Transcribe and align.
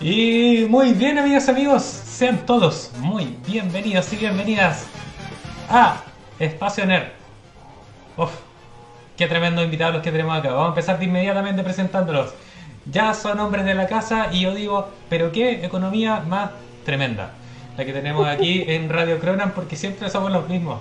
Y 0.00 0.66
muy 0.68 0.92
bien, 0.92 1.18
amigas 1.18 1.48
amigos, 1.48 1.82
sean 1.82 2.46
todos 2.46 2.92
muy 3.00 3.36
bienvenidos 3.46 4.12
y 4.12 4.16
bienvenidas 4.16 4.86
a 5.68 6.02
Espacio 6.38 6.86
Nerd. 6.86 7.08
Uf, 8.16 8.30
qué 9.16 9.26
tremendo 9.26 9.62
invitados 9.62 9.94
los 9.94 10.02
que 10.02 10.12
tenemos 10.12 10.38
acá. 10.38 10.50
Vamos 10.50 10.66
a 10.66 10.68
empezar 10.68 10.98
de 10.98 11.04
inmediatamente 11.04 11.64
presentándolos. 11.64 12.32
Ya 12.86 13.12
son 13.12 13.40
hombres 13.40 13.64
de 13.64 13.74
la 13.74 13.86
casa 13.86 14.28
y 14.32 14.42
yo 14.42 14.54
digo, 14.54 14.88
pero 15.08 15.32
qué 15.32 15.64
economía 15.64 16.20
más 16.20 16.50
tremenda 16.84 17.32
la 17.78 17.84
que 17.84 17.92
tenemos 17.92 18.26
aquí 18.26 18.64
en 18.66 18.88
Radio 18.88 19.20
Cronan 19.20 19.52
porque 19.52 19.76
siempre 19.76 20.10
somos 20.10 20.32
los 20.32 20.48
mismos. 20.48 20.80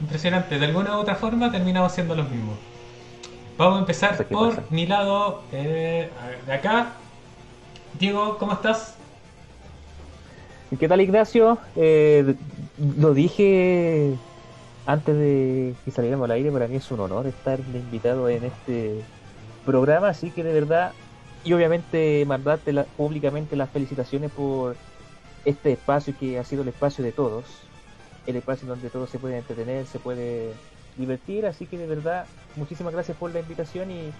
Impresionante, 0.00 0.58
de 0.58 0.66
alguna 0.66 0.96
u 0.96 1.00
otra 1.00 1.14
forma 1.14 1.50
terminamos 1.50 1.92
siendo 1.92 2.14
los 2.14 2.28
mismos. 2.30 2.56
Vamos 3.56 3.76
a 3.76 3.80
empezar 3.80 4.28
por 4.28 4.70
mi 4.70 4.86
lado 4.86 5.42
eh, 5.52 6.10
de 6.46 6.52
acá. 6.52 6.92
Diego, 7.98 8.36
¿cómo 8.38 8.52
estás? 8.52 8.96
¿Qué 10.78 10.88
tal 10.88 11.00
Ignacio? 11.00 11.58
Eh, 11.76 12.34
lo 12.98 13.14
dije 13.14 14.12
antes 14.84 15.16
de 15.16 15.74
que 15.84 15.90
saliéramos 15.90 16.26
al 16.26 16.32
aire, 16.32 16.52
para 16.52 16.68
mí 16.68 16.76
es 16.76 16.90
un 16.90 17.00
honor 17.00 17.26
estar 17.26 17.58
de 17.58 17.78
invitado 17.78 18.28
en 18.28 18.44
este 18.44 19.02
programa, 19.64 20.08
así 20.08 20.30
que 20.30 20.44
de 20.44 20.52
verdad, 20.52 20.92
y 21.44 21.52
obviamente 21.54 22.24
mandarte 22.26 22.72
la- 22.72 22.84
públicamente 22.84 23.56
las 23.56 23.70
felicitaciones 23.70 24.30
por 24.30 24.76
este 25.44 25.72
espacio 25.72 26.14
que 26.18 26.38
ha 26.38 26.44
sido 26.44 26.62
el 26.62 26.68
espacio 26.68 27.02
de 27.02 27.12
todos, 27.12 27.46
el 28.26 28.36
espacio 28.36 28.66
donde 28.66 28.90
todos 28.90 29.10
se 29.10 29.18
pueden 29.18 29.38
entretener, 29.38 29.86
se 29.86 29.98
puede 29.98 30.52
divertir, 30.96 31.46
así 31.46 31.66
que 31.66 31.78
de 31.78 31.86
verdad, 31.86 32.26
muchísimas 32.56 32.92
gracias 32.92 33.16
por 33.16 33.32
la 33.32 33.40
invitación 33.40 33.90
y 33.90 34.12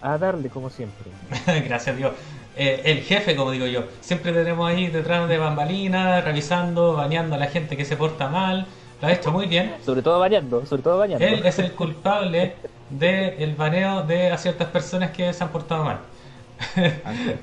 a 0.00 0.18
darle 0.18 0.48
como 0.48 0.70
siempre. 0.70 1.10
Gracias, 1.66 1.96
Dios. 1.96 2.12
Eh, 2.56 2.82
el 2.84 3.00
jefe, 3.02 3.34
como 3.34 3.50
digo 3.50 3.66
yo. 3.66 3.84
Siempre 4.00 4.32
tenemos 4.32 4.68
ahí 4.68 4.86
detrás 4.86 5.28
de 5.28 5.38
bambalinas, 5.38 6.24
revisando, 6.24 6.94
baneando 6.94 7.34
a 7.34 7.38
la 7.38 7.46
gente 7.46 7.76
que 7.76 7.84
se 7.84 7.96
porta 7.96 8.28
mal. 8.28 8.66
Lo 9.00 9.08
ha 9.08 9.12
hecho 9.12 9.32
muy 9.32 9.46
bien. 9.46 9.74
Sobre 9.84 10.02
todo 10.02 10.18
bañando, 10.18 10.64
sobre 10.66 10.82
todo 10.82 10.98
bañando. 10.98 11.24
Él 11.24 11.44
es 11.44 11.58
el 11.58 11.72
culpable 11.72 12.54
del 12.90 13.54
baneo 13.54 14.02
de 14.02 14.30
a 14.30 14.38
ciertas 14.38 14.68
personas 14.68 15.10
que 15.10 15.32
se 15.32 15.44
han 15.44 15.50
portado 15.50 15.84
mal. 15.84 15.98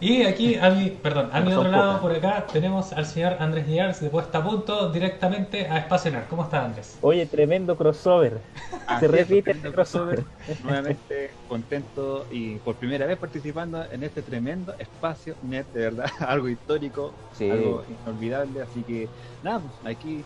Y 0.01 0.23
aquí, 0.23 0.55
a 0.55 0.69
mi, 0.71 0.89
perdón, 0.89 1.29
a 1.31 1.39
mi 1.41 1.53
otro 1.53 1.69
lado, 1.71 2.01
por 2.01 2.11
acá, 2.11 2.45
tenemos 2.51 2.91
al 2.93 3.05
señor 3.05 3.37
Andrés 3.39 3.65
Díaz 3.65 3.99
de 4.01 4.09
Puesta 4.09 4.39
a 4.39 4.43
Punto 4.43 4.91
directamente 4.91 5.67
a 5.67 5.77
Espacio 5.77 6.11
Nerd. 6.11 6.27
¿Cómo 6.27 6.43
está 6.43 6.65
Andrés? 6.65 6.97
Oye, 7.01 7.25
tremendo 7.25 7.77
crossover. 7.77 8.41
Así 8.87 9.05
Se 9.05 9.07
repite 9.07 9.51
el 9.51 9.73
crossover. 9.73 10.25
Nuevamente 10.63 11.37
contento 11.47 12.27
y 12.29 12.59
por 12.59 12.77
primera 12.77 13.05
vez 13.05 13.17
participando 13.17 13.89
en 13.89 14.03
este 14.03 14.21
tremendo 14.21 14.75
espacio 14.77 15.37
net, 15.41 15.67
de 15.71 15.81
verdad, 15.81 16.05
algo 16.19 16.49
histórico, 16.49 17.13
Sí. 17.31 17.49
algo 17.49 17.83
inolvidable, 17.87 18.61
así 18.61 18.83
que 18.83 19.13
nada, 19.41 19.61
pues, 19.61 19.73
aquí 19.83 20.23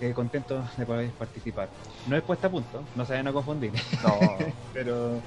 eh, 0.00 0.12
contento 0.14 0.64
de 0.76 0.86
poder 0.86 1.16
participar. 1.16 1.70
No 2.06 2.16
es 2.16 2.22
puesta 2.22 2.46
a 2.48 2.50
punto, 2.50 2.90
no 2.94 3.04
se 3.04 3.12
vayan 3.12 3.28
a 3.28 3.32
confundir, 3.32 3.72
No. 4.02 4.18
pero, 4.72 5.20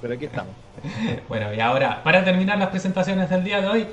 pero 0.00 0.14
aquí 0.14 0.26
estamos. 0.26 0.54
Bueno, 1.28 1.52
y 1.52 1.60
ahora, 1.60 2.02
para 2.02 2.24
terminar 2.24 2.58
las 2.58 2.68
presentaciones 2.68 3.28
del 3.30 3.44
día 3.44 3.60
de 3.60 3.68
hoy, 3.68 3.86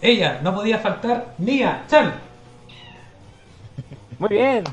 ella 0.00 0.40
no 0.42 0.54
podía 0.54 0.78
faltar, 0.78 1.34
Nia 1.38 1.84
Chan. 1.88 2.12
Muy 4.18 4.28
bien. 4.28 4.64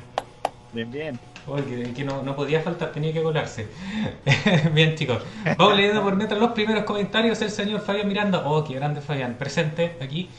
Bien, 0.74 0.92
bien. 0.92 1.20
Uy, 1.48 1.62
que, 1.64 1.94
que 1.94 2.04
no, 2.04 2.22
no 2.22 2.36
podía 2.36 2.62
faltar, 2.62 2.92
tenía 2.92 3.12
que 3.12 3.24
colarse. 3.24 3.68
Bien, 4.74 4.96
chicos. 4.96 5.24
Vamos 5.58 5.76
leyendo 5.76 6.04
por 6.04 6.16
mientras 6.16 6.40
los 6.40 6.52
primeros 6.52 6.84
comentarios. 6.84 7.42
El 7.42 7.50
señor 7.50 7.82
Fabián 7.82 8.08
Miranda. 8.08 8.44
Oh, 8.46 8.64
qué 8.64 8.76
grande 8.76 9.02
Fabián. 9.02 9.36
Presente 9.40 9.98
aquí. 10.00 10.30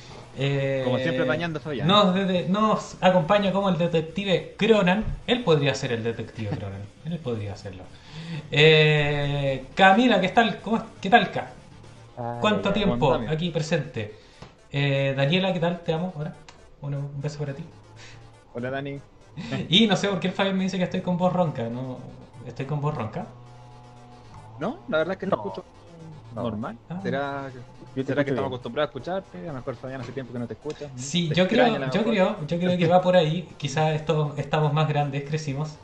Eh, 0.42 0.80
Como 0.84 0.96
siempre, 0.98 1.24
bañando 1.24 1.60
Fabián. 1.60 1.86
Nos, 1.86 2.14
de- 2.14 2.48
nos 2.48 2.96
acompaña 3.02 3.52
como 3.52 3.68
el 3.68 3.76
detective 3.76 4.54
Cronan. 4.56 5.04
Él 5.26 5.44
podría 5.44 5.74
ser 5.74 5.92
el 5.92 6.02
detective 6.02 6.48
Cronan. 6.56 6.80
Él 7.04 7.18
podría 7.18 7.52
hacerlo. 7.52 7.82
Eh, 8.50 9.66
Camila, 9.74 10.18
¿qué 10.20 10.28
tal? 10.30 10.58
¿Cómo, 10.60 10.78
es- 10.78 10.82
¿Qué 11.00 11.10
tal? 11.10 11.30
Ay, 12.16 12.38
¿Cuánto 12.40 12.68
ay, 12.70 12.74
tiempo 12.74 13.14
aquí 13.28 13.50
presente? 13.50 14.14
Eh, 14.72 15.12
Daniela, 15.14 15.52
¿qué 15.52 15.60
tal? 15.60 15.80
Te 15.80 15.92
amo. 15.92 16.12
Ahora, 16.16 16.34
un, 16.80 16.94
un 16.94 17.20
beso 17.20 17.38
para 17.38 17.52
ti. 17.52 17.62
Hola 18.54 18.70
Dani. 18.70 18.98
Y 19.68 19.86
no 19.86 19.96
sé 19.96 20.08
por 20.08 20.20
qué 20.20 20.28
el 20.28 20.32
Fabián 20.34 20.56
me 20.56 20.64
dice 20.64 20.78
que 20.78 20.84
estoy 20.84 21.02
con 21.02 21.18
voz 21.18 21.32
ronca. 21.34 21.64
¿no? 21.68 21.98
¿Estoy 22.46 22.64
con 22.64 22.80
voz 22.80 22.94
ronca? 22.94 23.26
No, 24.58 24.78
la 24.88 24.98
verdad 24.98 25.12
es 25.12 25.18
que 25.18 25.26
No. 25.26 25.36
escucho 25.36 25.64
No. 26.34 26.42
normal. 26.44 26.76
Ah. 26.88 27.00
¿Será, 27.02 27.50
Yo 27.94 28.04
será 28.04 28.24
que 28.24 28.30
estamos 28.30 28.48
acostumbrados 28.48 28.88
a 28.88 28.90
escucharte? 28.90 29.38
A 29.38 29.52
lo 29.52 29.58
mejor 29.58 29.76
Fabián 29.76 30.00
hace 30.00 30.12
tiempo 30.12 30.32
que 30.32 30.38
no 30.38 30.46
te 30.46 30.54
escucha. 30.54 30.90
Sí, 30.96 31.28
Te 31.28 31.34
yo 31.34 31.48
creo, 31.48 31.90
yo 31.90 32.04
creo, 32.04 32.46
yo 32.46 32.58
creo 32.58 32.78
que 32.78 32.86
va 32.86 33.00
por 33.00 33.16
ahí. 33.16 33.48
Quizás 33.58 33.94
esto, 33.94 34.34
estamos 34.36 34.72
más 34.72 34.88
grandes, 34.88 35.24
crecimos. 35.28 35.78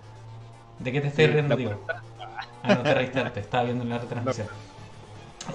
¿De 0.79 0.93
qué 0.93 1.01
te 1.01 1.09
estoy 1.09 1.27
Sí, 1.27 1.33
riendo, 1.33 1.57
tío? 1.57 1.81
Ah, 2.63 2.75
no 2.75 2.83
te 2.83 2.95
reíste 2.95 3.21
antes, 3.21 3.45
estaba 3.45 3.65
viendo 3.65 3.85
la 3.85 3.99
retransmisión. 3.99 4.49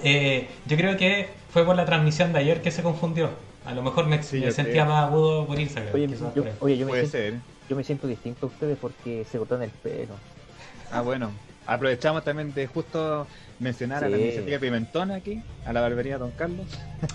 Eh, 0.04 0.48
yo 0.64 0.76
creo 0.76 0.96
que 0.96 1.44
fue 1.48 1.64
por 1.64 1.76
la 1.76 1.84
transmisión 1.84 2.32
de 2.32 2.38
ayer 2.38 2.62
que 2.62 2.70
se 2.70 2.82
confundió. 2.82 3.30
A 3.64 3.74
lo 3.74 3.82
mejor 3.82 4.06
me, 4.06 4.22
Sí, 4.22 4.40
me 4.40 4.46
yo 4.46 4.50
sentía 4.50 4.84
creo. 4.84 4.86
más 4.86 5.04
agudo 5.08 5.46
por 5.46 5.58
Instagram. 5.60 5.94
Oye, 5.94 6.08
yo, 6.34 6.42
por 6.42 6.48
ahí. 6.48 6.56
oye, 6.60 6.78
yo 6.78 6.86
me 6.86 6.90
Puede 6.90 7.00
siento, 7.00 7.18
ser. 7.18 7.42
yo 7.68 7.76
me 7.76 7.84
siento 7.84 8.06
distinto 8.06 8.46
a 8.46 8.48
ustedes 8.50 8.78
porque 8.78 9.24
se 9.24 9.38
cortaron 9.38 9.62
el 9.64 9.72
pelo. 9.72 10.24
Ah, 10.88 11.00
bueno. 11.02 11.42
Aprovechamos 11.64 12.24
también 12.24 12.52
de 12.52 12.66
justo 12.66 13.28
mencionar 13.58 14.04
a 14.04 14.08
la 14.08 14.18
iniciativa 14.18 14.58
Pimentón 14.58 15.10
aquí, 15.10 15.42
a 15.64 15.72
la 15.72 15.80
barbería 15.80 16.18
Don 16.18 16.30
Carlos. 16.32 16.66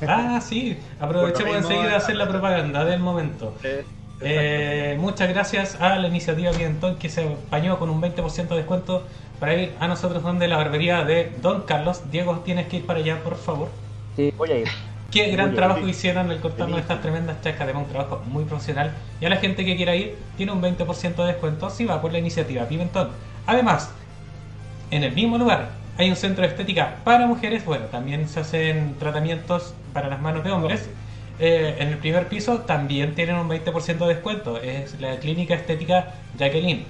Ah, 0.07 0.39
sí, 0.41 0.77
aprovechemos 0.99 1.55
enseguida 1.57 1.87
de 1.87 1.95
hacer 1.95 2.15
la 2.15 2.27
propaganda 2.27 2.85
del 2.85 2.99
momento. 2.99 3.55
Eh, 3.63 3.83
Eh, 4.19 4.97
muchas 4.99 5.29
gracias 5.29 5.79
a 5.79 5.97
la 5.99 6.07
iniciativa 6.07 6.51
Pimentón 6.51 6.97
que 6.97 7.09
se 7.09 7.23
apañó 7.27 7.77
con 7.77 7.89
un 7.89 8.01
20% 8.01 8.47
de 8.47 8.55
descuento 8.55 9.05
para 9.39 9.53
ir 9.53 9.73
a 9.79 9.87
nosotros 9.87 10.23
donde 10.23 10.47
la 10.47 10.57
barbería 10.57 11.03
de 11.03 11.31
Don 11.41 11.61
Carlos. 11.61 12.01
Diego, 12.11 12.39
tienes 12.39 12.67
que 12.67 12.77
ir 12.77 12.85
para 12.85 12.99
allá, 12.99 13.23
por 13.23 13.37
favor. 13.37 13.69
Sí, 14.15 14.33
voy 14.35 14.51
a 14.51 14.57
ir. 14.59 14.67
Qué 15.11 15.31
gran 15.31 15.53
trabajo 15.53 15.83
sí. 15.83 15.91
hicieron 15.91 16.31
al 16.31 16.41
cortarnos 16.41 16.79
estas 16.79 17.01
tremendas 17.01 17.41
chascas, 17.41 17.61
además 17.61 17.83
un 17.83 17.91
trabajo 17.91 18.23
muy 18.25 18.43
profesional. 18.43 18.91
Y 19.21 19.25
a 19.25 19.29
la 19.29 19.37
gente 19.37 19.63
que 19.63 19.75
quiera 19.77 19.95
ir, 19.95 20.15
tiene 20.35 20.51
un 20.51 20.61
20% 20.61 21.15
de 21.15 21.25
descuento 21.27 21.69
si 21.69 21.85
va 21.85 22.01
por 22.01 22.11
la 22.11 22.19
iniciativa 22.19 22.65
Pimentón. 22.65 23.09
Además, 23.45 23.91
en 24.91 25.03
el 25.03 25.13
mismo 25.13 25.37
lugar 25.37 25.69
hay 25.97 26.09
un 26.09 26.15
centro 26.15 26.44
de 26.44 26.49
estética 26.49 26.97
para 27.03 27.25
mujeres. 27.25 27.65
Bueno, 27.65 27.85
también 27.85 28.27
se 28.29 28.39
hacen 28.39 28.95
tratamientos 28.99 29.73
para 29.94 30.07
las 30.07 30.21
manos 30.21 30.44
de 30.44 30.51
hombres. 30.51 30.88
Eh, 31.39 31.75
en 31.79 31.89
el 31.89 31.97
primer 31.97 32.27
piso 32.27 32.59
también 32.59 33.15
tienen 33.15 33.35
un 33.35 33.49
20% 33.49 33.97
de 33.97 34.13
descuento. 34.13 34.57
Es 34.61 34.99
la 35.01 35.17
clínica 35.17 35.55
estética 35.55 36.13
Jacqueline. 36.38 36.85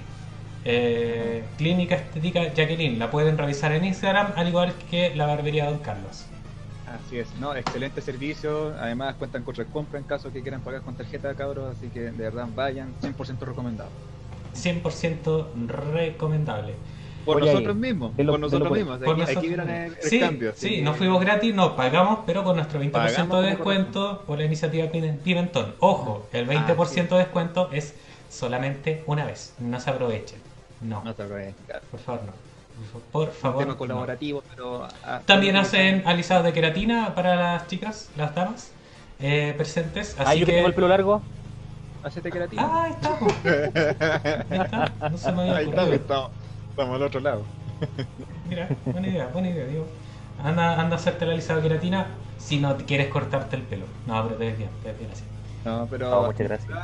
Eh, 0.64 1.42
clínica 1.56 1.96
estética 1.96 2.52
Jacqueline. 2.52 2.98
La 2.98 3.10
pueden 3.10 3.38
revisar 3.38 3.72
en 3.72 3.84
Instagram, 3.84 4.32
al 4.36 4.48
igual 4.48 4.74
que 4.90 5.14
la 5.14 5.26
barbería 5.26 5.66
Don 5.66 5.78
Carlos. 5.78 6.26
Así 6.86 7.18
es, 7.18 7.28
no, 7.38 7.54
excelente 7.54 8.00
servicio. 8.00 8.74
Además 8.78 9.14
cuentan 9.16 9.42
con 9.42 9.54
recompra 9.54 9.98
en 9.98 10.04
caso 10.04 10.32
que 10.32 10.42
quieran 10.42 10.60
pagar 10.60 10.82
con 10.82 10.94
tarjeta, 10.94 11.34
cabros. 11.34 11.76
Así 11.76 11.88
que 11.88 12.00
de 12.00 12.10
verdad 12.12 12.46
vayan, 12.54 12.94
100% 13.02 13.38
recomendado. 13.40 13.90
100% 14.54 15.46
recomendable. 15.66 16.74
Por 17.24 17.40
Voy 17.40 17.48
a 17.48 17.52
nosotros 17.52 17.76
De 18.16 18.24
lo- 18.24 18.32
por 18.32 18.40
nosotros 18.40 18.70
mismos. 18.72 18.98
Por 18.98 19.08
Aquí, 19.10 19.20
nosotros 19.20 19.36
aquí 19.38 19.46
vieron 19.48 19.66
mismos. 19.66 19.86
el, 19.98 20.04
el 20.04 20.10
sí, 20.10 20.20
cambio. 20.20 20.52
sí, 20.56 20.70
que- 20.76 20.82
no 20.82 20.94
fuimos 20.94 21.20
gratis, 21.20 21.54
no 21.54 21.76
pagamos, 21.76 22.20
pero 22.24 22.42
con 22.44 22.56
nuestro 22.56 22.80
20% 22.80 22.92
Pagamos 22.92 23.42
de 23.42 23.50
descuento 23.50 24.22
por 24.26 24.38
la 24.38 24.44
iniciativa 24.44 24.86
Pime- 24.90 25.18
Pimentón. 25.22 25.74
Ojo, 25.80 26.26
el 26.32 26.46
20% 26.48 27.16
de 27.16 27.18
descuento 27.18 27.68
es 27.72 27.94
solamente 28.30 29.02
una 29.06 29.24
vez, 29.26 29.54
no 29.58 29.78
se 29.80 29.90
aprovechen. 29.90 30.38
No, 30.80 31.02
No 31.04 31.12
te 31.14 31.24
preocupes, 31.24 31.54
claro. 31.66 31.82
por 31.90 32.00
favor, 32.00 32.22
no. 32.24 32.32
Por 33.10 33.28
Un 33.28 33.34
favor. 33.34 33.58
tema 33.58 33.72
no. 33.72 33.78
colaborativo, 33.78 34.42
pero. 34.48 34.86
ah, 35.04 35.20
También 35.26 35.56
hacen 35.56 36.04
alisados 36.06 36.44
de 36.44 36.52
queratina 36.52 37.12
para 37.14 37.34
las 37.34 37.66
chicas, 37.66 38.08
las 38.16 38.32
damas 38.34 38.70
eh, 39.20 39.52
presentes. 39.56 40.14
Así 40.18 40.24
Ah, 40.24 40.34
yo 40.36 40.46
que 40.46 40.52
tengo 40.52 40.68
el 40.68 40.74
pelo 40.74 40.86
largo. 40.88 41.20
Hacete 42.04 42.30
queratina. 42.30 42.62
Ah, 42.64 42.84
ahí 42.84 42.92
está. 42.92 43.18
po. 43.18 43.26
Ahí 44.54 44.60
está. 44.60 44.92
No 45.10 45.18
se 45.18 45.32
me 45.32 45.40
había 45.42 45.56
Ahí 45.56 45.64
está, 45.68 45.82
ocurrido. 45.82 46.30
Estamos, 46.78 46.96
al 46.96 47.02
otro 47.02 47.20
lado. 47.20 47.42
Mira, 48.48 48.68
buena 48.84 49.08
idea, 49.08 49.26
buena 49.32 49.50
idea, 49.50 49.66
digo. 49.66 49.86
Anda, 50.42 50.80
anda 50.80 50.94
a 50.96 50.98
hacerte 50.98 51.26
la 51.26 51.32
alisado 51.32 51.60
de 51.60 51.68
queratina 51.68 52.06
si 52.38 52.60
no 52.60 52.76
quieres 52.76 53.08
cortarte 53.08 53.56
el 53.56 53.62
pelo. 53.62 53.86
No, 54.06 54.22
pero 54.24 54.36
te 54.36 54.46
ves 54.46 54.58
bien, 54.58 54.70
te 54.82 54.90
ves 54.90 54.98
bien 54.98 55.10
así. 55.10 55.24
No, 55.64 55.88
pero. 55.90 56.08
No, 56.08 56.26
muchas 56.26 56.46
gracias. 56.46 56.78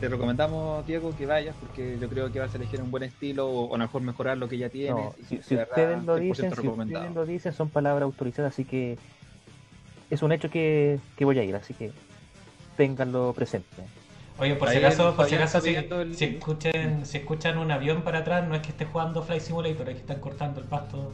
Te 0.00 0.08
recomendamos, 0.08 0.84
Diego, 0.86 1.14
que 1.16 1.26
vayas 1.26 1.54
porque 1.60 1.98
yo 2.00 2.08
creo 2.08 2.32
que 2.32 2.40
vas 2.40 2.52
a 2.52 2.56
elegir 2.56 2.82
un 2.82 2.90
buen 2.90 3.04
estilo 3.04 3.46
o, 3.46 3.66
o 3.66 3.74
a 3.74 3.78
lo 3.78 3.84
mejor 3.84 4.02
mejorar 4.02 4.36
lo 4.36 4.48
que 4.48 4.58
ya 4.58 4.68
tienes. 4.68 5.04
No, 5.04 5.14
si, 5.28 5.36
ustedes 5.36 6.04
lo 6.04 6.18
100% 6.18 6.20
dicen, 6.20 6.54
si 6.54 6.68
ustedes 6.68 7.14
lo 7.14 7.26
dicen, 7.26 7.52
son 7.52 7.70
palabras 7.70 8.02
autorizadas, 8.02 8.54
así 8.54 8.64
que 8.64 8.98
es 10.10 10.22
un 10.22 10.32
hecho 10.32 10.50
que, 10.50 10.98
que 11.16 11.24
voy 11.24 11.38
a 11.38 11.44
ir, 11.44 11.54
así 11.54 11.74
que 11.74 11.92
ténganlo 12.76 13.32
presente. 13.34 13.84
Oye, 14.40 14.54
por 14.56 14.68
si 14.70 14.78
acaso, 14.78 15.14
por 15.14 15.26
si 15.26 15.30
Fabián 15.36 15.42
acaso, 15.42 15.60
si, 15.60 15.68
pidiendo 15.68 16.00
el- 16.00 16.14
si 16.16 16.24
escuchen, 16.24 17.06
si 17.06 17.18
escuchan 17.18 17.58
un 17.58 17.70
avión 17.70 18.02
para 18.02 18.18
atrás, 18.20 18.46
no 18.48 18.54
es 18.54 18.62
que 18.62 18.68
esté 18.70 18.84
jugando 18.86 19.22
Flight 19.22 19.42
Simulator, 19.42 19.88
es 19.88 19.94
que 19.96 20.00
están 20.00 20.18
cortando 20.20 20.60
el 20.60 20.66
pasto. 20.66 21.12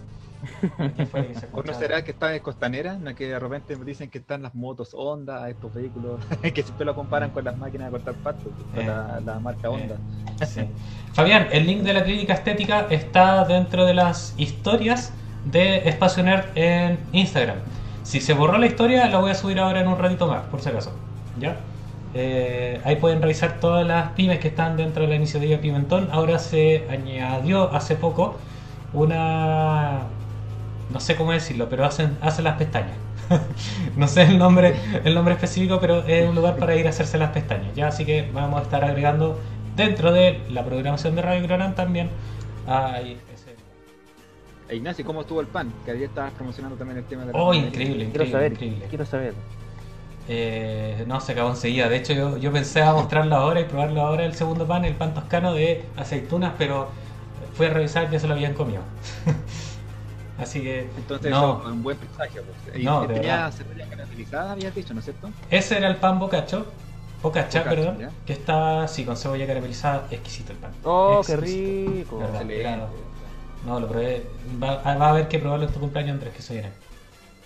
Fue 1.11 1.27
que 1.27 1.35
se 1.35 1.47
¿O 1.53 1.57
no 1.57 1.63
escucha. 1.63 1.75
será 1.75 2.05
que 2.05 2.11
está 2.13 2.35
en 2.35 2.41
costanera? 2.43 2.95
¿No? 2.97 3.15
Que 3.15 3.27
de 3.27 3.39
repente 3.39 3.75
dicen 3.85 4.11
que 4.11 4.19
están 4.19 4.43
las 4.43 4.55
motos 4.55 4.91
Honda, 4.93 5.49
estos 5.51 5.73
vehículos, 5.75 6.21
que 6.55 6.63
siempre 6.63 6.85
lo 6.87 6.95
comparan 6.95 7.31
con 7.31 7.45
las 7.45 7.57
máquinas 7.59 7.87
de 7.87 7.91
cortar 7.93 8.15
pasto, 8.15 8.51
con 8.51 8.81
Eh, 8.81 8.87
la, 8.87 9.21
la 9.25 9.41
marca 9.41 9.71
Honda. 9.71 9.97
Sí. 10.47 10.61
Fabián, 11.15 11.49
el 11.51 11.67
link 11.67 11.83
de 11.83 11.95
la 11.95 12.05
clínica 12.05 12.35
estética 12.35 12.87
está 12.91 13.45
dentro 13.45 13.87
de 13.87 13.95
las 13.95 14.35
historias 14.37 15.13
de 15.47 15.89
Espacio 15.89 16.23
Nerd 16.23 16.45
en 16.55 16.99
Instagram. 17.13 17.57
Si 18.03 18.21
se 18.21 18.35
borró 18.35 18.59
la 18.59 18.67
historia, 18.67 19.09
la 19.09 19.19
voy 19.19 19.31
a 19.31 19.35
subir 19.35 19.59
ahora 19.59 19.81
en 19.81 19.89
un 19.89 19.99
ratito 19.99 20.27
más, 20.29 20.45
por 20.45 20.61
si 20.61 20.69
acaso. 20.69 20.93
¿Ya? 21.41 21.57
Eh, 22.19 22.81
ahí 22.85 22.97
pueden 22.97 23.21
revisar 23.21 23.61
todas 23.61 23.87
las 23.87 24.13
pymes 24.13 24.39
que 24.39 24.49
están 24.49 24.77
dentro 24.79 25.03
de 25.03 25.09
la 25.09 25.17
iniciativa 25.17 25.59
Pimentón. 25.61 26.09
Ahora 26.13 26.39
se 26.39 26.87
añadió 26.89 27.71
hace 27.75 27.95
poco 27.97 28.39
una. 28.95 30.05
No 30.91 31.01
sé 31.01 31.15
cómo 31.17 31.33
decirlo, 31.33 31.69
pero 31.69 31.85
hacen, 31.85 32.17
hacen 32.23 32.45
las 32.45 32.57
pestañas. 32.57 32.97
no 33.97 34.07
sé 34.09 34.23
el 34.23 34.39
nombre, 34.39 34.75
el 35.05 35.15
nombre 35.15 35.35
específico, 35.35 35.79
pero 35.81 36.05
es 36.07 36.27
un 36.29 36.35
lugar 36.35 36.57
para 36.57 36.75
ir 36.77 36.87
a 36.87 36.91
hacerse 36.91 37.19
las 37.19 37.31
pestañas. 37.33 37.75
Ya, 37.75 37.89
así 37.89 38.05
que 38.07 38.31
vamos 38.33 38.61
a 38.61 38.63
estar 38.63 38.83
agregando 38.85 39.39
dentro 39.75 40.11
de 40.13 40.41
la 40.49 40.65
programación 40.65 41.17
de 41.17 41.23
Radio 41.23 41.43
Granán 41.43 41.75
también. 41.75 42.09
Ahí, 42.67 43.19
ese- 43.35 43.57
E 44.73 44.77
Ignacio, 44.77 45.05
¿cómo 45.05 45.21
estuvo 45.23 45.41
el 45.41 45.49
pan? 45.49 45.71
Que 45.85 45.91
ayer 45.91 46.05
estabas 46.05 46.33
promocionando 46.33 46.77
también 46.79 46.99
el 46.99 47.05
tema 47.05 47.25
de 47.27 47.33
la 47.33 47.39
Oh, 47.39 47.49
panadería. 47.49 47.69
increíble, 47.69 47.95
Quiero 47.97 48.09
increíble, 48.11 48.33
saber, 48.33 48.53
increíble. 48.53 48.87
quiero 48.89 49.05
saber. 49.05 49.35
Eh, 50.29 51.05
no, 51.07 51.21
se 51.21 51.33
acabó 51.33 51.51
enseguida. 51.51 51.89
De 51.89 51.97
hecho, 51.97 52.13
yo, 52.13 52.37
yo 52.37 52.53
pensé 52.53 52.83
a 52.83 52.93
mostrarlo 52.93 53.37
ahora 53.37 53.61
y 53.61 53.65
probarlo 53.65 54.01
ahora 54.03 54.25
el 54.25 54.35
segundo 54.35 54.67
pan, 54.67 54.85
el 54.85 54.95
pan 54.95 55.15
toscano 55.15 55.53
de 55.55 55.85
aceitunas, 55.97 56.55
pero 56.59 56.89
fui 57.55 57.67
a 57.67 57.71
revisar 57.71 58.11
ya 58.11 58.19
se 58.19 58.27
lo 58.27 58.35
habían 58.35 58.55
comido. 58.55 58.83
Así 60.39 60.61
que 60.63 60.91
Entonces, 60.97 61.31
No. 61.31 61.59
eso 61.61 61.69
es 61.69 61.73
un 61.73 61.83
buen 61.83 61.97
presagio. 61.97 62.43
Pues. 62.65 62.79
Y 62.79 62.85
No, 62.85 63.07
tenía 63.07 63.51
cebolla 63.53 63.87
caramelizada, 63.89 64.53
habías 64.53 64.75
dicho, 64.75 64.93
¿no 64.93 65.01
es 65.01 65.05
cierto? 65.07 65.31
ese 65.51 65.79
era 65.79 65.89
el 65.89 65.97
pan 65.97 66.19
bocacho, 66.19 66.67
bocacha, 67.23 67.61
Bocacha, 67.61 67.65
perdón, 67.65 67.99
ya. 67.99 68.11
que 68.27 68.33
estaba 68.35 68.83
así 68.85 69.05
con 69.05 69.17
cebolla 69.17 69.47
caramelizada, 69.47 70.07
exquisito 70.11 70.53
el 70.53 70.59
pan. 70.59 70.73
Oh, 70.85 71.23
qué 71.25 71.33
Exquisito. 71.35 71.91
rico. 71.93 72.19
Verdad. 72.19 72.43
Excelente. 72.43 72.87
No, 73.65 73.81
lo 73.81 73.89
probé. 73.89 74.27
Va, 74.63 74.81
ah, 74.85 74.97
va 74.97 75.07
a 75.07 75.11
haber 75.11 75.29
que 75.29 75.39
probarlo 75.39 75.67
en 75.67 75.73
tu 75.73 75.81
cumpleaños, 75.81 76.13
Andrés, 76.15 76.35
que 76.35 76.59
en 76.59 76.65
él. 76.67 76.73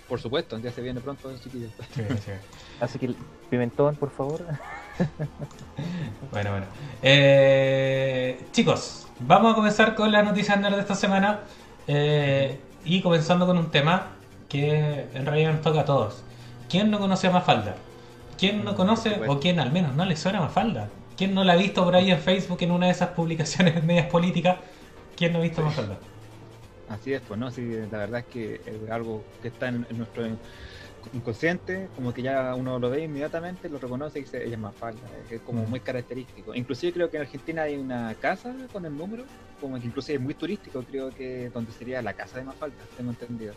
Por 0.09 0.19
supuesto, 0.19 0.59
ya 0.59 0.71
se 0.71 0.81
viene 0.81 0.99
pronto, 0.99 1.31
chiquillos. 1.41 1.71
Sí, 1.95 2.03
sí. 2.25 2.31
Así 2.81 2.99
que, 2.99 3.07
pimentón, 3.49 3.97
por 3.97 4.11
favor. 4.11 4.39
Bueno, 6.31 6.51
bueno. 6.51 6.67
Eh, 7.01 8.49
chicos, 8.51 9.13
vamos 9.19 9.51
a 9.53 9.55
comenzar 9.55 9.95
con 9.95 10.11
las 10.11 10.23
noticias 10.23 10.59
nerd 10.59 10.75
de 10.75 10.81
esta 10.81 10.95
semana. 10.95 11.47
eh, 11.87 12.67
y 12.83 13.01
comenzando 13.01 13.45
con 13.45 13.57
un 13.57 13.69
tema 13.71 14.17
que 14.47 15.09
en 15.13 15.25
realidad 15.25 15.53
nos 15.53 15.61
toca 15.61 15.81
a 15.81 15.85
todos. 15.85 16.25
¿Quién 16.67 16.89
no 16.91 16.99
conoce 16.99 17.27
a 17.27 17.31
Mafalda? 17.31 17.85
¿Quién 18.37 18.63
no 18.63 18.75
conoce 18.75 19.21
o 19.25 19.39
quién 19.39 19.59
al 19.59 19.71
menos 19.71 19.95
no 19.95 20.05
le 20.05 20.15
suena 20.15 20.39
a 20.39 20.41
Mafalda? 20.43 20.95
¿Quién 21.15 21.33
no 21.35 21.43
la 21.43 21.53
ha 21.53 21.55
visto 21.57 21.83
por 21.83 21.95
ahí 21.95 22.11
en 22.11 22.19
Facebook 22.21 22.61
en 22.63 22.71
una 22.71 22.87
de 22.87 22.93
esas 22.93 23.09
publicaciones 23.11 23.83
medias 23.83 24.07
políticas? 24.07 24.59
¿Quién 25.15 25.33
no 25.33 25.39
ha 25.39 25.41
visto 25.43 25.61
a 25.61 25.65
Mafalda? 25.65 26.03
Así 26.87 27.13
es, 27.13 27.21
pues, 27.21 27.39
¿no? 27.39 27.51
Sí, 27.51 27.61
la 27.89 27.97
verdad 27.99 28.19
es 28.21 28.25
que 28.27 28.61
es 28.65 28.89
algo 28.89 29.31
que 29.41 29.47
está 29.47 29.69
en, 29.69 29.85
en 29.89 29.97
nuestro 29.97 30.25
inconsciente, 31.13 31.89
como 31.95 32.13
que 32.13 32.21
ya 32.21 32.53
uno 32.55 32.79
lo 32.79 32.89
ve 32.89 33.03
inmediatamente, 33.03 33.69
lo 33.69 33.79
reconoce 33.79 34.19
y 34.19 34.21
dice, 34.23 34.43
ella 34.43 34.53
es 34.55 34.59
más 34.59 34.75
falda, 34.75 35.01
es 35.29 35.41
como 35.41 35.63
Mm. 35.63 35.69
muy 35.69 35.79
característico. 35.79 36.53
Inclusive 36.55 36.93
creo 36.93 37.09
que 37.09 37.17
en 37.17 37.23
Argentina 37.23 37.63
hay 37.63 37.75
una 37.77 38.13
casa 38.15 38.53
con 38.71 38.85
el 38.85 38.95
número, 38.97 39.23
como 39.59 39.79
que 39.79 39.87
inclusive 39.87 40.15
es 40.17 40.21
muy 40.21 40.33
turístico, 40.33 40.83
creo 40.83 41.09
que 41.11 41.49
donde 41.49 41.71
sería 41.71 42.01
la 42.01 42.13
casa 42.13 42.37
de 42.37 42.45
Mafalda, 42.45 42.75
tengo 42.97 43.11
entendido. 43.11 43.53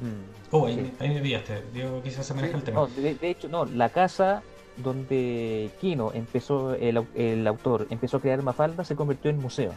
Mm. 0.00 0.50
Oh, 0.50 0.66
ahí, 0.66 0.74
Sí. 0.74 0.80
me- 0.98 1.06
ahí 1.06 1.14
me 1.14 1.20
pillaste. 1.20 1.62
Diego, 1.72 2.02
quizás 2.02 2.26
se 2.26 2.34
maneja 2.34 2.52
Sí. 2.54 2.58
el 2.58 2.64
tema. 2.64 2.80
No, 2.80 2.86
de, 2.88 3.14
de 3.14 3.30
hecho, 3.30 3.48
no, 3.48 3.64
la 3.64 3.88
casa 3.90 4.42
donde 4.76 5.70
Kino 5.80 6.10
empezó, 6.12 6.74
el, 6.74 7.04
el 7.14 7.46
autor, 7.46 7.86
empezó 7.90 8.16
a 8.16 8.20
crear 8.20 8.42
Mafalda 8.42 8.82
se 8.84 8.96
convirtió 8.96 9.30
en 9.30 9.38
museo, 9.38 9.72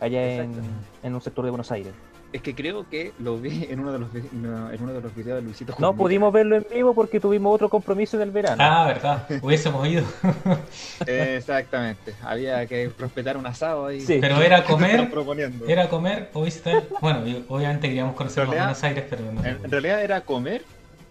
allá 0.00 0.24
en, 0.44 0.52
en 1.02 1.14
un 1.14 1.20
sector 1.20 1.44
de 1.44 1.50
Buenos 1.50 1.72
Aires. 1.72 1.92
Es 2.32 2.42
que 2.42 2.54
creo 2.54 2.86
que 2.90 3.12
lo 3.18 3.38
vi 3.38 3.64
en 3.70 3.80
uno 3.80 3.92
de 3.92 3.98
los 4.00 4.14
en 4.14 4.78
uno 4.82 4.92
de 4.92 5.00
los 5.00 5.14
videos 5.14 5.36
de 5.38 5.42
Luisito 5.42 5.72
No 5.72 5.76
Comunica. 5.76 5.96
pudimos 6.02 6.32
verlo 6.32 6.56
en 6.56 6.66
vivo 6.72 6.94
porque 6.94 7.20
tuvimos 7.20 7.54
otro 7.54 7.68
compromiso 7.68 8.16
en 8.16 8.22
el 8.24 8.30
verano. 8.30 8.56
Ah, 8.58 8.84
verdad. 8.86 9.26
Hubiésemos 9.42 9.86
ido. 9.88 10.04
Exactamente, 11.06 12.14
había 12.22 12.66
que 12.66 12.90
respetar 12.98 13.36
un 13.36 13.46
asado 13.46 13.86
ahí. 13.86 14.00
Sí. 14.00 14.18
Pero 14.20 14.40
era 14.42 14.64
comer, 14.64 15.10
proponiendo. 15.10 15.66
era 15.66 15.88
comer 15.88 16.30
o 16.34 16.42
visitar. 16.42 16.84
Bueno, 17.00 17.20
obviamente 17.48 17.88
queríamos 17.88 18.14
conocer 18.14 18.44
En 18.44 18.50
realidad- 18.50 18.64
Buenos 18.66 18.84
Aires, 18.84 19.04
pero 19.08 19.32
no. 19.32 19.40
En, 19.44 19.64
en 19.64 19.70
realidad 19.70 20.02
era 20.02 20.20
comer 20.22 20.62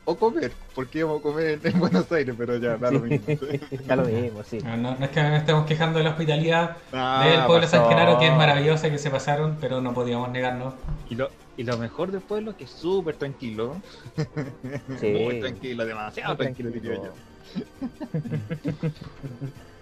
o 0.08 0.16
comer, 0.16 0.52
porque 0.76 1.00
íbamos 1.00 1.20
a 1.20 1.24
comer 1.24 1.60
en, 1.64 1.74
en 1.74 1.80
Buenos 1.80 2.12
Aires, 2.12 2.36
pero 2.38 2.58
ya, 2.58 2.78
da 2.78 2.92
lo 2.92 3.00
mismo. 3.00 3.26
ya 3.88 3.96
lo 3.96 4.06
vimos, 4.06 4.46
sí. 4.48 4.60
No, 4.64 4.78
no- 4.78 4.96
no 4.98 5.06
es 5.06 5.12
que 5.12 5.22
nos 5.24 5.40
estemos 5.40 5.66
quejando 5.66 5.98
de 5.98 6.04
la 6.06 6.12
hospitalidad 6.12 6.78
Ah, 6.94 7.26
del 7.28 7.46
pueblo 7.46 7.62
de 7.62 7.68
San 7.68 7.82
pasó. 7.82 7.90
Genaro, 7.90 8.20
que 8.20 8.28
es 8.28 8.34
maravillosa, 8.36 8.90
que 8.90 8.98
se 9.00 9.10
pasaron, 9.10 9.58
pero 9.60 9.82
no 9.82 9.94
podíamos 9.94 10.30
negarnos. 10.30 10.76
Y 11.10 11.16
lo, 11.16 11.30
y 11.58 11.64
lo 11.64 11.78
mejor 11.78 12.12
del 12.12 12.22
pueblo 12.22 12.52
es 12.52 12.58
que 12.58 12.64
es 12.66 12.70
súper 12.72 13.16
tranquilo. 13.18 13.76
Sí. 15.00 15.12
Muy 15.12 15.40
tranquilo, 15.40 15.86
demasiado 15.86 16.36
Muy 16.36 16.46
tranquilo, 16.46 16.70
diría 16.70 16.96
yo. 16.96 17.14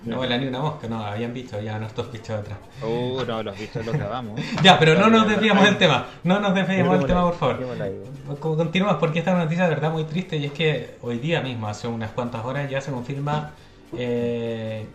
No 0.05 0.17
vuela 0.17 0.38
ni 0.38 0.48
una 0.48 0.60
mosca, 0.60 0.88
no, 0.88 1.03
habían 1.03 1.33
visto, 1.33 1.62
ya 1.62 1.79
nuestros 1.79 2.12
bichos 2.12 2.31
atrás. 2.31 2.57
Oh, 2.81 3.24
no, 3.25 3.41
los 3.41 3.57
bichos 3.57 3.86
los 3.86 3.95
grabamos. 3.95 4.39
Ya, 4.63 4.77
pero 4.77 4.95
no 4.95 5.10
nos 5.10 5.27
desviamos 5.27 5.63
del 5.63 5.77
tema, 5.77 6.07
no 6.24 6.39
nos 6.39 6.53
desviamos 6.53 6.98
del 7.00 7.07
tema, 7.07 7.24
por 7.24 7.36
favor. 7.36 8.39
Continuamos 8.39 8.98
porque 8.98 9.19
esta 9.19 9.33
noticia 9.33 9.63
de 9.63 9.69
verdad 9.69 9.91
muy 9.91 10.03
triste 10.03 10.38
y 10.38 10.45
es 10.45 10.51
que 10.51 10.98
hoy 11.01 11.19
día 11.19 11.41
mismo, 11.41 11.67
hace 11.67 11.88
unas 11.88 12.12
cuantas 12.12 12.43
horas, 12.43 12.69
ya 12.69 12.81
se 12.81 12.91
confirma 12.91 13.51
eh, 13.98 14.86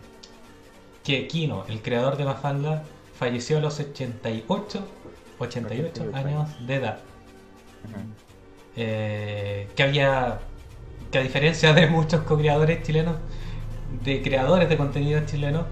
que 1.03 1.27
Kino, 1.27 1.65
el 1.67 1.81
creador 1.81 2.17
de 2.17 2.25
Mafalda, 2.25 2.83
falleció 3.17 3.57
a 3.57 3.61
los 3.61 3.79
88, 3.79 4.87
88 5.39 6.11
años 6.13 6.67
de 6.67 6.75
edad. 6.75 6.99
Eh, 8.75 9.67
que 9.75 9.83
había, 9.83 10.39
que 11.11 11.17
a 11.17 11.21
diferencia 11.21 11.73
de 11.73 11.87
muchos 11.87 12.21
co-creadores 12.21 12.83
chilenos, 12.83 13.15
de 14.03 14.21
creadores 14.21 14.69
de 14.69 14.77
contenidos 14.77 15.25
chilenos 15.25 15.65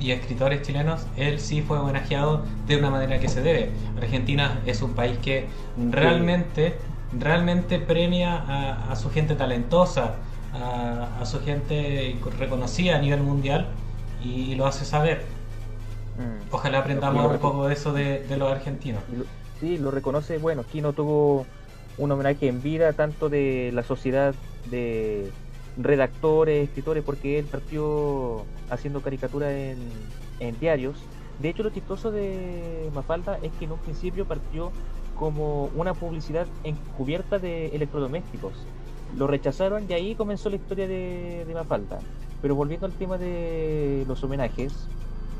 y 0.00 0.10
escritores 0.10 0.62
chilenos, 0.62 1.06
él 1.16 1.38
sí 1.38 1.62
fue 1.62 1.78
homenajeado 1.78 2.42
de 2.66 2.76
una 2.76 2.90
manera 2.90 3.18
que 3.20 3.28
se 3.28 3.42
debe. 3.42 3.70
Argentina 3.96 4.60
es 4.66 4.82
un 4.82 4.94
país 4.94 5.18
que 5.18 5.46
realmente, 5.90 6.76
realmente 7.18 7.78
premia 7.78 8.36
a, 8.36 8.92
a 8.92 8.96
su 8.96 9.10
gente 9.10 9.34
talentosa, 9.34 10.14
a, 10.54 11.20
a 11.20 11.26
su 11.26 11.40
gente 11.40 12.16
reconocida 12.38 12.96
a 12.96 12.98
nivel 13.00 13.20
mundial 13.20 13.66
y 14.24 14.54
lo 14.54 14.66
hace 14.66 14.84
saber. 14.84 15.24
Mm. 16.16 16.54
Ojalá 16.54 16.78
aprendamos 16.78 17.30
un 17.30 17.38
poco 17.38 17.66
de 17.66 17.74
eso 17.74 17.92
de, 17.92 18.20
de 18.26 18.36
los 18.36 18.50
argentinos. 18.50 19.02
Sí, 19.60 19.78
lo 19.78 19.90
reconoce. 19.90 20.38
Bueno, 20.38 20.64
Kino 20.64 20.92
tuvo 20.92 21.46
un 21.98 22.10
homenaje 22.10 22.48
en 22.48 22.62
vida 22.62 22.92
tanto 22.94 23.28
de 23.28 23.70
la 23.72 23.82
sociedad 23.82 24.34
de 24.70 25.30
redactores, 25.76 26.68
escritores, 26.68 27.02
porque 27.02 27.38
él 27.38 27.46
partió 27.46 28.44
haciendo 28.70 29.00
caricaturas 29.00 29.50
en, 29.52 29.78
en 30.40 30.58
diarios. 30.58 30.96
De 31.40 31.48
hecho, 31.48 31.62
lo 31.62 31.70
chistoso 31.70 32.10
de 32.10 32.90
Mafalda 32.94 33.38
es 33.42 33.52
que 33.58 33.64
en 33.64 33.72
un 33.72 33.78
principio 33.78 34.26
partió 34.26 34.70
como 35.18 35.66
una 35.74 35.94
publicidad 35.94 36.46
encubierta 36.64 37.38
de 37.38 37.68
electrodomésticos. 37.68 38.52
Lo 39.16 39.26
rechazaron 39.26 39.84
y 39.88 39.92
ahí 39.92 40.14
comenzó 40.14 40.50
la 40.50 40.56
historia 40.56 40.86
de, 40.86 41.44
de 41.46 41.54
Mafalda. 41.54 41.98
Pero 42.40 42.54
volviendo 42.54 42.86
al 42.86 42.92
tema 42.92 43.18
de 43.18 44.04
los 44.08 44.22
homenajes, 44.24 44.88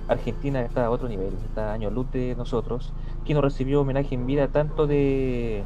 Argentina 0.09 0.61
está 0.63 0.87
a 0.87 0.91
otro 0.91 1.09
nivel, 1.09 1.33
está 1.45 1.71
a 1.71 1.73
años 1.75 1.93
luz 1.93 2.11
de 2.13 2.35
nosotros. 2.37 2.93
Kino 3.25 3.41
recibió 3.41 3.81
homenaje 3.81 4.15
en 4.15 4.27
vida 4.27 4.49
tanto 4.49 4.87
de 4.87 5.63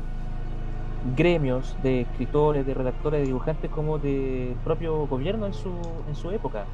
gremios, 1.03 1.77
de 1.83 2.03
escritores, 2.03 2.67
de 2.67 2.75
redactores, 2.75 3.21
de 3.21 3.27
dibujantes, 3.27 3.71
como 3.71 3.99
del 3.99 4.55
propio 4.65 5.07
gobierno 5.07 5.47
en 5.47 5.55
su, 5.55 6.03
en 6.09 6.15
su 6.15 6.31
época. 6.31 6.65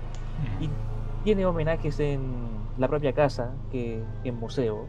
Y 0.61 0.71
tiene 1.23 1.47
homenajes 1.47 2.01
en 2.01 2.21
la 2.79 2.89
propia 2.89 3.13
casa, 3.13 3.53
que 3.71 4.05
que 4.23 4.29
es 4.31 4.35
museo. 4.35 4.87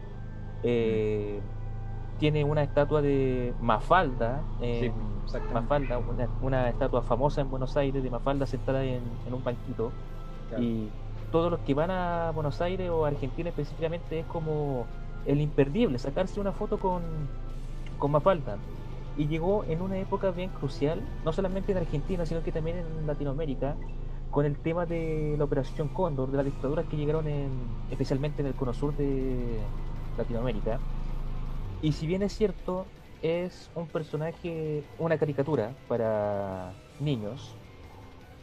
Eh, 0.62 1.40
tiene 2.18 2.44
una 2.44 2.62
estatua 2.62 3.02
de 3.02 3.54
Mafalda, 3.60 4.42
Sí, 4.60 4.86
en. 4.86 4.92
Mafalda, 5.52 5.98
una, 5.98 6.28
una 6.40 6.68
estatua 6.68 7.02
famosa 7.02 7.40
en 7.40 7.50
Buenos 7.50 7.76
Aires 7.76 8.02
de 8.02 8.10
Mafalda 8.10 8.46
sentada 8.46 8.84
en, 8.84 9.02
en 9.26 9.34
un 9.34 9.42
banquito. 9.42 9.92
Claro. 10.48 10.62
Y 10.62 10.90
todos 11.30 11.50
los 11.50 11.60
que 11.60 11.74
van 11.74 11.90
a 11.90 12.30
Buenos 12.32 12.60
Aires 12.60 12.90
o 12.90 13.04
Argentina 13.04 13.48
específicamente 13.48 14.20
es 14.20 14.26
como 14.26 14.86
el 15.24 15.40
imperdible, 15.40 15.98
sacarse 15.98 16.40
una 16.40 16.52
foto 16.52 16.78
con, 16.78 17.02
con 17.98 18.10
Mafalda. 18.12 18.58
Y 19.14 19.28
llegó 19.28 19.64
en 19.64 19.80
una 19.82 19.98
época 19.98 20.32
bien 20.32 20.50
crucial, 20.50 21.08
no 21.22 21.32
solamente 21.32 21.72
en 21.72 21.78
Argentina, 21.78 22.26
sino 22.26 22.42
que 22.42 22.50
también 22.52 22.78
en 22.78 23.06
Latinoamérica, 23.06 23.80
con 24.28 24.44
el 24.44 24.60
tema 24.60 24.86
de 24.86 25.36
la 25.38 25.44
Operación 25.44 25.88
Cóndor, 25.90 26.30
de 26.32 26.36
las 26.38 26.46
dictaduras 26.46 26.86
que 26.88 26.96
llegaron 26.96 27.28
en, 27.28 27.80
especialmente 27.88 28.42
en 28.42 28.48
el 28.48 28.56
cono 28.56 28.74
sur 28.74 28.94
de 28.96 29.72
Latinoamérica. 30.16 30.84
Y 31.80 31.92
si 31.92 32.06
bien 32.06 32.22
es 32.22 32.32
cierto, 32.34 32.94
es 33.20 33.70
un 33.74 33.90
personaje, 33.90 34.88
una 34.96 35.18
caricatura 35.18 35.78
para 35.86 36.78
niños, 36.98 37.60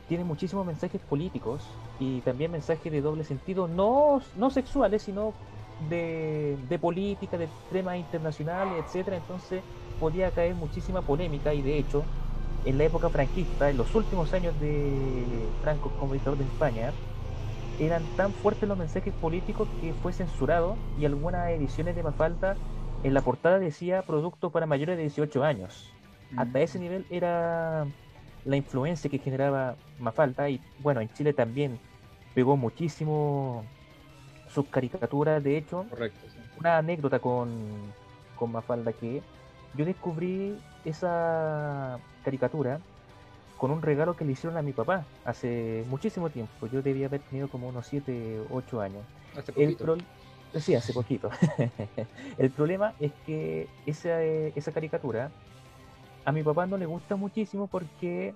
tiene 0.06 0.24
muchísimos 0.26 0.66
mensajes 0.66 1.02
políticos 1.02 1.82
y 1.98 2.22
también 2.24 2.52
mensajes 2.52 2.92
de 2.92 3.02
doble 3.02 3.24
sentido, 3.24 3.68
no, 3.68 4.20
no 4.34 4.50
sexuales, 4.50 5.04
sino 5.04 5.40
de, 5.78 6.58
de 6.60 6.80
política, 6.80 7.38
de 7.38 7.54
temas 7.70 7.98
internacionales, 7.98 8.84
etcétera. 8.86 9.18
Entonces 9.18 9.66
podía 10.02 10.32
caer 10.32 10.56
muchísima 10.56 11.04
polémica 11.04 11.54
y 11.54 11.62
de 11.62 11.78
hecho 11.78 12.04
en 12.66 12.78
la 12.80 12.86
época 12.86 13.10
franquista, 13.10 13.70
en 13.70 13.78
los 13.78 13.94
últimos 13.94 14.34
años 14.34 14.60
de 14.60 15.48
Franco 15.62 15.92
como 16.00 16.14
dictador 16.14 16.40
de 16.40 16.46
España, 16.46 16.92
eran 17.80 18.04
tan 18.16 18.34
fuertes 18.34 18.68
los 18.68 18.78
mensajes 18.78 19.14
políticos 19.14 19.68
que 19.80 19.94
fue 19.94 20.12
censurado 20.12 20.76
y 21.00 21.06
algunas 21.06 21.50
ediciones 21.52 21.96
de 21.96 22.04
Mafalda 22.04 22.56
en 23.04 23.14
la 23.14 23.22
portada 23.22 23.60
decía 23.60 24.02
producto 24.02 24.50
para 24.50 24.66
mayores 24.66 24.98
de 24.98 25.04
18 25.04 25.44
años. 25.44 25.92
Hasta 26.36 26.62
ese 26.62 26.80
nivel 26.80 27.06
era 27.10 27.86
la 28.46 28.56
influencia 28.56 29.10
que 29.10 29.20
generaba 29.20 29.76
Mafalda 30.00 30.50
y 30.50 30.60
bueno, 30.80 31.02
en 31.02 31.10
Chile 31.14 31.34
también 31.34 31.80
pegó 32.34 32.58
muchísimo 32.58 33.64
sus 34.50 34.66
caricaturas, 34.66 35.44
de 35.44 35.58
hecho, 35.58 35.86
Correcto, 35.90 36.28
sí. 36.28 36.40
una 36.60 36.78
anécdota 36.78 37.20
con, 37.20 37.50
con 38.36 38.52
Mafalda 38.52 38.94
que 38.94 39.22
yo 39.76 39.86
descubrí 39.86 40.58
esa 40.86 42.00
caricatura 42.24 42.80
con 43.58 43.72
un 43.72 43.82
regalo 43.82 44.16
que 44.16 44.26
le 44.26 44.32
hicieron 44.32 44.58
a 44.58 44.62
mi 44.62 44.74
papá 44.74 45.06
hace 45.24 45.86
muchísimo 45.88 46.30
tiempo. 46.30 46.68
Yo 46.68 46.82
debía 46.82 47.06
haber 47.08 47.22
tenido 47.22 47.48
como 47.48 47.68
unos 47.68 47.86
7, 47.88 48.42
8 48.50 48.82
años. 48.82 49.04
Hace 49.38 49.52
El 49.56 49.76
poquito. 49.76 49.84
pro- 49.86 50.60
Sí, 50.60 50.76
hace 50.76 50.92
poquito. 50.94 51.30
el 52.38 52.50
problema 52.52 52.94
es 53.00 53.12
que 53.26 53.68
esa, 53.86 54.22
eh, 54.24 54.52
esa 54.56 54.72
caricatura 54.74 55.32
a 56.26 56.32
mi 56.32 56.44
papá 56.44 56.66
no 56.66 56.78
le 56.78 56.86
gusta 56.86 57.16
muchísimo 57.16 57.68
porque 57.68 58.36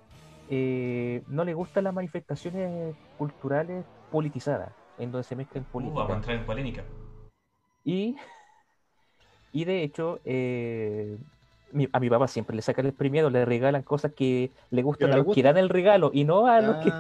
eh, 0.50 1.22
no 1.28 1.44
le 1.44 1.54
gustan 1.54 1.84
las 1.84 1.94
manifestaciones 1.94 2.96
culturales 3.18 3.84
politizadas, 4.12 4.72
en 4.98 5.12
donde 5.12 5.28
se 5.28 5.36
mezclan 5.36 5.64
Uh, 5.66 5.72
política. 5.74 5.98
vamos 6.00 6.14
a 6.14 6.18
entrar 6.18 6.38
en 6.38 6.46
polémica. 6.46 6.84
Y, 7.84 8.16
y 9.56 9.66
de 9.66 9.84
hecho, 9.84 10.22
eh, 10.26 11.18
mi- 11.72 11.88
a 11.94 12.00
mi 12.00 12.10
papá 12.10 12.28
siempre 12.28 12.56
le 12.56 12.62
sacan 12.62 12.86
el 12.86 12.96
premiado, 12.96 13.30
le 13.30 13.46
regalan 13.46 13.84
cosas 13.84 14.14
que 14.16 14.54
le 14.70 14.82
gustan 14.84 15.14
a 15.14 15.18
los 15.18 15.30
que 15.30 15.44
dan 15.44 15.58
el 15.58 15.70
regalo 15.70 16.12
y 16.14 16.26
no 16.26 16.48
a 16.48 16.62
los 16.62 16.78
que... 16.80 16.94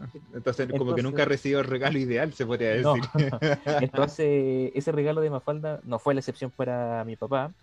Ah, 0.00 0.08
Entonces, 0.32 0.74
como 0.74 0.94
que 0.94 1.02
nunca 1.02 1.24
recibió 1.24 1.60
el 1.60 1.66
regalo 1.66 1.98
ideal, 1.98 2.32
se 2.34 2.46
podría 2.46 2.70
No. 2.70 2.98
decir. 3.10 3.10
Entonces, 3.78 4.70
ese 4.74 4.92
regalo 4.92 5.20
de 5.20 5.30
Mafalda 5.30 5.80
no 5.84 5.98
fue 5.98 6.14
la 6.14 6.20
excepción 6.20 6.50
para 6.52 7.04
mi 7.04 7.16
papá. 7.16 7.54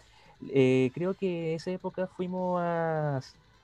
Eh, 0.54 0.92
creo 0.94 1.16
que 1.16 1.56
esa 1.56 1.72
época 1.72 2.08
fuimos 2.08 2.60
a, 2.62 3.18
a 3.18 3.22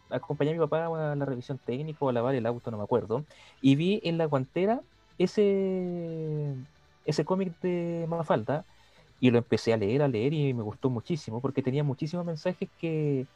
acompañar 0.09 0.53
a 0.53 0.57
mi 0.57 0.61
papá 0.63 0.85
a 1.11 1.15
la 1.15 1.25
revisión 1.25 1.59
técnica 1.59 1.99
o 2.05 2.09
a 2.09 2.13
lavar 2.13 2.35
el 2.35 2.45
auto, 2.45 2.71
no 2.71 2.77
me 2.77 2.83
acuerdo. 2.83 3.25
Y 3.61 3.75
vi 3.75 4.01
en 4.03 4.17
la 4.17 4.25
guantera 4.25 4.81
ese, 5.17 6.55
ese 7.03 7.25
cómic 7.25 7.57
de 7.61 8.05
Mafalda 8.09 8.65
y 9.19 9.31
lo 9.31 9.37
empecé 9.39 9.73
a 9.73 9.77
leer, 9.77 10.01
a 10.01 10.07
leer 10.07 10.33
y 10.33 10.53
me 10.53 10.63
gustó 10.63 10.89
muchísimo 10.89 11.41
porque 11.41 11.63
tenía 11.63 11.83
muchísimos 11.83 12.25
mensajes 12.25 12.69
que 12.77 13.27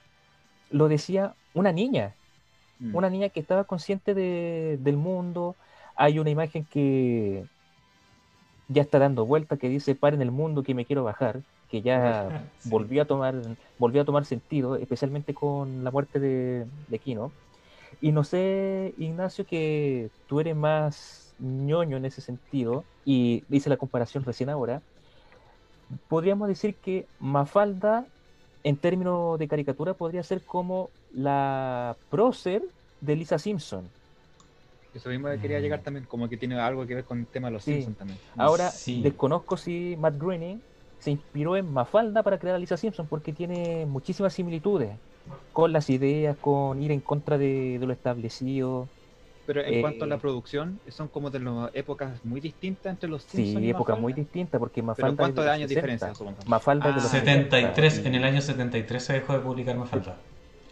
lo 0.69 0.87
decía 0.89 1.37
una 1.53 1.71
niña 1.71 2.17
Mm. 2.81 2.95
una 2.95 3.09
niña 3.09 3.29
que 3.29 3.39
estaba 3.41 3.65
consciente 3.65 4.13
de- 4.15 4.77
del 4.81 4.97
mundo. 4.97 5.57
Hay 5.95 6.19
una 6.19 6.29
imagen 6.31 6.65
que 6.67 7.47
ya 8.67 8.81
está 8.83 8.99
dando 8.99 9.25
vuelta 9.25 9.57
que 9.57 9.69
dice 9.69 9.95
paren 9.95 10.21
el 10.21 10.31
mundo 10.31 10.63
que 10.63 10.75
me 10.75 10.85
quiero 10.85 11.03
bajar, 11.03 11.43
que 11.67 11.81
ya 11.81 12.33
Sí. 12.57 12.69
volvió 12.69 13.01
a 13.03 13.05
tomar, 13.07 13.35
volvió 13.77 14.01
a 14.01 14.05
tomar 14.05 14.25
sentido, 14.25 14.75
especialmente 14.75 15.33
con 15.33 15.83
la 15.83 15.91
muerte 15.91 16.19
de, 16.19 16.65
de 16.87 16.99
Kino. 16.99 17.35
Y 18.01 18.11
no 18.13 18.23
sé, 18.25 18.93
Ignacio, 18.97 19.45
que 19.45 20.11
tú 20.27 20.39
eres 20.41 20.55
más 20.55 21.35
ñoño 21.39 21.97
en 21.97 22.05
ese 22.05 22.21
sentido, 22.21 22.87
y 23.05 23.45
hice 23.49 23.69
la 23.69 23.77
comparación 23.77 24.23
recién 24.25 24.49
ahora. 24.49 24.83
Podríamos 26.07 26.47
decir 26.47 26.79
que 26.79 27.09
Mafalda, 27.17 28.07
en 28.63 28.79
términos 28.79 29.39
de 29.39 29.47
caricatura, 29.47 29.95
podría 29.95 30.23
ser 30.23 30.43
como 30.45 30.93
la 31.09 31.99
prócer 32.09 32.63
de 32.99 33.15
Lisa 33.15 33.39
Simpson. 33.39 33.93
Eso 34.93 35.09
mismo 35.09 35.27
quería 35.39 35.59
llegar 35.59 35.83
también, 35.83 36.05
como 36.05 36.27
que 36.29 36.37
tiene 36.37 36.59
algo 36.59 36.85
que 36.85 36.95
ver 36.95 37.05
con 37.05 37.19
el 37.19 37.27
tema 37.29 37.47
de 37.47 37.53
los 37.53 37.63
Sí. 37.63 37.71
Simpsons 37.71 37.97
también. 37.97 38.19
Ahora, 38.37 38.81
Sí. 38.85 39.03
desconozco 39.03 39.57
si 39.57 39.95
Matt 39.97 40.17
Groening 40.17 40.63
se 40.97 41.11
inspiró 41.11 41.55
en 41.57 41.71
Mafalda 41.71 42.23
para 42.23 42.39
crear 42.39 42.55
a 42.55 42.59
Lisa 42.59 42.77
Simpson 42.77 43.07
porque 43.07 43.33
tiene 43.33 43.85
muchísimas 43.85 44.33
similitudes 44.33 44.99
con 45.51 45.71
las 45.73 45.89
ideas, 45.89 46.37
con 46.39 46.81
ir 46.81 46.91
en 46.91 47.01
contra 47.01 47.37
de, 47.37 47.77
de 47.79 47.85
lo 47.87 47.93
establecido. 47.93 48.91
Pero 49.49 49.61
en 49.65 49.73
Eh, 49.73 49.81
cuanto 49.81 50.05
a 50.05 50.07
la 50.07 50.19
producción, 50.19 50.79
son 50.89 51.07
como 51.07 51.31
de 51.31 51.39
las 51.39 51.71
épocas 51.73 52.23
muy 52.23 52.39
distintas 52.39 52.91
entre 52.91 53.09
los 53.09 53.23
Sí, 53.23 53.37
Simpsons 53.37 53.65
y 53.65 53.69
época 53.71 53.95
muy 53.95 54.11
Mafalda. 54.13 54.21
distinta 54.29 54.59
porque 54.59 54.75
Pero 54.75 54.85
Mafalda 54.85 55.17
¿cuántos 55.17 55.43
de 55.45 55.49
años 55.49 55.69
de 55.69 55.73
60. 55.73 55.91
diferencia? 55.95 56.13
supongo? 56.15 56.37
Mafalda 56.45 56.85
de 56.85 56.91
Ah, 56.91 56.95
los 56.97 57.03
73, 57.05 57.93
60. 57.93 58.09
en 58.09 58.13
el 58.15 58.23
año 58.25 58.41
73 58.41 59.03
se 59.03 59.13
dejó 59.13 59.33
de 59.33 59.39
publicar 59.39 59.75
Mafalda. 59.75 60.17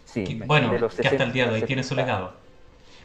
Sí, 0.06 0.24
Que- 0.26 0.36
bueno, 0.46 0.72
de 0.74 0.78
los 0.80 0.94
que 0.94 1.08
hasta 1.08 1.24
el 1.24 1.32
día 1.34 1.46
de 1.46 1.50
hoy 1.54 1.56
60, 1.62 1.66
tiene 1.68 1.84
su 1.84 1.96
legado. 1.96 2.34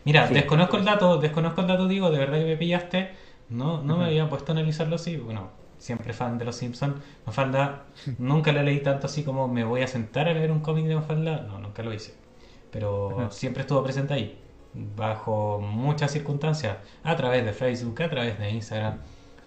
Mira, 0.04 0.28
Sí. 0.28 0.34
desconozco 0.34 0.76
el 0.76 0.84
dato, 0.84 1.16
desconozco 1.16 1.62
el 1.62 1.66
dato, 1.68 1.88
digo, 1.88 2.10
de 2.10 2.18
verdad 2.18 2.38
que 2.38 2.44
me 2.44 2.56
pillaste. 2.58 3.12
No, 3.48 3.82
no 3.82 3.96
me 3.96 4.04
había 4.04 4.28
puesto 4.28 4.52
a 4.52 4.54
analizarlo 4.54 4.96
así. 4.96 5.16
Bueno, 5.16 5.48
siempre 5.78 6.12
fan 6.12 6.36
de 6.36 6.44
los 6.44 6.56
Simpsons. 6.56 6.96
Mafalda, 7.24 7.84
nunca 8.18 8.52
la 8.52 8.62
leí 8.62 8.80
tanto 8.80 9.06
así 9.06 9.24
como 9.24 9.48
me 9.48 9.64
voy 9.64 9.80
a 9.80 9.86
sentar 9.86 10.28
a 10.28 10.34
leer 10.34 10.52
un 10.52 10.60
cómic 10.60 10.84
de 10.84 10.96
Mafalda. 10.96 11.46
No, 11.48 11.58
nunca 11.60 11.82
lo 11.82 11.94
hice. 11.94 12.12
Pero 12.70 13.28
siempre 13.30 13.62
estuvo 13.62 13.82
presente 13.82 14.12
ahí, 14.12 14.38
bajo 14.74 15.60
muchas 15.60 16.10
circunstancias, 16.12 16.78
a 17.02 17.16
través 17.16 17.44
de 17.44 17.52
Facebook, 17.52 18.02
a 18.02 18.08
través 18.10 18.38
de 18.38 18.50
Instagram. 18.50 18.98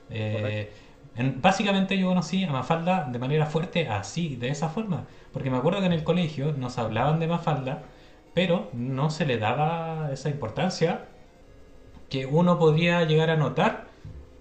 Eh, 0.10 0.72
en- 1.16 1.42
básicamente 1.42 1.98
yo 1.98 2.08
conocí 2.08 2.44
a 2.44 2.52
Mafalda 2.52 3.06
de 3.12 3.20
manera 3.20 3.46
fuerte 3.46 3.88
así, 3.88 4.36
de 4.36 4.50
esa 4.50 4.70
forma. 4.70 5.06
Porque 5.34 5.50
me 5.50 5.58
acuerdo 5.58 5.80
que 5.80 5.88
en 5.88 5.94
el 5.94 6.04
colegio 6.04 6.54
nos 6.54 6.78
hablaban 6.78 7.20
de 7.20 7.28
Mafalda, 7.28 7.84
pero 8.34 8.70
no 8.74 9.10
se 9.10 9.26
le 9.26 9.38
daba 9.38 10.10
esa 10.12 10.30
importancia 10.30 11.06
que 12.10 12.26
uno 12.26 12.60
podría 12.60 13.04
llegar 13.06 13.30
a 13.30 13.36
notar 13.38 13.88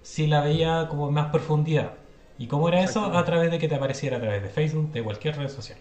si 0.01 0.27
la 0.27 0.41
veía 0.41 0.87
como 0.89 1.07
en 1.07 1.13
más 1.15 1.31
profundidad. 1.31 1.93
¿Y 2.37 2.47
cómo 2.47 2.67
era 2.67 2.81
eso? 2.81 3.05
A 3.05 3.23
través 3.25 3.49
de 3.49 3.57
que 3.59 3.67
te 3.67 3.75
apareciera 3.75 4.17
a 4.17 4.19
través 4.19 4.43
de 4.43 4.49
Facebook, 4.49 4.91
de 4.91 5.01
cualquier 5.03 5.37
red 5.37 5.49
social. 5.49 5.79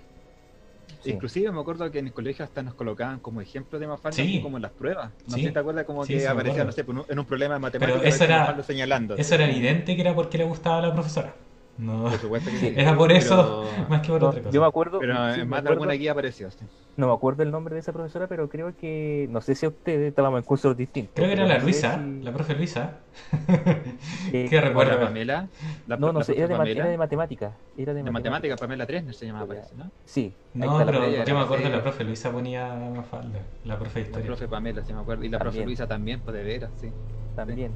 Sí. 1.04 1.10
Inclusive 1.12 1.52
me 1.52 1.60
acuerdo 1.60 1.90
que 1.90 1.98
en 1.98 2.06
el 2.06 2.12
colegio 2.12 2.44
hasta 2.44 2.62
nos 2.62 2.74
colocaban 2.74 3.20
como 3.20 3.40
ejemplos 3.40 3.78
de 3.80 3.86
Mafalda, 3.86 4.16
Sí. 4.16 4.40
como 4.40 4.56
en 4.56 4.62
las 4.62 4.72
pruebas. 4.72 5.12
No 5.26 5.34
Sí. 5.34 5.42
sé 5.42 5.48
si 5.48 5.52
te 5.52 5.58
acuerdas 5.58 5.84
como 5.84 6.04
que 6.04 6.26
aparecía, 6.26 6.64
no 6.64 6.72
sé, 6.72 6.84
en 7.08 7.18
un 7.18 7.24
problema 7.26 7.54
de 7.54 7.60
matemáticas, 7.60 8.66
señalando. 8.66 9.16
Eso 9.16 9.34
era 9.34 9.44
evidente 9.46 9.94
que 9.94 10.00
era 10.00 10.14
porque 10.14 10.38
le 10.38 10.44
gustaba 10.44 10.78
a 10.78 10.82
la 10.82 10.92
profesora. 10.92 11.34
No, 11.76 12.04
Por 12.04 12.18
supuesto 12.18 12.50
que 12.50 12.56
sí. 12.58 12.72
era 12.76 12.96
por 12.96 13.10
eso, 13.10 13.66
Pero, 13.74 13.88
más 13.90 14.00
que 14.00 14.08
por 14.08 14.20
No, 14.22 14.28
otra 14.28 14.40
cosa. 14.42 14.52
yo 14.52 14.60
me 14.60 14.66
acuerdo, 14.68 14.98
pero 15.00 15.14
sí, 15.34 15.40
en 15.40 15.48
más 15.48 15.62
de 15.62 15.68
acuerdo- 15.68 15.72
alguna 15.72 15.92
guía 15.94 16.12
apareció. 16.12 16.50
sí. 16.50 16.64
no 16.96 17.08
me 17.08 17.12
acuerdo 17.12 17.42
el 17.42 17.50
nombre 17.50 17.74
de 17.74 17.80
esa 17.80 17.92
profesora, 17.92 18.28
pero 18.28 18.48
creo 18.48 18.76
que, 18.76 19.26
no 19.30 19.40
sé 19.40 19.56
si 19.56 19.66
a 19.66 19.70
ustedes 19.70 20.08
estábamos 20.08 20.38
en 20.38 20.44
cursos 20.44 20.76
distintos. 20.76 21.14
Creo 21.16 21.26
que 21.26 21.32
era 21.32 21.46
la 21.46 21.58
no 21.58 21.64
Luisa, 21.64 22.00
si- 22.02 22.22
la 22.22 22.32
profe 22.32 22.54
Luisa. 22.54 23.00
eh, 24.32 24.46
¿Qué 24.50 24.56
la 24.56 24.62
recuerda? 24.62 25.00
Pamela. 25.00 25.48
La, 25.88 25.96
No, 25.96 26.12
no 26.12 26.20
la 26.20 26.24
sé, 26.24 26.32
era 26.32 26.42
de, 26.42 26.46
profe 26.54 26.58
Pamela, 26.58 26.80
era 26.82 26.90
de 26.90 26.98
matemática. 26.98 27.56
Era 27.76 27.92
de, 27.94 28.02
de 28.04 28.10
matemática, 28.10 28.56
Pamela 28.56 28.86
Tresner 28.86 29.14
se 29.14 29.26
llamaba, 29.26 29.46
parece, 29.48 29.74
¿no? 29.74 29.90
Sí. 30.04 30.32
No, 30.52 30.78
pero 30.78 31.00
profe. 31.00 31.24
yo 31.26 31.34
me 31.34 31.40
acuerdo 31.40 31.64
de 31.64 31.70
la 31.70 31.82
profe 31.82 32.04
Luisa 32.04 32.30
ponía 32.30 32.72
Mafalda, 32.94 33.40
la 33.64 33.76
profe 33.78 33.98
de 33.98 34.00
La 34.04 34.06
historia. 34.06 34.26
profe 34.28 34.46
Pamela, 34.48 34.84
si 34.84 34.92
me 34.92 35.00
acuerdo. 35.00 35.24
Y 35.24 35.28
la 35.28 35.38
profe 35.38 35.50
También. 35.58 35.66
Luisa 35.66 35.88
también, 35.88 36.20
pues 36.20 36.36
de 36.36 36.44
veras, 36.44 36.70
sí. 36.76 36.88
también. 37.34 37.72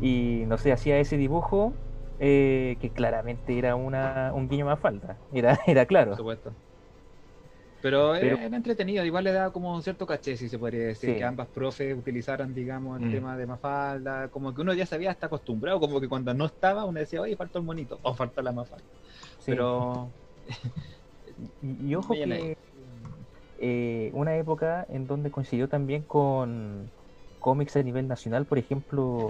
Y 0.00 0.44
no 0.46 0.58
sé, 0.58 0.72
hacía 0.72 0.98
ese 0.98 1.16
dibujo 1.16 1.72
eh, 2.24 2.76
que 2.80 2.88
claramente 2.90 3.58
era 3.58 3.74
una, 3.74 4.30
un 4.32 4.48
guiño 4.48 4.64
más 4.66 4.78
falta. 4.78 5.16
Era, 5.32 5.58
era 5.66 5.80
Por 5.82 5.88
claro. 5.88 6.16
supuesto. 6.16 6.52
Pero, 7.82 8.12
Pero- 8.12 8.36
era, 8.36 8.44
era 8.44 8.56
entretenido, 8.56 9.04
igual 9.04 9.24
le 9.24 9.32
daba 9.32 9.52
como 9.52 9.74
un 9.74 9.82
cierto 9.82 10.06
caché, 10.06 10.36
si 10.36 10.48
se 10.48 10.56
podría 10.56 10.84
decir, 10.86 11.10
Sí. 11.10 11.16
que 11.16 11.24
ambas 11.24 11.48
profes 11.48 11.98
utilizaran, 11.98 12.54
digamos, 12.54 13.00
el 13.02 13.08
Mm. 13.08 13.12
tema 13.12 13.36
de 13.36 13.44
Mafalda, 13.46 14.28
como 14.28 14.54
que 14.54 14.60
uno 14.60 14.72
ya 14.72 14.86
sabía, 14.86 15.10
está 15.10 15.26
acostumbrado, 15.26 15.80
como 15.80 16.00
que 16.00 16.08
cuando 16.08 16.32
no 16.32 16.44
estaba, 16.46 16.84
uno 16.84 17.00
decía, 17.00 17.20
oye, 17.20 17.34
faltó 17.34 17.58
el 17.58 17.64
monito, 17.64 17.98
o 18.02 18.14
faltó 18.14 18.40
la 18.40 18.52
Mafalda. 18.52 18.84
Sí. 19.40 19.50
Pero, 19.50 20.08
Y, 21.62 21.88
y 21.88 21.94
ojo 21.96 22.14
que 22.14 22.56
eh, 23.58 24.10
una 24.14 24.36
época 24.36 24.86
en 24.88 25.06
donde 25.08 25.30
coincidió 25.32 25.68
también 25.68 26.02
con 26.02 26.88
cómics 27.40 27.74
a 27.76 27.82
nivel 27.82 28.06
nacional, 28.06 28.44
por 28.44 28.58
ejemplo, 28.58 29.28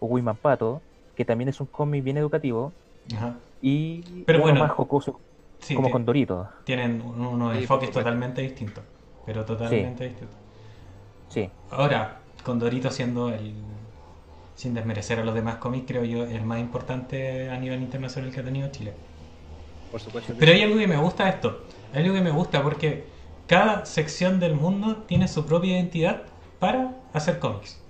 Wiman 0.00 0.36
Pato, 0.36 0.80
que 1.20 1.26
también 1.26 1.48
es 1.50 1.60
un 1.60 1.66
cómic 1.66 2.02
bien 2.02 2.16
educativo, 2.16 2.72
Ajá. 3.14 3.36
y 3.60 4.24
Pero 4.24 4.38
uno 4.38 4.44
bueno, 4.44 4.60
más 4.60 4.72
jocoso, 4.72 5.20
Sí, 5.60 5.74
como 5.74 5.90
con 5.90 6.04
Dorito. 6.06 6.48
tienen 6.64 7.02
unos 7.02 7.52
Sí, 7.52 7.62
enfoques 7.62 7.90
totalmente 7.90 8.40
distintos. 8.42 8.84
Pero 9.26 9.44
totalmente 9.44 10.04
distintos. 10.08 10.36
Sí, 11.28 11.50
Ahora, 11.70 12.20
Condorito 12.42 12.90
siendo 12.90 13.28
el, 13.28 13.54
sin 14.54 14.74
desmerecer 14.74 15.18
a 15.20 15.24
los 15.24 15.34
demás 15.34 15.56
cómics, 15.56 15.86
creo 15.88 16.04
yo, 16.04 16.24
el 16.24 16.44
más 16.44 16.60
importante 16.60 17.50
a 17.50 17.58
nivel 17.58 17.82
internacional 17.82 18.32
que 18.32 18.40
ha 18.40 18.44
tenido 18.44 18.70
Chile. 18.70 18.94
Por 19.90 20.00
supuesto. 20.00 20.34
Pero 20.38 20.52
sí. 20.52 20.52
hay 20.52 20.62
algo 20.62 20.78
que 20.78 20.86
me 20.86 20.96
gusta 20.96 21.28
esto. 21.28 21.66
Hay 21.92 22.02
algo 22.04 22.14
que 22.14 22.20
me 22.22 22.30
gusta 22.30 22.62
porque 22.62 23.12
cada 23.46 23.84
sección 23.86 24.40
del 24.40 24.54
mundo 24.54 25.04
tiene 25.04 25.28
su 25.28 25.44
propia 25.46 25.72
identidad 25.72 26.22
para 26.58 27.02
hacer 27.12 27.38
cómics. 27.38 27.84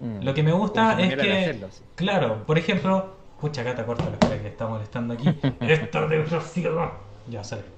Mm. 0.00 0.22
Lo 0.22 0.34
que 0.34 0.42
me 0.42 0.52
gusta 0.52 1.00
es 1.00 1.14
que, 1.14 1.32
hacerlo, 1.32 1.68
sí. 1.70 1.82
claro, 1.94 2.44
por 2.46 2.58
ejemplo, 2.58 3.14
pucha, 3.40 3.62
acá 3.62 3.74
te 3.74 3.84
corta 3.84 4.08
la 4.10 4.18
cara 4.18 4.40
que 4.40 4.48
está 4.48 4.66
molestando 4.66 5.14
aquí. 5.14 5.28
Esto 5.60 6.08
de 6.08 6.18
desgraciado. 6.18 6.92
Ya 7.28 7.44
sale. 7.44 7.62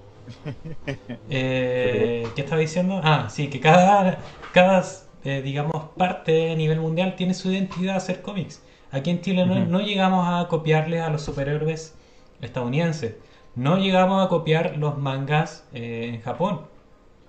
Eh, 1.30 2.26
¿Qué 2.34 2.42
estaba 2.42 2.60
diciendo? 2.60 3.00
Ah, 3.02 3.28
sí, 3.30 3.48
que 3.48 3.60
cada, 3.60 4.18
cada 4.52 4.84
eh, 5.24 5.42
digamos, 5.42 5.90
parte 5.96 6.52
a 6.52 6.54
nivel 6.54 6.80
mundial 6.80 7.14
tiene 7.16 7.34
su 7.34 7.50
identidad 7.50 7.94
a 7.94 7.98
hacer 7.98 8.22
cómics. 8.22 8.62
Aquí 8.90 9.10
en 9.10 9.20
Chile 9.20 9.44
no, 9.46 9.58
no 9.66 9.80
llegamos 9.80 10.26
a 10.26 10.48
copiarles 10.48 11.02
a 11.02 11.10
los 11.10 11.22
superhéroes 11.22 11.94
estadounidenses. 12.40 13.16
No 13.54 13.76
llegamos 13.76 14.24
a 14.24 14.28
copiar 14.28 14.76
los 14.78 14.98
mangas 14.98 15.64
eh, 15.72 16.10
en 16.14 16.22
Japón. 16.22 16.62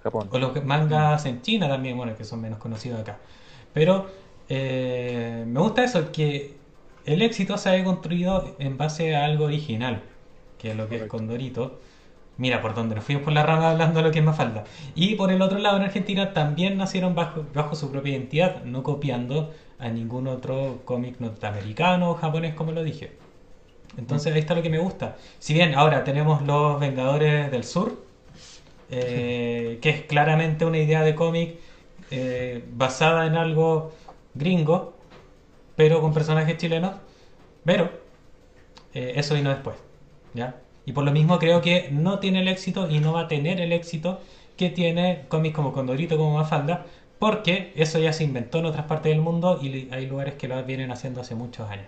Japón. 0.04 0.30
O 0.32 0.40
los 0.40 0.64
mangas 0.64 1.26
en 1.26 1.42
China 1.42 1.68
también, 1.68 1.98
bueno, 1.98 2.16
que 2.16 2.24
son 2.24 2.42
menos 2.42 2.60
conocidos 2.60 3.02
acá. 3.02 3.18
Pero 3.74 4.08
eh, 4.50 5.46
me 5.48 5.60
gusta 5.60 5.84
eso, 5.84 6.12
que 6.12 6.56
el 7.06 7.22
éxito 7.22 7.58
se 7.58 7.70
haya 7.70 7.84
construido 7.84 8.56
en 8.60 8.78
base 8.78 9.16
a 9.16 9.26
algo 9.26 9.46
original, 9.46 10.02
que 10.58 10.72
es 10.72 10.78
lo 10.78 10.90
que 10.90 10.98
es. 10.98 11.04
Condorito. 11.04 11.80
Mira, 12.38 12.62
por 12.62 12.74
donde 12.74 12.96
nos 12.96 13.04
fuimos 13.04 13.24
por 13.24 13.34
la 13.34 13.44
rama 13.44 13.72
hablando 13.72 14.00
de 14.00 14.08
lo 14.08 14.12
que 14.12 14.20
es 14.20 14.26
más 14.26 14.38
falta. 14.38 14.64
Y 14.96 15.16
por 15.16 15.32
el 15.32 15.42
otro 15.42 15.60
lado, 15.60 15.78
en 15.78 15.84
Argentina 15.84 16.34
también 16.34 16.78
nacieron 16.78 17.14
bajo, 17.16 17.46
bajo 17.54 17.76
su 17.76 17.92
propia 17.92 18.14
identidad, 18.14 18.64
no 18.64 18.82
copiando 18.82 19.54
a 19.78 19.90
ningún 19.90 20.28
otro 20.28 20.82
cómic 20.86 21.20
norteamericano 21.20 22.12
o 22.12 22.16
japonés, 22.16 22.54
como 22.56 22.72
lo 22.72 22.84
dije. 22.84 23.12
Entonces 23.98 24.34
ahí 24.34 24.40
está 24.40 24.56
lo 24.56 24.62
que 24.62 24.70
me 24.70 24.80
gusta. 24.80 25.18
Si 25.40 25.54
bien 25.54 25.76
ahora 25.76 26.04
tenemos 26.04 26.42
los 26.44 26.80
Vengadores 26.80 27.52
del 27.52 27.64
Sur, 27.64 28.04
eh, 28.90 29.80
que 29.82 29.90
es 29.90 30.02
claramente 30.04 30.66
una 30.66 30.78
idea 30.78 31.02
de 31.02 31.16
cómic 31.16 31.56
eh, 32.12 32.64
basada 32.72 33.26
en 33.26 33.36
algo 33.36 33.94
gringo, 34.34 34.94
pero 35.76 36.02
con 36.02 36.14
personajes 36.14 36.58
chilenos, 36.58 36.96
pero 37.66 37.90
eh, 38.94 39.14
eso 39.16 39.36
vino 39.36 39.50
después, 39.50 39.76
¿ya? 40.34 40.56
Y 40.86 40.92
por 40.92 41.04
lo 41.04 41.12
mismo 41.12 41.40
creo 41.40 41.62
que 41.62 41.90
no 41.92 42.20
tiene 42.20 42.42
el 42.42 42.48
éxito 42.48 42.90
y 42.90 43.00
no 43.00 43.14
va 43.14 43.22
a 43.22 43.28
tener 43.28 43.62
el 43.62 43.72
éxito 43.72 44.20
que 44.58 44.70
tiene 44.70 45.26
cómics 45.30 45.56
como 45.56 45.72
Condorito, 45.72 46.18
como 46.18 46.34
Mafalda, 46.34 46.86
porque 47.20 47.74
eso 47.76 48.00
ya 48.00 48.14
se 48.14 48.24
inventó 48.24 48.60
en 48.60 48.66
otras 48.66 48.86
partes 48.86 49.12
del 49.12 49.22
mundo 49.22 49.60
y 49.62 49.90
hay 49.92 50.08
lugares 50.08 50.36
que 50.36 50.48
lo 50.48 50.62
vienen 50.64 50.92
haciendo 50.92 51.22
hace 51.22 51.36
muchos 51.36 51.70
años. 51.70 51.88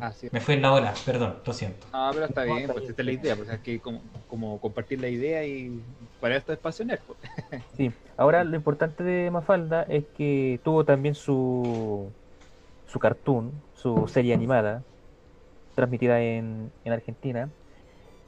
Ah, 0.00 0.12
sí. 0.12 0.28
Me 0.32 0.40
fui 0.40 0.54
en 0.54 0.62
la 0.62 0.72
ola, 0.72 0.94
perdón, 1.04 1.42
lo 1.44 1.52
siento. 1.52 1.86
Ah, 1.92 2.10
pero 2.14 2.24
está 2.26 2.44
bien, 2.44 2.70
pues 2.72 2.88
esta 2.88 3.02
es 3.02 3.06
la 3.06 3.12
idea, 3.12 3.36
pues 3.36 3.48
es 3.50 3.60
que 3.60 3.80
como, 3.80 4.02
como 4.26 4.60
compartir 4.60 5.00
la 5.00 5.08
idea 5.08 5.44
y 5.46 5.84
para 6.20 6.36
esto 6.36 6.52
es 6.52 6.58
pasionar. 6.58 7.02
Pues. 7.06 7.18
Sí, 7.76 7.94
ahora 8.16 8.44
lo 8.44 8.56
importante 8.56 9.02
de 9.02 9.30
Mafalda 9.30 9.82
es 9.84 10.06
que 10.14 10.60
tuvo 10.62 10.84
también 10.84 11.14
su, 11.14 12.14
su 12.86 12.98
cartoon, 12.98 13.64
su 13.72 14.08
serie 14.08 14.34
animada, 14.34 14.86
transmitida 15.74 16.20
en, 16.22 16.74
en 16.84 16.92
Argentina. 16.92 17.54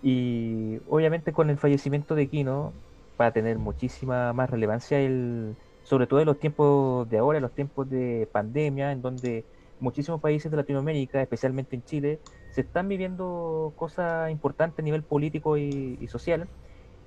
Y 0.01 0.79
obviamente 0.87 1.33
con 1.33 1.51
el 1.51 1.59
fallecimiento 1.59 2.15
de 2.15 2.29
Kino 2.31 2.83
va 3.21 3.27
a 3.27 3.33
tener 3.33 3.59
muchísima 3.59 4.33
más 4.35 4.51
relevancia, 4.51 5.01
el, 5.01 5.57
sobre 5.83 6.07
todo 6.07 6.21
en 6.21 6.27
los 6.27 6.39
tiempos 6.41 7.09
de 7.09 7.19
ahora, 7.19 7.39
en 7.39 7.43
los 7.43 7.55
tiempos 7.55 7.89
de 7.89 8.29
pandemia, 8.33 8.93
en 8.93 9.03
donde 9.03 9.47
muchísimos 9.79 10.21
países 10.21 10.51
de 10.51 10.57
Latinoamérica, 10.57 11.21
especialmente 11.21 11.77
en 11.77 11.83
Chile, 11.85 12.21
se 12.55 12.63
están 12.63 12.89
viviendo 12.89 13.73
cosas 13.77 14.31
importantes 14.31 14.79
a 14.79 14.83
nivel 14.83 15.03
político 15.03 15.57
y, 15.57 15.99
y 16.01 16.09
social. 16.09 16.49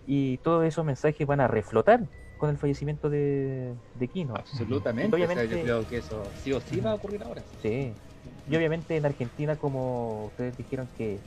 Y 0.06 0.38
todos 0.40 0.66
esos 0.66 0.86
mensajes 0.86 1.28
van 1.28 1.42
a 1.42 1.48
reflotar 1.48 2.02
con 2.38 2.50
el 2.50 2.58
fallecimiento 2.58 3.10
de, 3.10 3.76
de 3.94 4.08
Kino. 4.08 4.36
Absolutamente. 4.36 5.16
O 5.16 5.18
sea, 5.18 5.26
Obviamente- 5.28 5.58
yo 5.58 5.64
creo 5.64 5.88
que 5.88 5.98
eso 5.98 6.24
sí 6.44 6.54
o 6.54 6.62
sí 6.62 6.80
va 6.80 6.92
a 6.92 6.96
ocurrir 6.96 7.24
ahora. 7.24 7.44
Sí. 7.62 7.94
Y 8.48 8.56
obviamente 8.56 8.96
en 8.96 9.06
Argentina, 9.06 9.56
como 9.56 10.26
ustedes 10.28 10.56
dijeron 10.58 10.90
que 10.98 11.20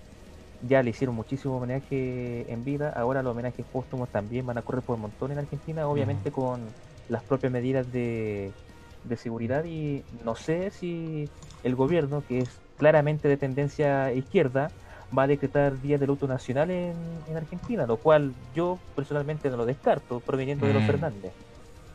ya 0.62 0.82
le 0.82 0.90
hicieron 0.90 1.14
muchísimo 1.16 1.56
homenaje 1.56 2.50
en 2.52 2.64
vida, 2.64 2.90
ahora 2.90 3.22
los 3.22 3.32
homenajes 3.32 3.64
póstumos 3.66 4.10
también 4.10 4.46
van 4.46 4.58
a 4.58 4.62
correr 4.62 4.82
por 4.82 4.98
montón 4.98 5.32
en 5.32 5.38
Argentina, 5.38 5.88
obviamente 5.88 6.30
con 6.30 6.68
las 7.08 7.24
propias 7.24 7.52
medidas 7.52 7.90
de, 7.90 8.52
de 9.02 9.16
seguridad 9.16 9.64
y 9.64 10.06
no 10.10 10.34
sé 10.34 10.70
si 10.70 11.32
el 11.62 11.76
gobierno, 11.76 12.24
que 12.24 12.42
es 12.42 12.62
claramente 12.76 13.28
de 13.28 13.36
tendencia 13.36 14.12
izquierda, 14.12 14.74
va 15.16 15.24
a 15.24 15.26
decretar 15.26 15.80
días 15.80 16.00
de 16.00 16.06
luto 16.06 16.26
nacional 16.28 16.70
en, 16.70 17.22
en 17.26 17.36
Argentina, 17.36 17.86
lo 17.86 18.00
cual 18.00 18.36
yo 18.52 18.84
personalmente 18.94 19.50
no 19.50 19.56
lo 19.56 19.66
descarto, 19.66 20.22
proveniendo 20.24 20.66
de 20.66 20.74
los 20.74 20.84
Mm. 20.84 20.86
Fernández. 20.86 21.34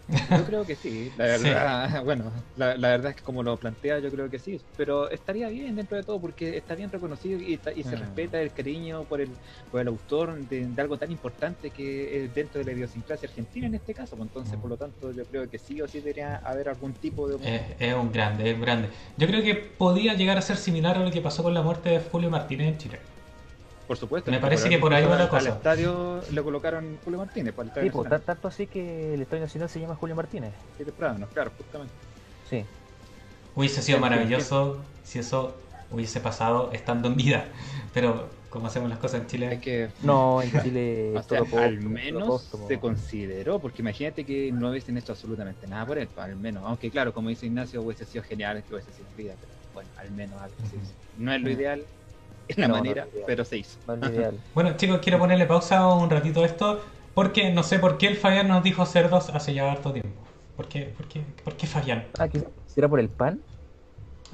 Yo 0.07 0.45
creo 0.45 0.65
que 0.65 0.75
sí, 0.75 1.11
la 1.15 1.37
Sí. 1.37 1.43
verdad, 1.45 2.03
bueno, 2.05 2.31
la, 2.55 2.77
la 2.77 2.89
verdad 2.89 3.09
es 3.11 3.15
que 3.17 3.23
como 3.23 3.41
lo 3.43 3.57
plantea 3.59 3.99
yo 3.99 4.11
creo 4.11 4.29
que 4.29 4.39
sí, 4.39 4.61
pero 4.75 5.09
estaría 5.09 5.49
bien 5.49 5.75
dentro 5.75 5.97
de 5.97 6.03
todo 6.03 6.21
porque 6.21 6.57
está 6.57 6.75
bien 6.75 6.91
reconocido 6.91 7.39
y, 7.39 7.53
está- 7.53 7.73
y 7.73 7.83
se 7.83 7.95
Mm. 7.95 7.99
respeta 7.99 8.41
el 8.41 8.53
cariño 8.53 9.05
por 9.05 9.21
el, 9.21 9.37
por 9.69 9.81
el 9.81 9.87
autor 9.87 10.39
de, 10.47 10.67
de 10.67 10.81
algo 10.81 10.97
tan 10.97 11.11
importante 11.11 11.71
que 11.71 12.25
es 12.25 12.33
dentro 12.33 12.59
de 12.59 12.65
la 12.65 12.71
idiosincrasia 12.73 13.27
argentina 13.27 13.67
en 13.67 13.75
este 13.75 13.93
caso, 13.93 14.15
pues 14.15 14.27
entonces 14.27 14.57
Mm. 14.57 14.61
por 14.61 14.69
lo 14.69 14.77
tanto 14.77 15.11
yo 15.11 15.25
creo 15.25 15.49
que 15.49 15.57
sí 15.59 15.81
o 15.81 15.87
sí 15.87 15.99
debería 15.99 16.35
haber 16.37 16.69
algún 16.69 16.93
tipo 16.93 17.27
de... 17.27 17.35
Es, 17.55 17.61
es 17.79 17.93
un 17.95 18.11
grande, 18.11 18.49
es 18.49 18.55
un 18.55 18.61
grande. 18.61 18.89
Yo 19.17 19.27
creo 19.27 19.43
que 19.43 19.55
podía 19.55 20.13
llegar 20.13 20.37
a 20.37 20.41
ser 20.41 20.57
similar 20.57 20.97
a 20.97 21.03
lo 21.03 21.11
que 21.11 21.21
pasó 21.21 21.43
con 21.43 21.53
la 21.53 21.61
muerte 21.61 21.89
de 21.89 21.99
Julio 21.99 22.29
Martínez 22.29 22.67
en 22.69 22.77
Chile. 22.77 22.99
Por 23.88 23.98
supuesto. 23.98 24.32
Me 24.32 24.39
parece 24.39 24.69
que 24.69 24.80
por 24.80 24.93
ahí 24.93 25.06
va 25.06 25.15
la 25.15 25.30
cosa. 25.30 25.50
Al 25.52 25.58
estadio 25.58 26.21
le 26.32 26.43
colocaron 26.43 26.98
Julio 27.04 27.19
Martínez, 27.19 27.54
para 27.54 27.67
el 27.67 27.74
Sí, 27.74 27.80
estadio 27.88 28.10
pues, 28.10 28.26
tanto 28.26 28.48
así 28.48 28.67
que 28.67 29.13
el 29.13 29.21
Estadio 29.21 29.43
Nacional 29.43 29.69
se 29.69 29.80
llama 29.80 29.95
Julio 29.95 30.15
Martínez. 30.15 30.54
Sí, 30.78 30.84
temprano, 30.86 31.28
claro, 31.34 31.52
justamente. 31.58 31.93
Sí. 32.50 32.65
Hubiese 33.56 33.82
sido 33.82 34.00
maravilloso 34.00 34.80
si 35.04 35.19
eso 35.19 35.56
hubiese 35.91 36.19
pasado 36.19 36.71
estando 36.74 37.08
en 37.08 37.15
vida. 37.15 37.45
Pero 37.93 38.30
como 38.50 38.67
hacemos 38.67 38.89
las 38.89 39.00
cosas 39.00 39.21
en 39.21 39.28
Chile, 39.28 39.60
que 39.62 39.89
No, 40.02 40.41
en 40.41 40.52
Chile 40.62 41.13
O 41.17 41.24
sea, 41.24 41.43
todo 41.43 41.60
al 41.60 41.80
menos 41.82 42.50
se 42.67 42.80
consideró, 42.80 43.60
porque 43.60 43.82
imagínate 43.82 44.26
que 44.26 44.52
no 44.52 44.69
hubiesen 44.69 44.98
hecho 44.98 45.12
absolutamente 45.12 45.67
nada 45.67 45.86
por 45.86 45.98
él, 45.98 46.08
pues, 46.08 46.26
al 46.26 46.36
menos. 46.36 46.63
Aunque 46.65 46.89
claro, 46.89 47.13
como 47.13 47.30
dice 47.30 47.45
Ignacio, 47.45 47.82
hubiese 47.82 48.06
sido 48.06 48.24
genial 48.24 48.63
que 48.67 48.74
hubiese 48.74 48.91
sido 48.93 49.08
en 49.10 49.17
vida, 49.17 49.34
pero 49.39 49.52
bueno, 49.74 49.89
al 49.98 50.12
menos 50.12 50.41
algo. 50.41 50.56
No 51.17 51.34
es 51.34 51.41
lo 51.41 51.50
ideal, 51.50 51.84
es 52.47 52.58
la 52.58 52.67
No, 52.67 52.75
manera, 52.75 53.08
pero 53.25 53.45
se 53.45 53.58
hizo. 53.58 53.77
Bueno, 54.53 54.75
chicos, 54.77 54.99
quiero 55.01 55.19
ponerle 55.19 55.45
pausa 55.45 55.88
un 55.88 56.10
ratito 56.10 56.41
a 56.43 56.45
esto, 56.45 56.81
porque 57.13 57.51
no 57.51 57.63
sé 57.63 57.79
por 57.79 57.97
qué 57.97 58.08
el 58.08 58.17
Fabián 58.17 58.47
nos 58.47 58.63
dijo 58.63 58.86
cerdos 58.86 59.29
hace 59.29 59.53
ya 59.53 59.71
harto 59.71 59.91
tiempo. 59.91 60.10
¿Por 60.55 60.67
qué, 60.67 60.93
por 60.95 61.08
qué, 61.08 61.21
por 61.43 61.53
qué 61.55 61.67
Fabián? 61.67 62.05
Ah, 62.17 62.27
¿qué- 62.27 62.43
¿será 62.67 62.88
por 62.88 62.99
el 62.99 63.10
pan? 63.10 63.39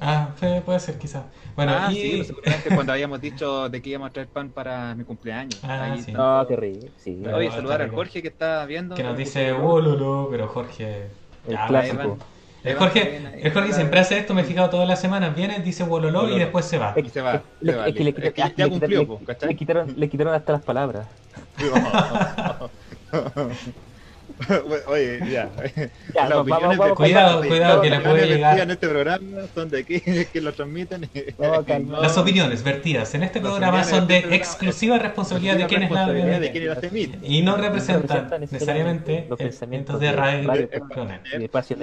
Ah, 0.00 0.30
puede, 0.64 0.80
ser 0.80 0.98
quizás. 0.98 1.24
Bueno, 1.54 1.72
ah, 1.76 1.88
y... 1.92 1.94
sí, 1.94 2.24
seguramente 2.24 2.74
cuando 2.74 2.92
habíamos 2.92 3.20
dicho 3.20 3.68
de 3.68 3.80
que 3.80 3.90
íbamos 3.90 4.10
a 4.10 4.12
traer 4.12 4.28
pan 4.28 4.50
para 4.50 4.94
mi 4.96 5.04
cumpleaños. 5.04 5.60
Ah, 5.62 5.84
Ahí 5.84 6.02
sí. 6.02 6.10
está. 6.10 6.40
No, 6.40 6.46
qué 6.48 6.56
rico. 6.56 6.86
Sí, 6.96 7.20
Pero- 7.22 7.36
Oye, 7.36 7.50
saludar 7.50 7.82
al 7.82 7.88
rico. 7.88 7.96
Jorge 7.96 8.22
que 8.22 8.28
está 8.28 8.64
viendo. 8.66 8.94
que 8.96 9.02
nos 9.04 9.16
dice, 9.16 9.52
oh, 9.52 9.80
Lolo", 9.80 10.28
pero 10.30 10.48
Jorge... 10.48 11.06
el 11.46 11.52
ya, 11.52 11.66
clásico. 11.68 12.18
El 12.64 12.76
Jorge, 12.76 13.20
el 13.42 13.52
Jorge 13.52 13.72
siempre 13.72 14.00
hace 14.00 14.18
esto, 14.18 14.34
me 14.34 14.42
he 14.42 14.44
fijado 14.44 14.70
todas 14.70 14.88
las 14.88 15.00
semanas. 15.00 15.34
Viene, 15.34 15.60
dice 15.60 15.82
Wololo 15.82 16.28
y 16.28 16.38
después 16.38 16.64
se 16.64 16.78
va. 16.78 16.94
Y 16.96 17.08
se 17.08 17.20
va, 17.20 17.42
Le- 17.60 17.72
se 17.72 17.78
va, 17.78 17.88
es 17.88 17.94
que 17.94 18.04
le, 18.04 18.12
ya 18.56 18.68
cumplió, 18.68 19.20
le 19.40 19.56
quitaron, 19.56 19.94
le 19.96 20.08
quitaron 20.08 20.34
hasta 20.34 20.52
las 20.52 20.62
palabras. 20.62 21.06
Oye, 24.86 25.18
ya. 25.30 25.50
Ya, 25.50 25.90
Las 26.14 26.28
vamos, 26.30 26.42
opiniones 26.42 26.78
vamos, 26.78 26.96
Cuidado, 26.96 27.40
cuidado, 27.40 27.80
que 27.82 27.90
las 27.90 28.02
le 28.02 28.08
puede 28.10 28.26
llegar- 28.26 28.60
en 28.60 28.70
este 28.70 28.88
programa 28.88 29.42
son 29.54 29.68
de 29.70 29.78
aquí, 29.80 30.00
que 30.32 30.40
lo 30.40 30.52
transmiten. 30.52 31.08
No. 31.38 32.00
Las 32.02 32.16
opiniones 32.18 32.62
vertidas 32.62 33.14
en 33.14 33.22
este 33.22 33.40
Las 33.40 33.48
programa 33.50 33.84
son 33.84 34.06
de 34.06 34.18
este 34.18 34.34
exclusiva 34.34 34.98
responsabilidad 34.98 35.56
de 35.56 35.66
quienes 35.66 35.90
la 35.90 36.06
quienes 36.52 36.82
emiten. 36.82 37.20
y 37.24 37.42
no 37.42 37.56
representan 37.56 38.28
necesariamente 38.40 39.26
los 39.28 39.38
pensamientos 39.38 40.00
de 40.00 40.12
Radio 40.12 40.68
Cronan. 40.88 41.20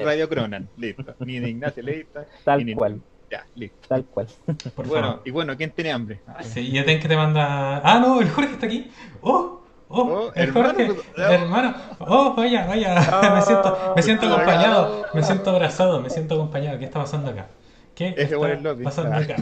Radio 0.03 0.29
Cronan, 0.29 0.69
listo. 0.77 1.15
Ni 1.19 1.39
de 1.39 1.49
Ignacio 1.49 1.83
Leita. 1.83 2.25
Tal 2.43 2.65
cual. 2.75 3.01
Ya, 3.31 3.45
listo. 3.55 3.77
Tal 3.87 4.05
cual. 4.05 4.27
Por 4.75 4.87
Bueno, 4.87 5.07
favor. 5.07 5.21
y 5.23 5.29
bueno, 5.31 5.55
¿quién 5.55 5.69
tiene 5.69 5.91
hambre? 5.91 6.19
Ay, 6.25 6.45
Sí, 6.51 6.61
y 6.61 6.77
Eten 6.79 6.99
que 6.99 7.07
te 7.07 7.15
manda. 7.15 7.79
Ah, 7.83 7.99
no, 7.99 8.19
el 8.21 8.29
Jorge 8.29 8.53
está 8.53 8.65
aquí. 8.65 8.89
¡Oh! 9.21 9.58
¡Oh! 9.89 10.01
Oh, 10.01 10.31
hermano, 10.35 10.69
Jorge, 10.69 10.85
pues, 10.93 11.07
hermano. 11.17 11.73
¡Oh, 11.99 12.33
vaya, 12.35 12.65
vaya! 12.67 12.95
me 13.35 13.41
siento, 13.41 13.93
me 13.95 14.01
siento 14.03 14.25
Ah, 14.27 14.33
acompañado, 14.33 15.03
ah. 15.05 15.09
me 15.13 15.23
siento 15.23 15.49
abrazado, 15.49 16.01
me 16.01 16.09
siento 16.09 16.35
acompañado. 16.35 16.77
¿Qué 16.77 16.85
está 16.85 16.99
pasando 16.99 17.31
acá? 17.31 17.47
¿Qué 17.95 18.13
está 18.17 18.37
pasando 18.83 19.15
Ah. 19.15 19.19
acá? 19.19 19.35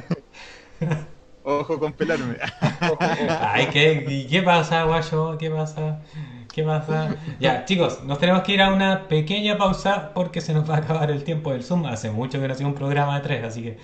Ojo 1.44 1.80
con 1.80 1.94
pelarme. 1.94 2.36
Ay, 3.42 3.68
¿qué, 3.72 4.06
y 4.08 4.28
¿qué 4.28 4.42
pasa, 4.42 4.84
guayo? 4.84 5.38
¿Qué 5.38 5.50
pasa? 5.50 6.00
¿Qué 6.54 6.64
pasa? 6.64 7.16
Ya, 7.40 7.64
chicos, 7.64 8.04
nos 8.04 8.20
tenemos 8.20 8.42
que 8.44 8.54
ir 8.54 8.62
a 8.62 8.74
una 8.74 9.08
pequeña 9.08 9.58
pausa 9.58 10.12
porque 10.14 10.42
se 10.42 10.54
nos 10.54 10.70
va 10.70 10.76
a 10.76 10.78
acabar 10.80 11.10
el 11.10 11.24
tiempo 11.24 11.52
del 11.54 11.64
Zoom. 11.64 11.86
Hace 11.86 12.12
mucho 12.12 12.40
que 12.42 12.48
no 12.48 12.54
hacía 12.54 12.68
un 12.68 12.74
programa 12.74 13.16
de 13.16 13.22
tres, 13.22 13.44
así 13.46 13.64
que 13.64 13.78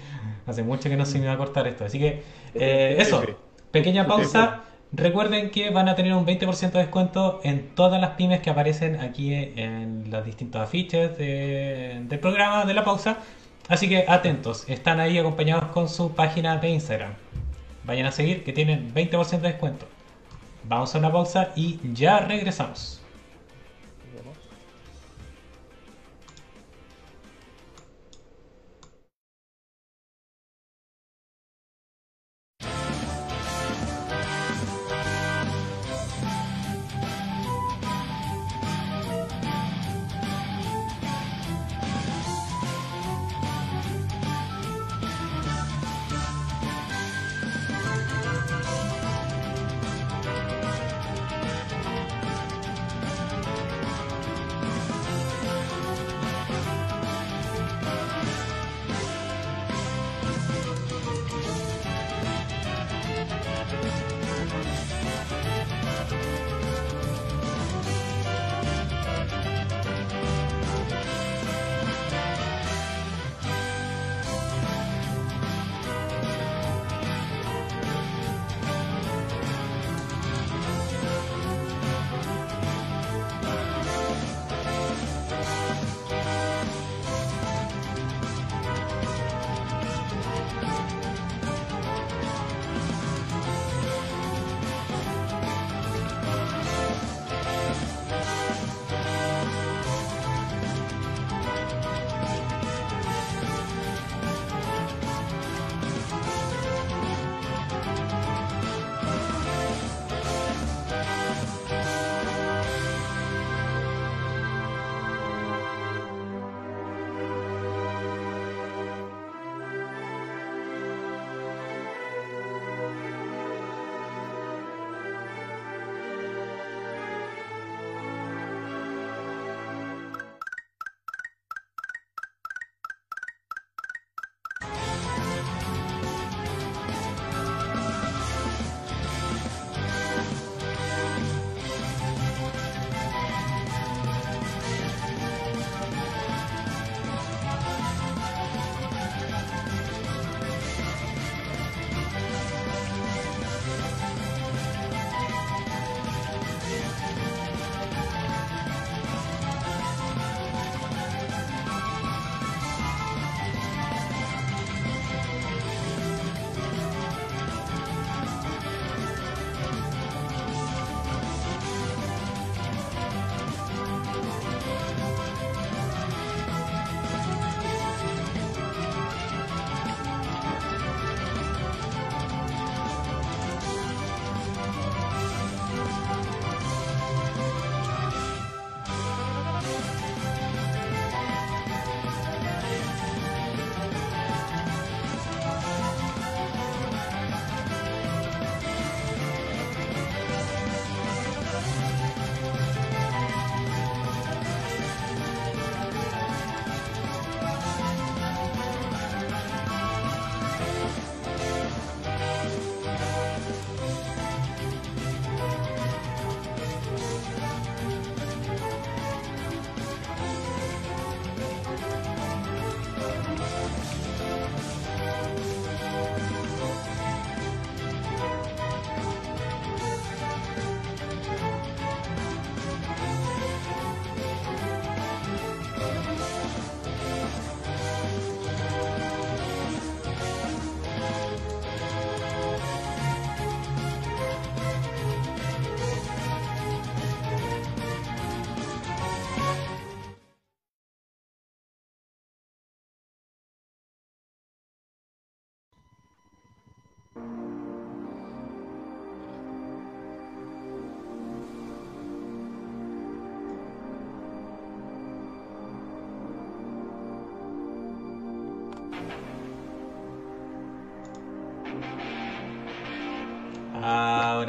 hace 0.46 0.62
mucho 0.64 0.90
que 0.90 0.98
no 0.98 1.06
se 1.06 1.20
me 1.20 1.28
va 1.28 1.34
a 1.34 1.38
cortar 1.38 1.68
esto. 1.68 1.86
Así 1.86 2.00
que, 2.00 2.24
eh, 2.54 2.96
eso, 3.00 3.24
pequeña 3.72 4.06
pausa. 4.08 4.62
Recuerden 4.96 5.50
que 5.50 5.72
van 5.72 5.90
a 5.90 5.96
tener 5.96 6.14
un 6.14 6.24
20% 6.26 6.72
de 6.74 6.80
descuento 6.80 7.42
en 7.44 7.70
todas 7.74 8.00
las 8.00 8.12
pymes 8.12 8.42
que 8.42 8.52
aparecen 8.52 9.00
aquí 9.02 9.34
en 9.34 10.06
los 10.12 10.24
distintos 10.24 10.62
afiches 10.62 11.18
de- 11.18 12.02
del 12.04 12.20
programa 12.20 12.64
de 12.66 12.76
la 12.76 12.84
pausa. 12.84 13.18
Así 13.70 13.90
que 13.90 14.06
atentos, 14.08 14.66
están 14.70 15.00
ahí 15.00 15.18
acompañados 15.18 15.66
con 15.72 15.90
su 15.90 16.12
página 16.14 16.58
de 16.58 16.70
Instagram. 16.70 17.14
Vayan 17.86 18.06
a 18.06 18.12
seguir 18.12 18.44
que 18.44 18.54
tienen 18.54 18.94
20% 18.94 19.42
de 19.48 19.54
descuento. 19.54 19.88
Vamos 20.66 20.94
a 20.94 21.00
una 21.00 21.12
pausa 21.12 21.50
y 21.56 21.80
ya 21.94 22.20
regresamos. 22.20 23.02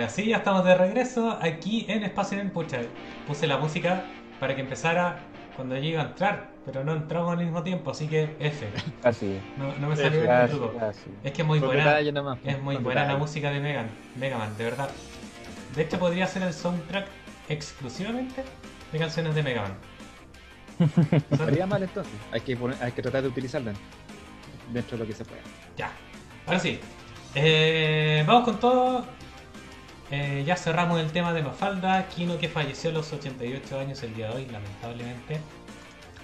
Ahora 0.05 0.12
sí, 0.17 0.27
ya 0.27 0.37
estamos 0.37 0.62
de 0.67 0.75
regreso 0.75 1.38
aquí 1.40 1.87
en 1.88 2.05
Espacio 2.05 2.38
en 2.38 2.51
Pucha. 2.51 2.81
Puse 3.27 3.47
la 3.47 3.57
música 3.57 4.05
para 4.38 4.55
que 4.55 4.61
empezara 4.61 5.17
cuando 5.57 5.77
yo 5.79 5.83
iba 5.85 6.03
a 6.03 6.05
entrar, 6.09 6.51
pero 6.67 6.85
no 6.85 6.93
entramos 6.93 7.33
al 7.33 7.38
mismo 7.38 7.62
tiempo, 7.62 7.90
así 7.93 8.07
que 8.07 8.37
F. 8.38 8.69
Así, 9.03 9.40
No, 9.57 9.73
no 9.79 9.88
me 9.88 9.95
F, 9.95 10.03
salió 10.03 10.21
el 10.43 10.51
truco. 10.51 10.79
Es 11.23 11.33
que 11.33 11.40
es 11.40 11.49
muy 11.49 11.59
buena. 11.59 12.03
nomás, 12.12 12.38
Es 12.45 12.61
muy 12.61 12.77
buena 12.77 13.07
la 13.07 13.17
música 13.17 13.51
de 13.51 13.61
Megan, 13.61 13.87
Mega 14.21 14.37
Man, 14.37 14.55
de 14.59 14.64
verdad. 14.64 14.90
De 15.75 15.83
hecho 15.85 15.99
podría 15.99 16.27
ser 16.27 16.43
el 16.43 16.53
soundtrack 16.53 17.07
exclusivamente 17.49 18.45
de 18.93 18.99
canciones 18.99 19.35
de 19.35 19.43
Mega 19.43 19.62
Man. 19.62 19.75
No 21.31 21.37
estaría 21.37 21.67
mal 21.67 21.83
entonces. 21.83 22.12
Hay 22.31 22.43
que, 22.43 22.59
poner- 22.59 22.77
hay 22.83 22.93
que 22.93 23.01
tratar 23.01 23.23
de 23.23 23.29
utilizarla 23.29 23.73
dentro 24.71 24.99
de 24.99 25.05
lo 25.05 25.09
que 25.09 25.14
se 25.17 25.25
pueda. 25.25 25.40
Ya, 25.79 25.90
ahora 26.47 26.61
sí. 26.61 26.79
Eh, 27.35 28.23
vamos 28.27 28.45
con 28.45 28.61
todo. 28.61 29.24
Eh, 30.11 30.45
ya 30.47 30.57
cerramos 30.57 31.01
el 31.01 31.11
tema 31.12 31.33
de 31.33 31.43
Mafalda, 31.43 32.07
Kino 32.09 32.38
que 32.38 32.49
falleció 32.49 32.90
a 32.90 32.93
los 32.93 33.12
88 33.12 33.79
años 33.81 34.03
el 34.03 34.14
día 34.14 34.29
de 34.29 34.37
hoy, 34.37 34.47
lamentablemente. 34.47 35.40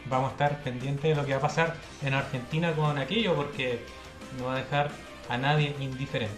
Vamos 0.06 0.28
a 0.28 0.32
estar 0.32 0.62
pendientes 0.62 1.02
de 1.02 1.14
lo 1.14 1.24
que 1.26 1.32
va 1.32 1.38
a 1.38 1.42
pasar 1.42 1.74
en 2.02 2.14
Argentina 2.14 2.72
con 2.72 2.98
aquello, 2.98 3.34
porque 3.34 3.84
no 4.38 4.46
va 4.46 4.54
a 4.54 4.56
dejar 4.58 4.90
a 5.28 5.36
nadie 5.36 5.74
indiferente. 5.80 6.34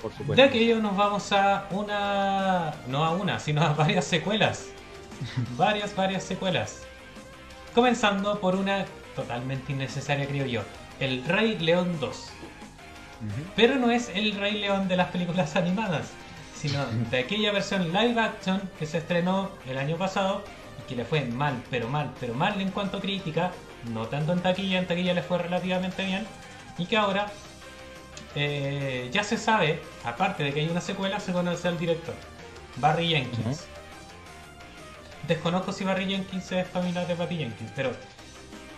Por 0.00 0.12
De 0.12 0.16
supuesto. 0.18 0.44
aquello 0.44 0.78
nos 0.80 0.96
vamos 0.96 1.32
a 1.32 1.66
una. 1.70 2.72
No 2.86 3.04
a 3.04 3.10
una, 3.10 3.38
sino 3.40 3.62
a 3.62 3.72
varias 3.72 4.04
secuelas. 4.04 4.66
varias, 5.56 5.94
varias 5.96 6.22
secuelas. 6.22 6.82
Comenzando 7.74 8.38
por 8.40 8.54
una 8.54 8.84
totalmente 9.16 9.72
innecesaria, 9.72 10.26
creo 10.26 10.46
yo. 10.46 10.62
El 11.00 11.24
Rey 11.24 11.58
León 11.58 11.98
2. 12.00 12.08
Ujú. 12.08 13.30
Pero 13.56 13.76
no 13.76 13.90
es 13.90 14.10
el 14.14 14.34
Rey 14.36 14.58
León 14.60 14.86
de 14.88 14.96
las 14.96 15.08
películas 15.08 15.56
animadas, 15.56 16.10
sino 16.62 16.86
de 17.10 17.18
aquella 17.18 17.50
versión 17.50 17.92
live 17.92 18.20
action 18.20 18.62
que 18.78 18.86
se 18.86 18.98
estrenó 18.98 19.50
el 19.68 19.76
año 19.78 19.96
pasado 19.96 20.44
y 20.78 20.88
que 20.88 20.94
le 20.94 21.04
fue 21.04 21.24
mal, 21.24 21.60
pero 21.70 21.88
mal, 21.88 22.12
pero 22.20 22.34
mal 22.34 22.60
en 22.60 22.70
cuanto 22.70 22.98
a 22.98 23.00
crítica, 23.00 23.50
no 23.92 24.06
tanto 24.06 24.32
en 24.32 24.38
taquilla, 24.38 24.78
en 24.78 24.86
taquilla 24.86 25.12
le 25.12 25.22
fue 25.22 25.38
relativamente 25.38 26.04
bien, 26.04 26.24
y 26.78 26.86
que 26.86 26.96
ahora 26.96 27.26
eh, 28.36 29.10
ya 29.12 29.24
se 29.24 29.38
sabe, 29.38 29.82
aparte 30.04 30.44
de 30.44 30.52
que 30.54 30.60
hay 30.60 30.68
una 30.68 30.80
secuela, 30.80 31.18
se 31.18 31.32
conoce 31.32 31.66
al 31.66 31.78
director, 31.78 32.14
Barry 32.76 33.08
Jenkins. 33.08 33.64
Desconozco 35.26 35.72
si 35.72 35.82
Barry 35.82 36.06
Jenkins 36.06 36.52
es 36.52 36.68
familiar 36.68 37.08
de 37.08 37.16
Patty 37.16 37.38
Jenkins, 37.38 37.72
pero 37.74 37.90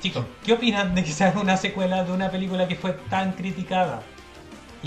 chicos, 0.01 0.25
¿qué 0.43 0.55
opinan 0.55 0.95
de 0.95 1.05
que 1.05 1.13
se 1.13 1.25
haga 1.25 1.39
una 1.39 1.59
secuela 1.59 2.03
de 2.03 2.13
una 2.13 2.31
película 2.31 2.67
que 2.67 2.77
fue 2.77 2.93
tan 3.11 3.33
criticada? 3.33 4.03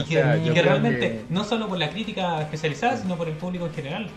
Y 0.01 0.03
que, 0.05 0.13
sea, 0.15 0.37
y 0.37 0.45
yo 0.45 0.53
que 0.53 0.59
creo 0.61 0.71
realmente, 0.73 0.99
que- 0.99 1.25
no 1.29 1.43
solo 1.43 1.67
por 1.67 1.77
la 1.77 1.89
crítica 1.89 2.41
especializada, 2.41 2.97
sino 2.97 3.15
por 3.17 3.27
el 3.27 3.35
público 3.35 3.65
en 3.65 3.73
general. 3.73 4.09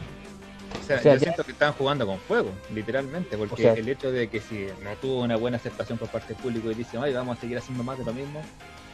O 0.80 0.82
sea, 0.82 0.96
O 0.98 1.02
sea, 1.02 1.12
yo 1.14 1.18
ya- 1.18 1.24
siento 1.24 1.44
que 1.44 1.52
están 1.52 1.72
jugando 1.74 2.06
con 2.06 2.18
fuego, 2.18 2.50
literalmente, 2.74 3.36
porque 3.36 3.54
O 3.54 3.56
sea- 3.56 3.72
el 3.74 3.88
hecho 3.88 4.10
de 4.10 4.28
que 4.28 4.40
si 4.40 4.66
no 4.82 4.90
tuvo 5.00 5.22
una 5.22 5.36
buena 5.36 5.56
aceptación 5.56 5.98
por 5.98 6.08
parte 6.08 6.34
del 6.34 6.42
público 6.42 6.70
y 6.70 6.74
dicen, 6.74 7.00
ay, 7.02 7.12
vamos 7.12 7.38
a 7.38 7.40
seguir 7.40 7.58
haciendo 7.58 7.84
más 7.84 7.98
de 7.98 8.04
lo 8.04 8.12
mismo, 8.12 8.40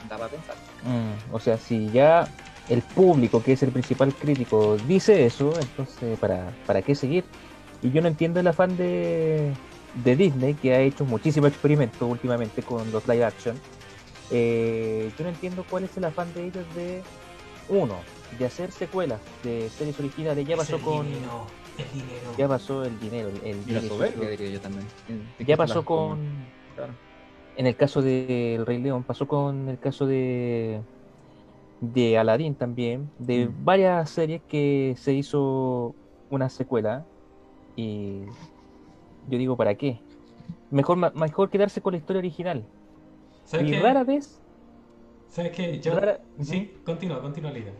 da 0.08 0.16
para 0.18 0.28
pensar. 0.30 0.54
Mm, 0.84 1.34
o 1.34 1.40
sea, 1.40 1.56
si 1.56 1.90
ya 1.90 2.28
el 2.68 2.82
público, 2.82 3.42
que 3.42 3.52
es 3.52 3.62
el 3.62 3.70
principal 3.70 4.12
crítico, 4.14 4.76
dice 4.86 5.24
eso, 5.24 5.58
entonces, 5.58 6.18
¿para, 6.18 6.50
para 6.66 6.82
qué 6.82 6.94
seguir? 6.94 7.24
Y 7.82 7.90
yo 7.92 8.02
no 8.02 8.08
entiendo 8.08 8.40
el 8.40 8.46
afán 8.48 8.76
de, 8.76 9.52
de 10.04 10.16
Disney, 10.16 10.54
que 10.54 10.74
ha 10.74 10.80
hecho 10.80 11.04
muchísimo 11.04 11.46
experimento 11.46 12.06
últimamente 12.06 12.62
con 12.62 12.90
los 12.92 13.06
live 13.08 13.24
action. 13.24 13.56
Eh, 14.30 15.10
yo 15.16 15.24
no 15.24 15.30
entiendo 15.30 15.64
cuál 15.68 15.84
es 15.84 15.96
el 15.96 16.04
afán 16.04 16.32
de 16.34 16.46
ellos 16.46 16.64
de, 16.74 17.02
uno, 17.68 17.96
de 18.38 18.44
hacer 18.46 18.72
secuelas 18.72 19.20
de 19.42 19.68
series 19.70 19.98
originales. 20.00 20.46
Ya 20.46 20.56
pasó 20.56 20.76
el 20.76 20.82
con. 20.82 21.06
dinero, 21.06 21.46
el 21.78 21.92
dinero. 21.92 22.34
Ya 22.38 22.48
pasó 22.48 22.84
el 22.84 22.98
dinero. 23.00 23.28
El, 23.28 23.36
el 23.36 23.56
Y 23.66 23.72
la 23.72 23.80
dinero. 23.80 23.88
soberbia, 23.94 24.30
diría 24.30 24.50
yo 24.50 24.60
también. 24.60 24.86
Ya 25.38 25.56
pasó 25.56 25.84
con. 25.84 26.20
Claro. 26.74 26.94
En 27.56 27.66
el 27.66 27.76
caso 27.76 28.02
del 28.02 28.66
Rey 28.66 28.78
León, 28.82 29.02
pasó 29.04 29.26
con 29.26 29.68
el 29.68 29.78
caso 29.78 30.06
de 30.06 30.82
de 31.80 32.16
Aladdin 32.16 32.54
también, 32.54 33.10
de 33.18 33.46
Mm. 33.46 33.64
varias 33.64 34.10
series 34.10 34.42
que 34.48 34.94
se 34.98 35.12
hizo 35.12 35.94
una 36.30 36.48
secuela 36.48 37.06
y 37.76 38.24
yo 39.28 39.38
digo, 39.38 39.56
¿para 39.58 39.74
qué? 39.74 40.00
Mejor, 40.70 40.96
ma- 40.96 41.12
mejor 41.14 41.50
quedarse 41.50 41.82
con 41.82 41.92
la 41.92 41.98
historia 41.98 42.20
original. 42.20 42.66
¿Sabes 43.46 43.68
Y 43.68 43.72
qué? 43.72 43.80
rara 43.80 44.04
vez, 44.04 44.38
¿Sabes 45.30 45.52
qué? 45.52 45.80
Yo... 45.80 45.94
rara- 45.94 46.20
Sí, 46.42 46.70
continúa, 46.84 47.20
continúa 47.20 47.50
la 47.52 47.58
idea. 47.58 47.72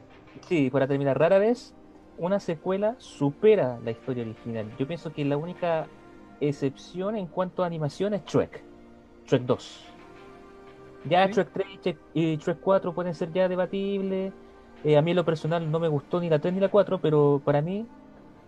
sí, 0.49 0.71
para 0.71 0.87
terminar, 0.87 1.19
rara 1.19 1.39
vez 1.39 1.75
una 2.19 2.41
secuela 2.41 2.97
supera 2.99 3.79
la 3.85 3.91
historia 3.91 4.23
original. 4.23 4.67
Yo 4.79 4.87
pienso 4.87 5.13
que 5.13 5.25
la 5.25 5.37
única 5.37 5.87
excepción 6.41 7.17
en 7.17 7.27
cuanto 7.27 7.63
a 7.63 7.67
animación 7.67 8.15
es 8.15 8.25
Shrek, 8.25 8.63
Shrek 9.27 9.43
2. 9.43 9.85
Ya 11.09 11.27
Sí. 11.27 11.33
Shrek 11.35 11.53
3 11.53 11.67
y 11.73 11.79
Shrek- 11.79 11.99
y 12.15 12.37
Shrek 12.37 12.59
4 12.61 12.95
pueden 12.95 13.15
ser 13.15 13.33
ya 13.33 13.49
debatibles. 13.49 14.33
Eh, 14.85 14.97
a 14.97 15.03
mí 15.03 15.11
en 15.13 15.17
lo 15.17 15.25
personal 15.25 15.71
no 15.71 15.79
me 15.81 15.89
gustó 15.89 16.21
ni 16.21 16.29
la 16.31 16.39
3 16.39 16.55
ni 16.55 16.61
la 16.61 16.69
4, 16.69 17.01
pero 17.01 17.41
para 17.45 17.61
mí 17.63 17.87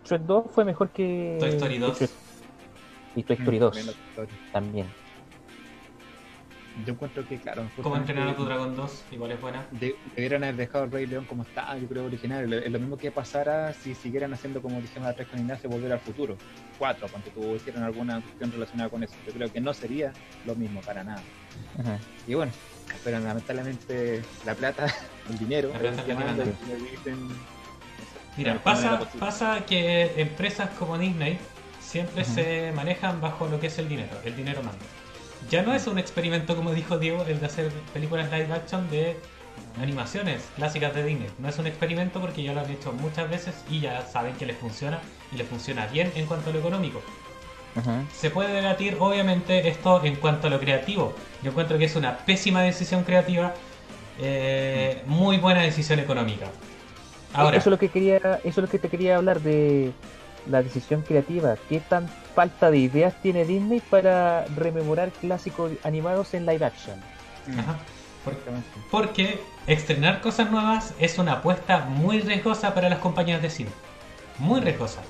Shrek 0.05 0.23
2 0.23 0.45
fue 0.51 0.65
mejor 0.65 0.89
que, 0.91 1.37
Toy 1.41 1.51
Story 1.51 1.75
que 1.75 1.81
2. 1.81 1.99
Shrek. 1.99 2.11
Y 3.17 3.23
Toy 3.23 3.37
Story 3.37 3.57
Mm, 3.59 3.61
2 3.61 3.75
también 3.75 3.87
la 3.87 3.93
historia. 3.93 4.39
también. 4.53 4.87
Yo 6.85 6.93
encuentro 6.93 7.27
que, 7.27 7.39
claro, 7.39 7.69
¿Cómo 7.83 7.97
entrenar 7.97 8.29
a 8.29 8.37
tu 8.37 8.45
dragón 8.45 8.77
2? 8.77 9.05
Igual 9.11 9.33
es 9.33 9.41
buena. 9.41 9.67
de- 9.73 9.97
debieran 10.15 10.45
haber 10.45 10.57
dejado 10.57 10.85
el 10.85 10.91
Rey 10.93 11.07
León 11.07 11.25
como 11.25 11.43
está, 11.43 11.77
yo 11.77 11.89
creo, 11.89 12.05
original. 12.05 12.53
Es 12.53 12.71
lo 12.71 12.79
mismo 12.79 12.97
que 12.97 13.11
pasara 13.11 13.73
si 13.73 13.95
siguieran 13.95 14.33
haciendo, 14.33 14.63
como 14.63 14.81
dijimos 14.81 15.09
la 15.09 15.15
3 15.15 15.29
con 15.29 15.41
Ignacio, 15.41 15.69
volver 15.69 15.93
al 15.93 16.01
futuro. 16.01 16.37
4, 16.79 17.09
cuando 17.09 17.31
tú 17.31 17.59
alguna 17.83 18.21
cuestión 18.21 18.53
relacionada 18.53 18.91
con 18.91 19.03
eso. 19.03 19.15
Yo 19.27 19.33
creo 19.33 19.53
que 19.53 19.61
no 19.61 19.75
sería 19.75 20.13
lo 20.47 20.55
mismo 20.55 20.81
para 20.83 21.03
nada. 21.03 21.23
Ajá. 21.81 21.99
Y 22.27 22.35
bueno, 22.35 22.53
pero 23.03 23.19
lamentablemente 23.19 24.23
la 24.47 24.55
plata, 24.55 24.87
el 25.31 25.39
dinero, 25.39 25.71
La 25.73 25.79
plata 25.79 26.05
dicen, 26.05 27.29
Mira, 28.37 28.63
pasa, 28.63 29.01
pasa 29.19 29.65
que 29.67 30.21
empresas 30.21 30.71
como 30.79 30.97
Disney 30.97 31.39
siempre 31.81 32.25
se 32.25 32.71
manejan 32.73 33.21
bajo 33.21 33.49
lo 33.49 33.59
que 33.59 33.67
es 33.67 33.79
el 33.79 33.89
dinero, 33.89 34.13
el 34.25 34.37
dinero 34.37 34.63
manda. 34.63 34.79
Ya 35.51 35.63
no 35.63 35.75
es 35.75 35.87
un 35.87 35.99
experimento, 35.99 36.55
como 36.57 36.73
dijo 36.73 36.99
Diego, 36.99 37.25
el 37.27 37.41
de 37.41 37.47
hacer 37.47 37.71
películas 37.95 38.31
live 38.31 38.53
action 38.53 38.89
de 38.91 39.17
animaciones 39.81 40.43
clásicas 40.57 40.95
de 40.95 41.05
Disney. 41.05 41.29
No 41.39 41.49
es 41.49 41.59
un 41.59 41.67
experimento 41.67 42.21
porque 42.21 42.43
ya 42.43 42.53
lo 42.53 42.61
han 42.61 42.71
hecho 42.71 42.93
muchas 42.93 43.31
veces 43.31 43.55
y 43.71 43.81
ya 43.81 44.07
saben 44.07 44.35
que 44.35 44.45
les 44.45 44.57
funciona 44.59 44.99
y 45.33 45.37
les 45.37 45.49
funciona 45.49 45.87
bien 45.87 46.13
en 46.15 46.27
cuanto 46.27 46.51
a 46.51 46.53
lo 46.53 46.59
económico. 46.59 47.01
Se 48.13 48.31
puede 48.31 48.55
debatir, 48.55 48.97
obviamente, 48.99 49.69
esto 49.69 50.03
en 50.05 50.17
cuanto 50.17 50.49
a 50.49 50.51
lo 50.51 50.59
creativo. 50.59 51.15
Yo 51.43 51.51
encuentro 51.51 51.79
que 51.79 51.85
es 51.85 51.95
una 51.95 52.19
pésima 52.19 52.63
decisión 52.63 53.05
creativa, 53.05 53.55
eh, 54.19 55.03
muy 55.07 55.39
buena 55.39 55.63
decisión 55.63 56.01
económica. 56.01 56.47
Ahora, 57.33 57.57
Eso 57.57 57.69
es 57.69 57.71
lo 57.71 57.79
que 57.79 57.89
quería, 57.89 58.17
eso 58.17 58.41
es 58.43 58.57
lo 58.57 58.69
que 58.69 58.81
te 58.81 58.89
quería 58.89 59.17
hablar 59.17 59.41
de 59.41 59.93
la 60.51 60.61
decisión 60.61 61.03
creativa. 61.03 61.55
¿Qué 61.69 61.79
tan 61.79 62.09
falta 62.39 62.71
de 62.71 62.79
ideas 62.79 63.15
tiene 63.21 63.45
Disney 63.45 63.81
para 63.81 64.45
rememorar 64.57 65.11
clásicos 65.11 65.73
animados 65.83 66.35
en 66.35 66.47
live 66.47 66.65
action? 66.65 66.97
Ajá. 67.59 67.77
Por- 68.25 68.33
Exactamente. 68.35 68.69
Porque 68.93 69.41
estrenar 69.67 70.21
cosas 70.21 70.49
nuevas 70.49 70.95
es 71.01 71.19
una 71.19 71.33
apuesta 71.33 71.81
muy 71.87 72.21
riesgosa 72.21 72.75
para 72.75 72.89
las 72.89 73.01
compañías 73.01 73.43
de 73.43 73.51
cine. 73.51 73.71
Muy 74.39 74.61
riesgosa. 74.61 75.01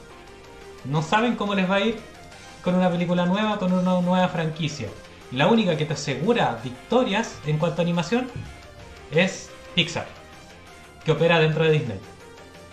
No 0.86 1.02
saben 1.02 1.36
cómo 1.36 1.54
les 1.54 1.70
va 1.70 1.74
a 1.74 1.80
ir 1.80 1.98
con 2.64 2.74
una 2.74 2.88
película 2.90 3.26
nueva, 3.26 3.58
con 3.58 3.74
una 3.74 4.00
nueva 4.00 4.26
franquicia. 4.28 4.88
La 5.30 5.48
única 5.48 5.76
que 5.76 5.84
te 5.84 5.92
asegura 5.92 6.58
victorias 6.64 7.34
en 7.46 7.58
cuanto 7.58 7.82
a 7.82 7.84
animación 7.84 8.26
es 9.10 9.50
Pixar, 9.74 10.06
que 11.04 11.12
opera 11.12 11.38
dentro 11.40 11.64
de 11.64 11.72
Disney. 11.72 12.00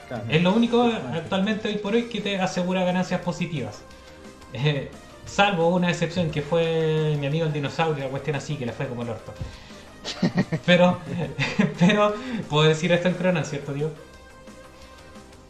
Claro. 0.08 0.24
Es 0.30 0.42
lo 0.42 0.54
único 0.54 0.82
actualmente 1.14 1.68
hoy 1.68 1.76
por 1.80 1.94
hoy 1.94 2.04
que 2.04 2.22
te 2.22 2.40
asegura 2.40 2.86
ganancias 2.86 3.20
positivas. 3.20 3.82
Eh, 4.54 4.90
salvo 5.26 5.70
una 5.70 5.90
excepción 5.90 6.30
que 6.30 6.42
fue 6.42 7.16
mi 7.20 7.28
amigo 7.28 7.46
el 7.46 7.54
dinosaurio, 7.54 8.06
la 8.06 8.10
cuestión 8.10 8.36
así 8.36 8.56
que 8.56 8.66
le 8.66 8.72
fue 8.72 8.88
como 8.88 9.04
el 9.04 9.10
orto. 9.10 9.34
Pero, 10.66 11.00
pero 11.80 12.14
puedo 12.48 12.70
decir 12.70 12.92
esto 12.92 13.08
en 13.08 13.16
Cronan, 13.16 13.44
¿cierto, 13.44 13.74
Diego? 13.74 13.92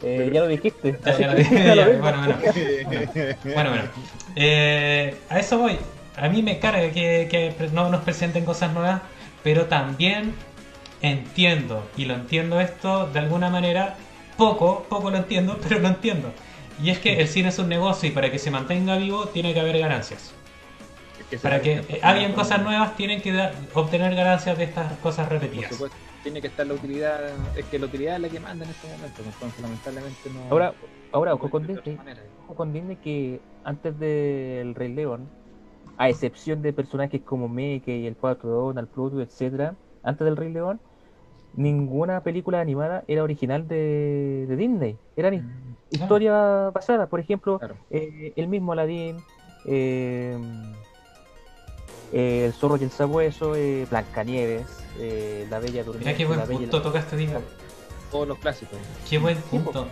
Eh, 0.02 0.30
ya 0.32 0.40
lo 0.40 0.48
dijiste. 0.48 0.98
Ya, 1.04 1.26
lo 1.28 1.34
dije, 1.34 1.54
ya, 1.76 1.88
bueno, 1.98 2.18
bueno. 2.18 2.36
Bueno, 3.54 3.70
bueno. 3.70 3.84
Eh, 4.34 5.14
a 5.28 5.38
eso 5.38 5.58
voy. 5.58 5.78
A 6.16 6.28
mí 6.30 6.42
me 6.42 6.58
carga 6.58 6.90
que, 6.90 7.28
que 7.30 7.54
no 7.72 7.90
nos 7.90 8.02
presenten 8.02 8.46
cosas 8.46 8.72
nuevas, 8.72 9.02
pero 9.42 9.66
también 9.66 10.34
entiendo, 11.02 11.86
y 11.96 12.06
lo 12.06 12.14
entiendo 12.14 12.60
esto 12.60 13.08
de 13.12 13.18
alguna 13.18 13.50
manera, 13.50 13.96
poco, 14.36 14.86
poco 14.88 15.10
lo 15.10 15.18
entiendo, 15.18 15.58
pero 15.62 15.78
lo 15.80 15.88
entiendo. 15.88 16.32
Y 16.82 16.90
es 16.90 16.98
que 16.98 17.20
el 17.20 17.28
cine 17.28 17.48
es 17.48 17.58
un 17.58 17.68
negocio 17.68 18.08
y 18.08 18.12
para 18.12 18.30
que 18.30 18.38
se 18.38 18.50
mantenga 18.50 18.96
vivo 18.96 19.24
tiene 19.26 19.54
que 19.54 19.60
haber 19.60 19.78
ganancias. 19.78 20.32
Es 21.18 21.26
que 21.26 21.38
Para 21.38 21.60
que 21.60 21.72
eh, 21.88 22.00
hayan 22.02 22.32
cosas 22.34 22.62
nuevas 22.62 22.96
tienen 22.96 23.22
que 23.22 23.32
da- 23.32 23.52
obtener 23.74 24.14
ganancias 24.14 24.58
de 24.58 24.64
estas 24.64 24.92
cosas 24.98 25.28
Por 25.28 25.40
repetidas. 25.40 25.72
supuesto, 25.72 25.96
tiene 26.22 26.40
que 26.40 26.48
estar 26.48 26.66
la 26.66 26.74
utilidad, 26.74 27.20
es 27.56 27.64
que 27.66 27.78
la 27.78 27.86
utilidad 27.86 28.16
es 28.16 28.20
la 28.20 28.28
que 28.28 28.40
manda 28.40 28.64
en 28.64 28.70
este 28.72 28.86
momento, 28.88 29.22
entonces 29.22 29.60
lamentablemente 29.62 30.28
no. 30.30 30.42
Ahora, 30.50 30.74
ahora 31.12 31.34
ojo 31.34 31.48
con 31.48 31.66
Disney, 31.66 31.98
ojo 32.48 32.66
Disney 32.66 32.96
que 32.96 33.40
antes 33.64 33.98
del 33.98 34.74
Rey 34.74 34.92
León, 34.92 35.30
a 35.96 36.10
excepción 36.10 36.60
de 36.62 36.72
personajes 36.72 37.22
como 37.22 37.48
Mickey, 37.48 38.06
el 38.06 38.16
Pato 38.16 38.48
Donald, 38.48 38.88
Pluto, 38.88 39.20
etcétera, 39.22 39.76
antes 40.02 40.24
del 40.24 40.36
Rey 40.36 40.52
León, 40.52 40.80
ninguna 41.56 42.22
película 42.22 42.60
animada 42.60 43.02
era 43.08 43.22
original 43.22 43.66
de, 43.66 44.46
de 44.48 44.56
Disney. 44.56 44.96
Eran 45.16 45.34
Mm, 45.36 45.76
historias 45.90 46.72
basadas. 46.72 47.08
Por 47.08 47.20
ejemplo, 47.20 47.58
Claro. 47.58 47.76
eh, 47.90 48.32
el 48.36 48.48
mismo 48.48 48.72
Aladdin, 48.72 49.16
eh, 49.64 50.36
eh, 52.12 52.44
El 52.46 52.52
zorro 52.52 52.76
y 52.76 52.84
el 52.84 52.90
sabueso, 52.90 53.56
eh, 53.56 53.86
Blancanieves, 53.90 54.66
eh, 55.00 55.46
La 55.50 55.58
Bella 55.58 55.82
Durmiente. 55.84 56.06
Mira 56.06 56.16
qué 56.16 56.24
buen 56.26 56.40
punto 56.40 56.76
la- 56.76 56.82
tocaste, 56.82 57.16
Diego. 57.16 57.40
Todos 58.10 58.28
los 58.28 58.38
clásicos. 58.38 58.78
Qué 59.08 59.18
buen 59.18 59.36
punto. 59.38 59.86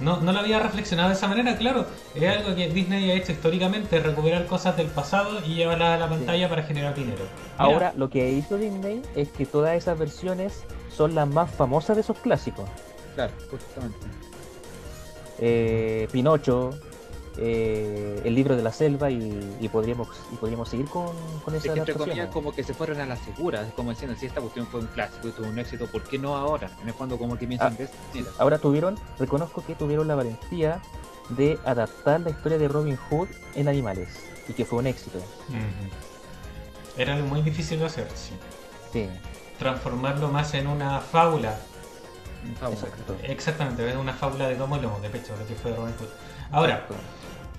No, 0.00 0.20
no 0.20 0.32
lo 0.32 0.40
había 0.40 0.58
reflexionado 0.58 1.08
de 1.08 1.14
esa 1.14 1.26
manera, 1.26 1.56
claro. 1.56 1.86
Es 2.14 2.22
algo 2.36 2.54
que 2.54 2.68
Disney 2.68 3.10
ha 3.10 3.14
hecho 3.14 3.32
históricamente, 3.32 3.98
recuperar 4.00 4.46
cosas 4.46 4.76
del 4.76 4.88
pasado 4.88 5.40
y 5.46 5.54
llevarlas 5.54 5.94
a 5.96 5.98
la 5.98 6.08
pantalla 6.10 6.48
para 6.50 6.62
generar 6.64 6.94
dinero. 6.94 7.24
Mira, 7.24 7.54
Ahora, 7.56 7.92
lo 7.96 8.10
que 8.10 8.30
hizo 8.30 8.58
Disney 8.58 9.00
es 9.14 9.28
que 9.30 9.46
todas 9.46 9.74
esas 9.74 9.98
versiones 9.98 10.64
son 10.96 11.14
las 11.14 11.28
más 11.28 11.50
famosas 11.50 11.96
de 11.96 12.00
esos 12.02 12.18
clásicos. 12.18 12.68
Claro, 13.14 13.32
justamente. 13.50 14.06
Eh, 15.38 16.08
Pinocho, 16.10 16.70
eh, 17.38 18.22
El 18.24 18.34
libro 18.34 18.56
de 18.56 18.62
la 18.62 18.72
selva 18.72 19.10
y, 19.10 19.56
y 19.60 19.68
podríamos 19.68 20.08
y 20.32 20.36
podríamos 20.36 20.70
seguir 20.70 20.86
con, 20.86 21.08
con 21.44 21.54
Es 21.54 21.64
esa 21.64 21.74
que 21.74 21.80
entre 21.80 21.94
comillas 21.94 22.28
como 22.30 22.54
que 22.54 22.64
se 22.64 22.72
fueron 22.72 22.98
a 23.00 23.06
la 23.06 23.16
segura, 23.16 23.60
es 23.66 23.74
como 23.74 23.90
diciendo, 23.90 24.16
si 24.18 24.24
esta 24.26 24.40
cuestión 24.40 24.66
fue 24.66 24.80
un 24.80 24.86
clásico 24.86 25.28
y 25.28 25.32
tuvo 25.32 25.46
un 25.48 25.58
éxito, 25.58 25.86
¿por 25.86 26.02
qué 26.04 26.18
no 26.18 26.34
ahora? 26.34 26.70
En 26.80 26.88
el 26.88 26.94
fondo 26.94 27.18
como 27.18 27.36
que 27.36 27.46
piensan 27.46 27.76
Ah. 27.78 27.86
manera. 28.14 28.30
Ahora 28.38 28.58
tuvieron, 28.58 28.98
reconozco 29.18 29.62
que 29.66 29.74
tuvieron 29.74 30.08
la 30.08 30.14
valentía 30.14 30.80
de 31.28 31.58
adaptar 31.66 32.20
la 32.20 32.30
historia 32.30 32.56
de 32.56 32.68
Robin 32.68 32.96
Hood 33.10 33.28
en 33.54 33.68
animales 33.68 34.08
y 34.48 34.54
que 34.54 34.64
fue 34.64 34.78
un 34.78 34.86
éxito. 34.86 35.18
ujú. 35.18 35.56
Era 36.96 37.14
algo 37.14 37.26
muy 37.28 37.42
difícil 37.42 37.78
de 37.80 37.84
hacer, 37.84 38.08
sí. 38.14 38.32
Sí, 38.90 39.08
Transformarlo 39.58 40.28
más 40.28 40.54
en 40.54 40.66
una 40.66 41.00
fábula. 41.00 41.56
Exacto. 42.70 43.16
Exactamente, 43.22 43.88
es 43.88 43.96
una 43.96 44.12
fábula 44.12 44.48
de 44.48 44.54
tomo 44.54 44.76
y 44.76 44.80
lomo, 44.80 45.00
de 45.00 45.08
pecho, 45.08 45.34
lo 45.36 45.46
que 45.46 45.54
fue 45.54 45.74
Robin 45.74 45.94
Hood. 45.98 46.08
Ahora, 46.52 46.86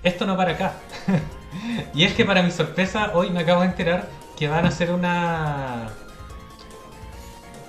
esto 0.02 0.26
no 0.26 0.36
para 0.36 0.52
acá. 0.52 0.74
y 1.94 2.04
es 2.04 2.14
que 2.14 2.24
para 2.24 2.42
mi 2.42 2.50
sorpresa, 2.50 3.10
hoy 3.14 3.30
me 3.30 3.40
acabo 3.40 3.60
de 3.62 3.68
enterar 3.68 4.08
que 4.36 4.48
van 4.48 4.64
a 4.64 4.68
hacer 4.68 4.90
una. 4.92 5.88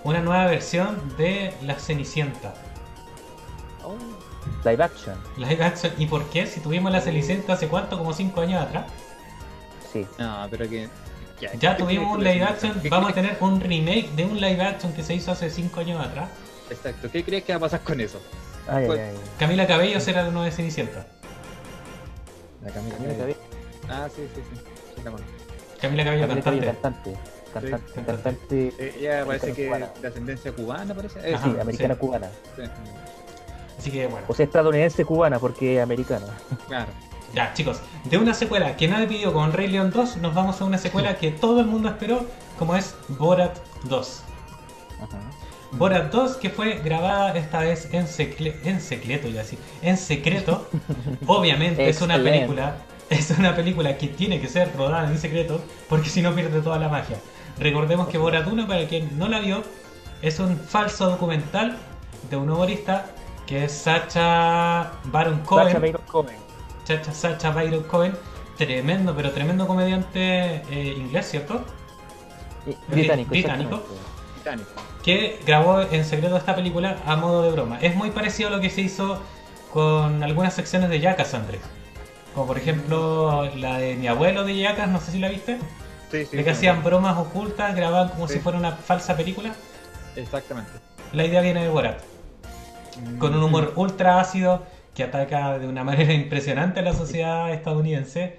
Una 0.03 0.21
nueva 0.21 0.45
versión 0.45 1.17
de 1.17 1.53
La 1.61 1.75
Cenicienta. 1.75 2.53
Oh, 3.84 3.97
Live 4.63 4.82
action, 4.84 5.17
Live 5.36 5.63
action. 5.63 5.93
¿Y 5.97 6.05
por 6.05 6.30
qué? 6.30 6.47
Si 6.47 6.61
tuvimos 6.61 6.91
La 6.91 7.01
Cenicienta 7.01 7.53
hace 7.53 7.67
cuánto, 7.67 7.97
como 7.97 8.13
5 8.13 8.39
años 8.41 8.61
atrás. 8.61 8.86
sí. 9.91 10.07
No, 10.17 10.47
pero 10.49 10.69
que... 10.69 10.88
Ya 11.39 11.51
¿qué 11.75 11.83
tuvimos 11.83 12.17
un 12.17 12.23
live 12.23 12.43
action, 12.43 12.81
vamos 12.89 13.11
a 13.11 13.13
tener 13.13 13.37
un 13.39 13.59
remake 13.61 14.09
de 14.15 14.25
un 14.25 14.39
live 14.39 14.61
action 14.61 14.91
que 14.93 15.03
se 15.03 15.13
hizo 15.13 15.31
hace 15.31 15.49
5 15.49 15.79
años 15.79 16.05
atrás. 16.05 16.29
Exacto, 16.69 17.09
¿qué 17.11 17.23
crees 17.23 17.43
que 17.43 17.53
va 17.53 17.57
a 17.57 17.61
pasar 17.61 17.81
con 17.81 17.99
eso? 18.01 18.19
Ay, 18.67 18.81
ay, 18.83 18.85
Pues- 18.87 18.99
ay. 18.99 19.15
Camila 19.39 19.65
Cabello 19.67 19.99
será 19.99 20.23
la 20.23 20.29
nueva 20.31 20.51
Cenicienta. 20.51 21.07
La 22.63 22.71
Camila 22.71 22.95
Camila 22.97 23.17
Cabello. 23.17 23.37
Ah, 23.89 24.07
sí, 24.15 24.27
sí, 24.35 24.41
sí. 24.53 24.61
Sí, 24.95 25.01
la 25.03 25.11
conozco. 25.11 25.31
Camila 25.81 26.03
Cabello 26.03 26.27
Camila 26.27 26.43
Cabello, 26.43 26.65
cantante. 26.65 27.13
cantante, 27.53 27.79
cantante, 27.93 27.93
Sí, 27.95 28.01
cantante, 28.05 28.73
Eh, 28.77 28.95
Ella 28.99 29.25
parece 29.25 29.53
que 29.53 29.65
cubana. 29.67 29.89
de 30.01 30.07
ascendencia 30.07 30.51
cubana, 30.51 30.93
parece. 30.93 31.19
Eh, 31.31 31.33
Ajá. 31.35 31.45
sí, 31.45 31.59
americana 31.59 31.93
sí. 31.95 31.99
cubana. 31.99 32.27
sí, 32.55 32.61
Así 33.79 33.91
que 33.91 34.07
bueno. 34.07 34.25
O 34.27 34.33
sea, 34.35 34.45
estadounidense 34.45 35.05
cubana 35.05 35.39
porque 35.39 35.77
es 35.77 35.81
americana. 35.83 36.25
claro. 36.67 36.91
Ya, 37.34 37.53
chicos, 37.53 37.82
de 38.05 38.17
una 38.17 38.34
secuela 38.34 38.75
que 38.75 38.88
nadie 38.88 39.07
pidió 39.07 39.32
con 39.34 39.53
Rey 39.53 39.67
León 39.67 39.91
2, 39.93 40.17
nos 40.17 40.34
vamos 40.34 40.59
a 40.61 40.65
una 40.65 40.77
secuela 40.77 41.15
que 41.17 41.32
todo 41.32 41.59
el 41.61 41.67
mundo 41.67 41.89
esperó, 41.89 42.25
como 42.57 42.75
es 42.75 42.95
Borat 43.07 43.57
2. 43.84 44.23
Ajá. 44.97 45.07
Borat 45.73 46.11
2, 46.11 46.38
que 46.38 46.49
fue 46.49 46.80
grabada 46.84 47.36
esta 47.38 47.59
vez 47.59 47.88
en, 47.93 48.07
secle- 48.07 48.55
en 48.63 48.82
secreto, 48.82 49.27
ya 49.27 49.41
así, 49.41 49.57
en 49.84 49.97
secreto. 49.97 50.67
Obviamente 51.27 51.88
es 51.88 52.01
una 52.01 52.15
película, 52.32 52.77
es 53.11 53.30
una 53.38 53.55
película 53.55 53.95
que 53.97 54.07
tiene 54.07 54.41
que 54.41 54.47
ser 54.47 54.75
rodada 54.75 55.09
en 55.11 55.19
secreto, 55.19 55.61
porque 55.88 56.09
si 56.09 56.23
no 56.23 56.34
pierde 56.34 56.61
toda 56.61 56.80
la 56.80 56.89
magia. 56.89 57.17
Recordemos 57.59 58.07
que 58.07 58.17
Borat 58.17 58.47
1, 58.47 58.67
para 58.67 58.88
quien 58.88 59.19
no 59.19 59.27
la 59.27 59.39
vio, 59.39 59.63
es 60.23 60.39
un 60.39 60.57
falso 60.57 61.07
documental 61.09 61.77
de 62.32 62.36
un 62.38 62.49
humorista 62.49 63.05
que 63.45 63.65
es 63.65 63.71
Sacha 63.71 64.91
Baron 65.05 65.39
Cohen. 65.41 65.67
Sacha 65.67 65.80
Baron 65.80 66.01
Cohen. 66.07 66.49
Sacha, 66.89 67.13
Sacha 67.13 67.51
Baron 67.51 67.83
Cohen, 67.83 68.13
tremendo, 68.57 69.15
pero 69.15 69.29
tremendo 69.31 69.67
comediante 69.67 70.63
eh, 70.71 70.95
inglés, 70.97 71.29
¿cierto? 71.29 71.63
Eh, 72.65 72.75
Británico, 72.87 73.29
británico. 73.29 73.83
Que 75.03 75.39
grabó 75.45 75.81
en 75.81 76.03
secreto 76.03 76.35
esta 76.35 76.55
película 76.55 76.97
a 77.05 77.15
modo 77.15 77.43
de 77.43 77.51
broma. 77.51 77.77
Es 77.79 77.95
muy 77.95 78.09
parecido 78.09 78.49
a 78.49 78.51
lo 78.51 78.59
que 78.59 78.71
se 78.71 78.81
hizo 78.81 79.21
con 79.71 80.23
algunas 80.23 80.55
secciones 80.55 80.89
de 80.89 80.99
Jackass, 80.99 81.35
Andrés. 81.35 81.61
Como 82.33 82.47
por 82.47 82.57
ejemplo 82.57 83.47
la 83.55 83.77
de 83.77 83.95
mi 83.95 84.07
abuelo 84.07 84.43
de 84.43 84.59
Jackass, 84.59 84.89
no 84.89 84.99
sé 84.99 85.11
si 85.11 85.19
la 85.19 85.29
viste. 85.29 85.57
Sí, 86.11 86.25
sí. 86.25 86.37
de 86.37 86.43
que 86.43 86.49
sí. 86.55 86.57
hacían 86.57 86.83
bromas 86.83 87.17
ocultas, 87.19 87.75
grababan 87.75 88.09
como 88.09 88.27
Sí. 88.27 88.33
si 88.35 88.39
fuera 88.39 88.57
una 88.57 88.71
falsa 88.71 89.15
película. 89.15 89.51
Exactamente. 90.15 90.71
La 91.13 91.23
idea 91.23 91.41
viene 91.41 91.61
de 91.61 91.69
Borat. 91.69 91.99
Con 93.19 93.35
un 93.35 93.43
humor 93.43 93.73
ultra 93.75 94.19
ácido 94.19 94.63
que 95.00 95.06
ataca 95.06 95.58
de 95.60 95.66
una 95.66 95.86
manera 95.86 96.14
impresionante 96.26 96.82
a 96.82 96.84
la 96.84 96.91
sociedad 96.91 97.54
estadounidense 97.54 98.36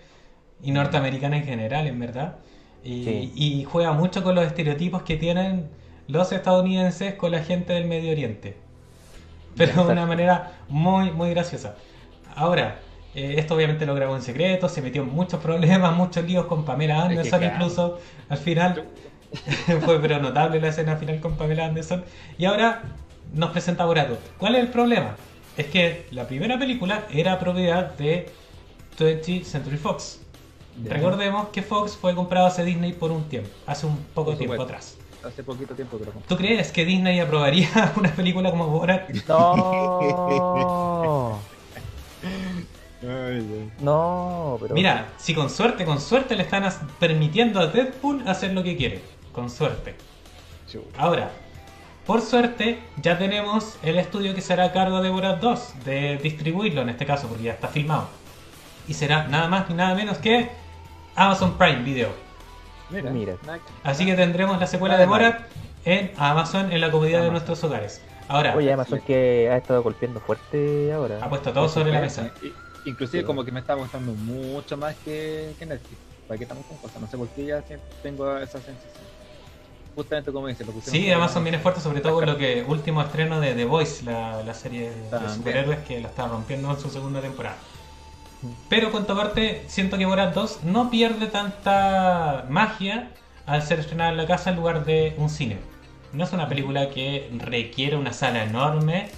y 0.63 0.73
norteamericana 0.73 1.39
en 1.39 1.45
general, 1.45 1.87
en 1.87 1.99
verdad. 1.99 2.37
Y, 2.85 3.05
Sí. 3.05 3.33
y 3.35 3.65
juega 3.65 3.93
mucho 3.93 4.23
con 4.23 4.35
los 4.35 4.45
estereotipos 4.47 5.03
que 5.03 5.17
tienen 5.17 5.71
los 6.07 6.33
estadounidenses 6.33 7.15
con 7.15 7.33
la 7.33 7.43
gente 7.43 7.73
del 7.73 7.87
Medio 7.87 8.13
Oriente. 8.13 8.59
Pero 9.57 9.85
de 9.87 9.93
una 9.93 10.05
manera 10.05 10.53
muy, 10.69 11.11
muy 11.13 11.31
graciosa. 11.31 11.77
Ahora, 12.37 12.77
eh, 13.15 13.37
esto 13.39 13.55
obviamente 13.55 13.87
lo 13.87 13.95
grabó 13.95 14.15
en 14.15 14.23
secreto, 14.23 14.69
se 14.69 14.83
metió 14.83 15.03
en 15.03 15.09
muchos 15.09 15.41
problemas, 15.49 15.97
muchos 15.97 16.25
líos 16.27 16.45
con 16.45 16.67
Pamela 16.67 17.05
Anderson 17.05 17.43
incluso. 17.43 17.99
Al 18.29 18.37
final 18.39 18.85
fue 19.87 19.99
pero 19.99 20.19
notable 20.19 20.61
la 20.61 20.69
escena 20.69 20.97
final 20.97 21.21
con 21.21 21.37
Pamela 21.37 21.65
Anderson. 21.65 22.05
Y 22.37 22.45
ahora 22.45 22.83
nos 23.33 23.51
presenta 23.51 23.87
Borat. 23.87 24.11
¿Cuál 24.37 24.57
es 24.57 24.61
el 24.61 24.69
problema? 24.69 25.17
Es 25.61 25.67
que 25.67 26.07
la 26.13 26.27
primera 26.27 26.59
película 26.59 27.05
era 27.13 27.39
propiedad 27.39 27.93
de 27.99 28.31
20th 28.99 29.45
Century 29.45 29.77
Fox. 29.77 30.23
Ya. 30.83 30.95
Recordemos 30.95 31.49
que 31.49 31.61
Fox 31.61 31.99
fue 31.99 32.15
comprado 32.15 32.47
hace 32.47 32.65
Disney 32.65 32.95
por 32.95 33.11
un 33.11 33.25
tiempo, 33.25 33.51
hace 33.67 33.85
un 33.85 33.99
poco 34.15 34.35
tiempo 34.37 34.63
atrás. 34.63 34.97
Hace 35.23 35.45
poquito 35.45 35.75
tiempo 35.75 35.99
compré. 35.99 36.23
¿Tú 36.27 36.37
crees 36.39 36.73
que 36.73 36.87
Disney 36.87 37.21
aprobaría 37.21 37.93
una 37.97 38.11
película 38.11 38.51
como 38.51 38.69
Borat? 38.69 39.11
No, 39.29 41.39
no, 43.83 44.57
pero. 44.63 44.75
Mira, 44.75 45.09
si 45.19 45.35
con 45.35 45.51
suerte, 45.51 45.85
con 45.85 46.01
suerte 46.01 46.37
le 46.37 46.45
están 46.45 46.73
permitiendo 46.99 47.61
a 47.61 47.67
Deadpool 47.67 48.27
hacer 48.27 48.55
lo 48.55 48.63
que 48.63 48.79
quiere. 48.79 49.03
Con 49.31 49.51
suerte. 49.51 49.95
Ahora, 50.97 51.31
por 52.11 52.23
suerte, 52.23 52.81
ya 53.01 53.17
tenemos 53.19 53.77
el 53.85 53.97
estudio 53.97 54.35
que 54.35 54.41
será 54.41 54.65
a 54.65 54.73
cargo 54.73 55.01
de 55.01 55.11
Borat 55.11 55.39
2, 55.41 55.85
de 55.85 56.19
distribuirlo 56.21 56.83
en 56.83 56.89
este 56.89 57.07
caso, 57.07 57.29
porque 57.29 57.45
ya 57.45 57.53
está 57.53 57.69
filmado. 57.69 58.09
Y 58.89 58.95
será 58.95 59.29
nada 59.29 59.47
más 59.47 59.69
ni 59.69 59.77
nada 59.77 59.95
menos 59.95 60.19
que 60.19 60.51
Amazon 61.15 61.57
Prime 61.57 61.85
Video. 61.85 62.09
Mira, 62.91 63.13
Mira. 63.13 63.35
Así 63.85 64.05
que 64.05 64.15
tendremos 64.15 64.59
la 64.59 64.67
secuela 64.67 64.97
de 64.99 65.07
Borat 65.07 65.43
en 65.85 66.11
Amazon 66.17 66.73
en 66.73 66.81
la 66.81 66.91
comodidad 66.91 67.23
de 67.23 67.31
nuestros 67.31 67.63
hogares. 67.63 68.03
Ahora, 68.27 68.57
Oye, 68.57 68.73
Amazon 68.73 69.01
que 69.07 69.49
ha 69.49 69.59
estado 69.59 69.81
golpeando 69.85 70.19
fuerte 70.19 70.93
ahora. 70.93 71.21
ha 71.23 71.29
puesto 71.29 71.53
todo 71.53 71.69
sobre 71.69 71.93
la 71.93 72.01
mesa. 72.01 72.33
Inclusive 72.87 73.21
Sí. 73.23 73.25
como 73.25 73.45
que 73.45 73.53
me 73.53 73.61
está 73.61 73.75
gustando 73.75 74.11
mucho 74.15 74.77
más 74.77 74.97
que, 75.05 75.55
que 75.61 75.65
Netflix. 75.65 75.97
¿Para 76.27 76.39
qué 76.39 76.43
estamos 76.43 76.67
con 76.67 76.77
cosas? 76.79 77.01
No 77.01 77.07
sé 77.07 77.17
por 77.17 77.29
qué 77.29 77.47
ya 77.47 77.63
tengo 78.03 78.37
esa 78.39 78.59
sensación. 78.59 79.10
Justamente 80.01 80.33
como 80.33 80.47
dice, 80.47 80.65
lo 80.65 80.73
pusieron 80.73 80.99
Sí, 80.99 81.07
como- 81.11 81.17
Amazon 81.23 81.43
viene 81.45 81.59
fuerte, 81.59 81.81
sobre 81.81 82.01
todo 82.01 82.15
con 82.15 82.27
lo 82.27 82.37
que 82.39 82.65
último 82.67 83.03
estreno 83.03 83.39
de 83.41 83.53
The 83.55 83.65
Voice, 83.67 84.03
la, 84.05 84.43
la 84.43 84.55
serie 84.55 84.91
de 84.91 85.29
superhéroes 85.35 85.81
que 85.81 86.01
la 86.01 86.09
está 86.09 86.27
rompiendo 86.27 86.71
en 86.71 86.81
su 86.81 86.89
segunda 86.89 87.21
temporada. 87.21 87.57
Pero 88.71 88.91
con 88.91 89.07
tu 89.07 89.15
parte, 89.15 89.65
siento 89.69 89.99
que 89.99 90.07
Borat 90.07 90.33
2 90.35 90.61
no 90.65 90.89
pierde 90.91 91.27
tanta 91.27 92.47
magia 92.49 93.11
al 93.45 93.63
ser 93.63 93.81
estrenada 93.81 94.11
en 94.11 94.17
la 94.17 94.27
casa 94.27 94.51
en 94.51 94.57
lugar 94.57 94.85
de 94.87 95.15
un 95.19 95.29
cine. 95.29 95.59
No 96.15 96.25
es 96.25 96.33
una 96.33 96.49
película 96.49 96.89
que 96.89 97.31
requiere 97.37 97.97
una 97.97 98.13
sala 98.15 98.43
enorme 98.45 99.11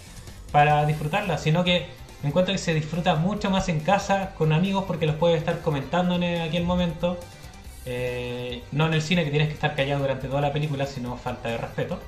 para 0.50 0.84
disfrutarla, 0.86 1.38
sino 1.38 1.62
que 1.62 1.86
encuentro 2.24 2.52
que 2.52 2.58
se 2.58 2.74
disfruta 2.74 3.14
mucho 3.14 3.48
más 3.50 3.68
en 3.68 3.80
casa 3.80 4.34
con 4.36 4.52
amigos 4.52 4.84
porque 4.86 5.06
los 5.06 5.14
puedes 5.14 5.38
estar 5.38 5.60
comentando 5.60 6.16
en 6.16 6.40
aquel 6.42 6.64
momento. 6.64 7.16
Eh, 7.84 8.62
no 8.70 8.86
en 8.86 8.94
el 8.94 9.02
cine 9.02 9.24
que 9.24 9.30
tienes 9.30 9.48
que 9.48 9.54
estar 9.54 9.74
callado 9.74 10.02
durante 10.02 10.28
toda 10.28 10.40
la 10.40 10.52
película, 10.52 10.86
sino 10.86 11.16
falta 11.16 11.48
de 11.48 11.56
respeto. 11.58 11.98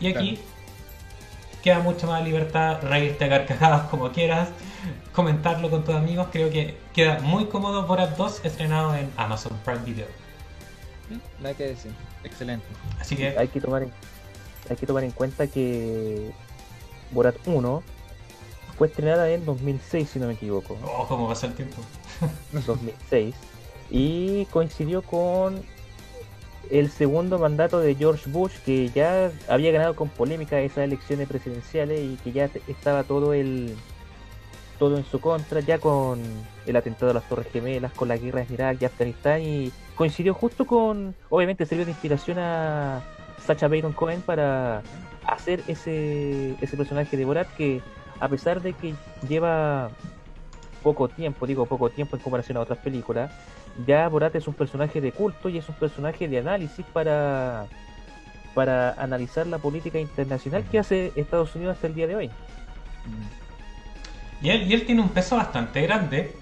Y 0.00 0.08
aquí 0.08 0.40
queda 1.62 1.80
mucho 1.80 2.06
más 2.06 2.24
libertad, 2.24 2.78
reírte 2.82 3.24
a 3.24 3.28
carcajadas 3.28 3.88
como 3.88 4.10
quieras, 4.10 4.48
comentarlo 5.12 5.70
con 5.70 5.84
tus 5.84 5.94
amigos. 5.94 6.28
Creo 6.32 6.50
que 6.50 6.76
queda 6.92 7.20
muy 7.20 7.46
cómodo 7.46 7.86
Borat 7.86 8.16
2 8.16 8.44
estrenado 8.44 8.94
en 8.94 9.10
Amazon 9.16 9.56
Prime 9.64 9.84
Video. 9.84 10.06
Sí, 11.08 11.20
Nada 11.40 11.54
que 11.54 11.64
decir. 11.64 11.92
Excelente. 12.24 12.66
Así 13.00 13.16
que 13.16 13.36
Hay 13.38 13.48
que 13.48 13.60
tomar 13.60 13.82
en, 13.82 13.92
hay 14.68 14.76
que 14.76 14.86
tomar 14.86 15.04
en 15.04 15.10
cuenta 15.12 15.46
que 15.46 16.30
Borat 17.12 17.36
1 17.46 17.82
fue 18.76 18.86
estrenada 18.86 19.28
en 19.30 19.44
2006, 19.44 20.08
si 20.08 20.18
no 20.18 20.26
me 20.26 20.34
equivoco. 20.34 20.76
Oh, 20.84 21.06
cómo 21.08 21.28
pasa 21.28 21.46
el 21.46 21.54
tiempo. 21.54 21.82
2006. 22.52 23.34
Y 23.90 24.46
coincidió 24.46 25.02
con 25.02 25.62
el 26.70 26.90
segundo 26.90 27.38
mandato 27.38 27.80
de 27.80 27.94
George 27.94 28.30
Bush, 28.30 28.52
que 28.64 28.90
ya 28.90 29.30
había 29.48 29.72
ganado 29.72 29.96
con 29.96 30.08
polémica 30.08 30.60
esas 30.60 30.84
elecciones 30.84 31.28
presidenciales 31.28 32.00
y 32.00 32.16
que 32.16 32.32
ya 32.32 32.50
estaba 32.66 33.04
todo 33.04 33.32
el 33.32 33.74
todo 34.78 34.96
en 34.96 35.04
su 35.04 35.20
contra, 35.20 35.60
ya 35.60 35.78
con 35.78 36.20
el 36.66 36.76
atentado 36.76 37.10
a 37.10 37.14
las 37.14 37.28
Torres 37.28 37.48
Gemelas, 37.52 37.92
con 37.92 38.06
la 38.06 38.16
guerra 38.16 38.42
en 38.42 38.54
Irak 38.54 38.78
y 38.80 38.84
Afganistán, 38.84 39.42
y 39.42 39.72
coincidió 39.96 40.34
justo 40.34 40.66
con, 40.66 41.16
obviamente 41.30 41.66
sirvió 41.66 41.84
de 41.84 41.90
inspiración 41.90 42.38
a 42.38 43.02
Sacha 43.44 43.66
Baron 43.66 43.92
Cohen 43.92 44.22
para 44.22 44.82
hacer 45.26 45.62
ese, 45.66 46.54
ese 46.60 46.76
personaje 46.76 47.16
de 47.16 47.24
Borat 47.24 47.48
que 47.56 47.82
a 48.20 48.28
pesar 48.28 48.62
de 48.62 48.72
que 48.72 48.94
lleva 49.28 49.90
poco 50.82 51.08
tiempo, 51.08 51.46
digo 51.46 51.66
poco 51.66 51.90
tiempo 51.90 52.16
en 52.16 52.22
comparación 52.22 52.58
a 52.58 52.60
otras 52.60 52.78
películas, 52.78 53.30
ya 53.86 54.08
Borat 54.08 54.34
es 54.34 54.48
un 54.48 54.54
personaje 54.54 55.00
de 55.00 55.12
culto 55.12 55.48
y 55.48 55.58
es 55.58 55.68
un 55.68 55.74
personaje 55.76 56.28
de 56.28 56.38
análisis 56.38 56.84
para 56.92 57.66
para 58.54 58.94
analizar 58.94 59.46
la 59.46 59.58
política 59.58 60.00
internacional 60.00 60.64
que 60.64 60.80
hace 60.80 61.12
Estados 61.14 61.54
Unidos 61.54 61.76
hasta 61.76 61.86
el 61.86 61.94
día 61.94 62.08
de 62.08 62.16
hoy. 62.16 62.30
Y 64.42 64.50
él, 64.50 64.68
y 64.68 64.74
él 64.74 64.84
tiene 64.84 65.00
un 65.00 65.10
peso 65.10 65.36
bastante 65.36 65.80
grande. 65.82 66.34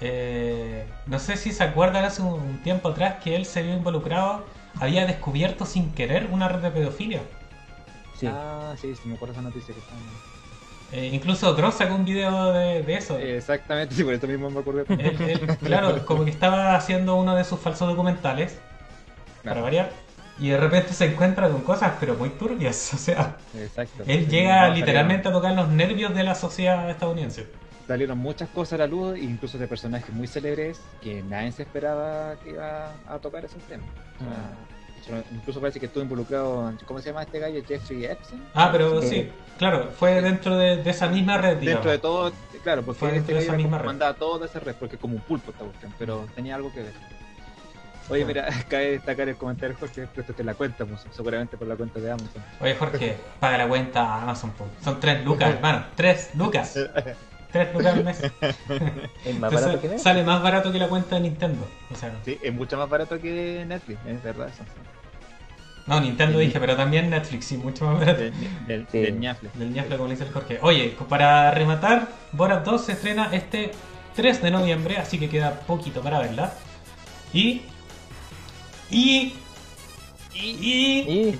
Eh, 0.00 0.84
no 1.06 1.18
sé 1.18 1.36
si 1.36 1.52
se 1.52 1.62
acuerdan 1.62 2.04
hace 2.04 2.20
un, 2.22 2.40
un 2.40 2.58
tiempo 2.62 2.88
atrás 2.88 3.22
que 3.22 3.36
él 3.36 3.46
se 3.46 3.62
vio 3.62 3.74
involucrado, 3.74 4.44
había 4.80 5.06
descubierto 5.06 5.66
sin 5.66 5.92
querer 5.92 6.28
una 6.32 6.48
red 6.48 6.62
de 6.62 6.70
pedofilia. 6.70 7.22
Sí. 8.18 8.26
Ah, 8.28 8.74
sí, 8.80 8.94
sí, 8.94 9.08
me 9.08 9.14
acuerdo 9.14 9.32
esa 9.34 9.42
noticia 9.42 9.72
que 9.74 9.80
estaba. 9.80 10.00
Eh, 10.92 11.10
incluso 11.12 11.52
Dross 11.54 11.74
sacó 11.76 11.94
un 11.96 12.04
video 12.04 12.52
de, 12.52 12.82
de 12.82 12.94
eso. 12.94 13.18
Exactamente, 13.18 13.94
sí, 13.94 14.04
por 14.04 14.14
eso 14.14 14.26
mismo 14.26 14.50
me 14.50 14.60
acordé. 14.60 14.84
Él- 14.88 15.16
él, 15.20 15.56
claro, 15.58 16.04
como 16.06 16.24
que 16.24 16.30
estaba 16.30 16.76
haciendo 16.76 17.16
uno 17.16 17.34
de 17.34 17.44
sus 17.44 17.58
falsos 17.60 17.88
documentales, 17.88 18.58
para 19.44 19.60
variar, 19.60 19.90
y 20.38 20.48
de 20.50 20.58
repente 20.58 20.92
se 20.92 21.06
encuentra 21.06 21.48
con 21.48 21.62
cosas, 21.62 21.92
pero 21.98 22.14
muy 22.14 22.30
turbias. 22.30 22.90
O 22.94 22.98
sea, 22.98 23.36
Exacto. 23.54 24.04
él 24.06 24.28
llega 24.28 24.68
literalmente 24.68 25.28
a 25.28 25.32
tocar 25.32 25.52
los 25.54 25.68
nervios 25.68 26.14
de 26.14 26.22
la 26.24 26.34
sociedad 26.34 26.88
estadounidense. 26.88 27.46
Salieron, 27.86 28.18
muchas 28.18 28.48
cosas 28.48 28.74
a 28.74 28.78
la 28.78 28.86
luz, 28.88 29.16
incluso 29.18 29.58
de 29.58 29.68
personajes 29.68 30.12
muy 30.12 30.26
célebres 30.26 30.80
que 31.00 31.22
nadie 31.22 31.52
se 31.52 31.62
esperaba 31.62 32.34
que 32.42 32.50
iba 32.50 32.92
a 33.08 33.18
tocar 33.20 33.44
esos 33.44 33.62
temas. 33.64 33.86
O 34.20 35.04
sea, 35.04 35.22
Incluso 35.32 35.60
parece 35.60 35.78
que 35.78 35.86
estuvo 35.86 36.02
involucrado, 36.02 36.68
en- 36.68 36.78
¿cómo 36.84 37.00
se 37.00 37.10
llama 37.10 37.22
este 37.22 37.38
gallo? 37.38 37.60
Jeffrey 37.64 38.04
Epstein. 38.06 38.42
Ah, 38.54 38.70
pero 38.72 39.00
Sí. 39.02 39.08
sí, 39.08 39.28
claro, 39.58 39.90
fue 39.98 40.20
dentro 40.22 40.56
de, 40.56 40.76
de 40.82 40.90
esa 40.90 41.08
misma 41.08 41.38
red, 41.38 41.58
digamos. 41.58 41.84
Dentro 41.84 41.90
de 41.90 41.98
todo, 41.98 42.32
claro, 42.62 42.82
porque 42.82 42.98
Fue 43.00 43.12
dentro 43.12 43.20
este 43.22 43.32
de 43.34 43.38
gallo 43.40 43.48
esa 43.52 43.56
misma 43.56 43.78
red. 43.78 43.86
mandaba 43.86 44.14
toda 44.14 44.46
esa 44.46 44.60
red, 44.60 44.74
porque 44.74 44.96
es 44.96 45.00
como 45.00 45.14
un 45.14 45.20
pulpo 45.22 45.50
esta 45.50 45.64
cuestión, 45.64 45.92
pero 45.98 46.26
tenía 46.34 46.54
algo 46.54 46.72
que 46.72 46.82
ver. 46.82 46.92
Oye, 48.08 48.24
mira, 48.24 48.46
cabe 48.68 48.92
destacar 48.92 49.28
el 49.28 49.36
comentario 49.36 49.76
Jorge, 49.80 50.06
esto 50.16 50.32
te 50.32 50.44
la 50.44 50.54
cuenta, 50.54 50.84
pues, 50.84 51.04
seguramente 51.10 51.56
por 51.56 51.66
la 51.66 51.74
cuenta 51.76 51.98
de 51.98 52.10
Amazon. 52.10 52.42
Oye, 52.60 52.74
Jorge, 52.76 53.16
paga 53.40 53.58
la 53.58 53.68
cuenta 53.68 54.02
a 54.02 54.22
Amazon. 54.22 54.50
po. 54.52 54.66
Son 54.84 55.00
tres 55.00 55.24
lucas, 55.24 55.54
hermano. 55.54 55.84
Tres 55.96 56.30
lucas. 56.34 56.78
Tres 57.52 57.72
lucas 57.74 57.94
al 57.94 58.04
mes. 58.04 58.20
Es 59.24 59.38
más 59.40 59.52
barato 59.52 59.72
que 59.80 59.88
Netflix. 59.88 60.02
sale 60.02 60.22
más 60.24 60.42
barato 60.42 60.70
que 60.72 60.78
la 60.78 60.88
cuenta 60.88 61.16
de 61.16 61.22
Nintendo. 61.22 61.66
O 61.92 61.96
sea, 61.96 62.12
Sí, 62.24 62.38
es 62.42 62.52
mucho 62.54 62.76
más 62.76 62.88
barato 62.88 63.18
que 63.18 63.64
Netflix, 63.66 63.98
es 64.06 64.22
verdad 64.22 64.48
eso. 64.48 64.62
No, 65.86 66.00
Nintendo 66.00 66.38
dije, 66.38 66.58
pero 66.60 66.76
también 66.76 67.10
Netflix, 67.10 67.44
sí, 67.46 67.56
mucho 67.56 67.84
más 67.86 67.98
barato. 68.00 68.22
Del, 68.22 68.32
del, 68.66 68.86
Sí. 68.90 68.98
del 68.98 69.20
ñafle. 69.20 69.50
Del 69.54 69.72
ñafle, 69.72 69.96
como 69.96 70.08
le 70.08 70.14
dice 70.14 70.26
el 70.26 70.32
Jorge. 70.32 70.58
Oye, 70.62 70.96
para 71.08 71.50
rematar, 71.52 72.08
Borat 72.32 72.64
2 72.64 72.84
se 72.84 72.92
estrena 72.92 73.28
este 73.32 73.70
3 74.16 74.42
de 74.42 74.50
noviembre, 74.50 74.96
así 74.98 75.18
que 75.18 75.28
queda 75.28 75.60
poquito 75.60 76.00
para 76.00 76.18
verla. 76.18 76.52
Y. 77.32 77.62
Y. 78.90 79.34
Y. 80.34 80.48
Y 80.62 81.38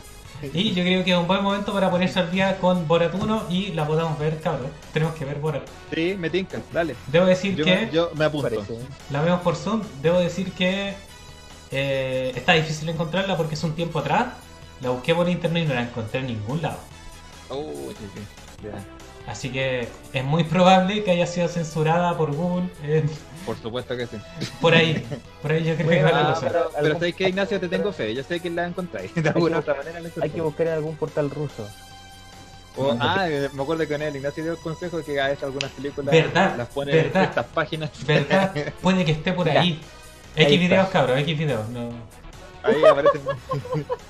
Y 0.52 0.74
yo 0.74 0.82
creo 0.84 1.02
que 1.02 1.12
es 1.12 1.16
un 1.16 1.26
buen 1.26 1.42
momento 1.42 1.72
para 1.72 1.90
ponerse 1.90 2.18
al 2.20 2.30
día 2.30 2.58
con 2.58 2.86
Borat 2.86 3.14
1 3.14 3.44
y 3.50 3.72
la 3.72 3.86
podamos 3.86 4.18
ver, 4.18 4.38
cabrón. 4.40 4.70
Tenemos 4.92 5.14
que 5.14 5.24
ver 5.24 5.38
Borat. 5.38 5.62
Sí, 5.94 6.14
me 6.18 6.28
tinca, 6.28 6.58
dale. 6.72 6.94
Debo 7.06 7.24
decir 7.26 7.56
Yo, 7.56 7.64
que 7.64 7.88
yo 7.92 8.10
me 8.14 8.26
apunto. 8.26 8.62
la 9.10 9.22
vemos 9.22 9.40
por 9.40 9.56
Zoom. 9.56 9.82
Debo 10.02 10.18
decir 10.20 10.52
que 10.52 10.94
eh, 11.70 12.32
está 12.34 12.52
difícil 12.52 12.88
encontrarla 12.88 13.36
porque 13.36 13.54
es 13.54 13.64
un 13.64 13.74
tiempo 13.74 13.98
atrás. 13.98 14.26
La 14.80 14.90
busqué 14.90 15.14
por 15.14 15.28
internet 15.28 15.64
y 15.64 15.68
no 15.68 15.74
la 15.74 15.82
encontré 15.82 16.20
en 16.20 16.26
ningún 16.26 16.60
lado. 16.62 16.78
Oh, 17.48 17.64
sí, 17.90 18.06
sí. 18.14 18.20
Ya. 18.64 19.30
Así 19.30 19.50
que 19.50 19.88
es 20.12 20.24
muy 20.24 20.44
probable 20.44 21.02
que 21.02 21.10
haya 21.10 21.26
sido 21.26 21.48
censurada 21.48 22.16
por 22.16 22.32
Google. 22.34 22.68
eh, 22.84 23.04
Por 23.44 23.56
supuesto 23.60 23.96
que 23.96 24.06
sí. 24.06 24.16
por 24.60 24.74
ahí. 24.74 25.04
Por 25.42 25.50
ahí 25.52 25.64
yo 25.64 25.74
creo 25.74 25.86
Bueno, 25.86 26.06
que 26.06 26.12
va 26.12 26.20
la 26.22 26.28
ah, 26.30 26.34
cosa. 26.34 26.46
pero- 26.48 26.68
Pero 26.74 26.78
algún- 26.86 27.00
sabes 27.00 27.14
que 27.16 27.28
Ignacio 27.28 27.58
te 27.60 27.68
tengo 27.68 27.92
fe, 27.92 28.14
yo 28.14 28.22
sé 28.22 28.38
que 28.40 28.50
la 28.50 28.66
encontráis. 28.66 29.12
De 29.14 29.20
Hay 29.20 29.22
que, 29.24 29.28
alguna 29.30 29.56
buscar, 29.56 29.78
otra 29.78 29.84
manera 29.92 30.08
la 30.14 30.22
hay 30.24 30.30
que 30.30 30.40
buscar 30.40 30.66
en 30.68 30.72
algún 30.74 30.96
portal 30.96 31.30
ruso. 31.30 31.66
O- 32.76 32.94
ah, 33.00 33.26
me 33.54 33.62
acuerdo 33.62 33.78
que 33.84 33.88
con 33.88 34.02
él 34.02 34.14
Ignacio 34.16 34.42
dio 34.44 34.52
el 34.52 34.58
consejo 34.58 34.98
de 34.98 35.04
que 35.04 35.18
a 35.20 35.28
veces 35.28 35.42
algunas 35.44 35.70
películas 35.70 36.12
Verdad, 36.12 36.54
las 36.58 36.68
pone 36.68 36.92
verdad. 36.92 37.22
en 37.22 37.28
estas 37.30 37.46
páginas. 37.46 37.90
¿Verdad? 38.06 38.52
Puede 38.82 39.04
que 39.04 39.12
esté 39.12 39.32
por 39.32 39.48
ahí. 39.48 39.80
X 40.36 40.60
videos, 40.60 40.88
cabrón, 40.88 41.18
X 41.18 41.38
videos. 41.38 41.68
No, 41.70 41.88
Ahí 42.62 42.84
aparecen. 42.84 43.20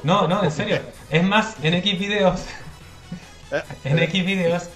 no, 0.03 0.27
no, 0.29 0.43
en 0.45 0.51
serio. 0.51 0.81
Es 1.11 1.23
más, 1.23 1.57
en 1.63 1.75
X 1.75 1.99
videos, 1.99 2.41
en 3.85 3.99
X 3.99 4.25
videos, 4.27 4.69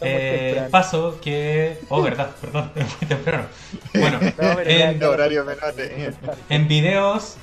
eh, 0.00 0.68
paso 0.70 1.18
que. 1.20 1.78
Oh, 1.88 2.02
verdad, 2.02 2.30
perdón, 2.40 2.70
es 2.74 2.84
muy 3.00 3.08
temprano. 3.08 3.44
Bueno, 3.94 4.18
No, 4.38 4.60
en, 4.60 5.00
ya- 5.00 5.08
horario 5.08 5.44
menor. 5.44 5.74
en 6.48 6.68
videos, 6.68 7.36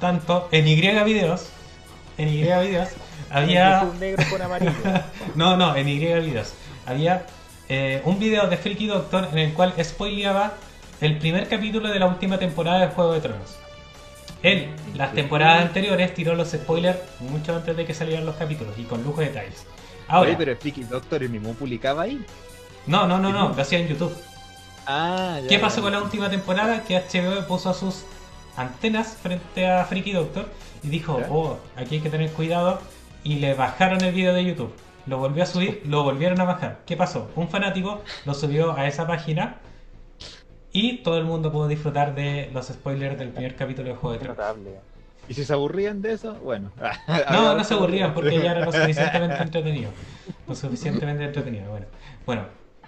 tanto 0.00 0.48
en 0.50 0.66
Y 0.66 0.74
videos, 0.76 1.48
en 2.18 2.28
Y 2.28 2.42
videos, 2.42 2.88
había. 3.30 3.82
Un 3.82 4.00
negro 4.00 4.24
con 4.30 4.42
amarillo. 4.42 4.72
No, 5.34 5.56
no, 5.56 5.76
en 5.76 5.88
Y 5.88 5.98
videos. 5.98 6.54
Había 6.86 7.26
eh, 7.68 8.00
un 8.04 8.18
video 8.18 8.46
de 8.48 8.56
Freaky 8.56 8.86
Doctor 8.86 9.28
en 9.32 9.38
el 9.38 9.52
cual 9.54 9.74
spoileaba 9.84 10.54
el 11.02 11.18
primer 11.18 11.48
capítulo 11.48 11.88
de 11.88 11.98
la 11.98 12.06
última 12.06 12.38
temporada 12.38 12.86
de 12.86 12.86
Juego 12.94 13.12
de 13.12 13.20
Tronos. 13.20 13.58
Él, 14.44 14.68
las 14.94 15.12
temporadas 15.12 15.62
anteriores, 15.62 16.14
tiró 16.14 16.36
los 16.36 16.50
spoilers 16.50 16.98
mucho 17.18 17.56
antes 17.56 17.76
de 17.76 17.84
que 17.84 17.92
salieran 17.92 18.24
los 18.24 18.36
capítulos 18.36 18.78
y 18.78 18.84
con 18.84 19.02
lujo 19.02 19.20
de 19.20 19.26
detalles. 19.26 19.66
Ahora, 20.06 20.30
Oye, 20.30 20.36
pero 20.38 20.56
Freaky 20.56 20.84
Doctor 20.84 21.24
el 21.24 21.30
mismo 21.30 21.54
publicaba 21.54 22.02
ahí. 22.02 22.24
no, 22.86 23.08
no, 23.08 23.18
no, 23.18 23.32
no, 23.32 23.48
lo 23.48 23.60
hacía 23.60 23.80
en 23.80 23.88
YouTube. 23.88 24.16
Ah, 24.86 25.40
ya. 25.42 25.48
¿Qué 25.48 25.58
pasó 25.58 25.82
con 25.82 25.90
la 25.90 26.00
última 26.00 26.30
temporada? 26.30 26.84
Que 26.84 26.96
HBO 26.96 27.46
puso 27.48 27.74
sus 27.74 28.04
antenas 28.56 29.16
frente 29.20 29.68
a 29.68 29.84
Freaky 29.84 30.12
Doctor 30.12 30.48
y 30.84 30.88
dijo, 30.88 31.18
¿Ya? 31.18 31.26
oh, 31.30 31.58
aquí 31.76 31.96
hay 31.96 32.00
que 32.00 32.10
tener 32.10 32.30
cuidado. 32.30 32.80
Y 33.24 33.36
le 33.36 33.54
bajaron 33.54 34.02
el 34.04 34.14
video 34.14 34.34
de 34.34 34.44
YouTube. 34.44 34.72
Lo 35.06 35.18
volvió 35.18 35.42
a 35.42 35.46
subir, 35.46 35.82
lo 35.86 36.04
volvieron 36.04 36.40
a 36.40 36.44
bajar. 36.44 36.80
¿Qué 36.86 36.96
pasó? 36.96 37.28
Un 37.34 37.48
fanático 37.48 38.02
lo 38.24 38.34
subió 38.34 38.76
a 38.76 38.86
esa 38.86 39.04
página 39.04 39.56
y 40.72 40.98
todo 40.98 41.18
el 41.18 41.24
mundo 41.24 41.52
pudo 41.52 41.68
disfrutar 41.68 42.14
de 42.14 42.50
los 42.52 42.66
spoilers 42.66 43.18
del 43.18 43.28
primer 43.28 43.54
capítulo 43.56 43.90
de 43.90 43.94
Juego 43.94 44.18
de 44.18 44.24
Tronos. 44.24 44.56
¿Y 45.28 45.34
si 45.34 45.44
se 45.44 45.52
aburrían 45.52 46.02
de 46.02 46.12
eso? 46.14 46.34
Bueno. 46.36 46.70
No, 47.30 47.56
no 47.56 47.64
se 47.64 47.74
aburrían 47.74 48.14
porque 48.14 48.40
ya 48.40 48.52
era 48.52 48.64
lo 48.64 48.72
suficientemente 48.72 49.42
entretenido. 49.42 49.90
Lo 50.48 50.54
suficientemente 50.54 51.24
entretenido. 51.24 51.70
Bueno, 51.70 51.86
bueno 52.26 52.44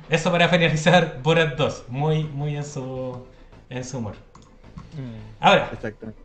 eso 0.09 0.31
para 0.31 0.49
finalizar 0.49 1.21
Borat 1.23 1.57
2. 1.57 1.85
Muy, 1.89 2.25
muy 2.25 2.57
en 2.57 2.65
su, 2.65 3.25
en 3.71 3.85
su 3.85 3.99
humor. 3.99 4.15
Ahora, 5.41 5.71
Exactamente. 5.73 6.21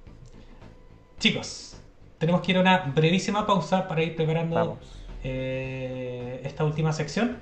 chicos, 1.19 1.77
tenemos 2.17 2.41
que 2.41 2.51
ir 2.51 2.57
a 2.57 2.61
una 2.61 2.77
brevísima 2.79 3.45
pausa 3.47 3.87
para 3.87 4.03
ir 4.03 4.15
preparando 4.15 4.77
eh, 5.23 6.41
esta 6.43 6.63
última 6.63 6.93
sección. 6.93 7.37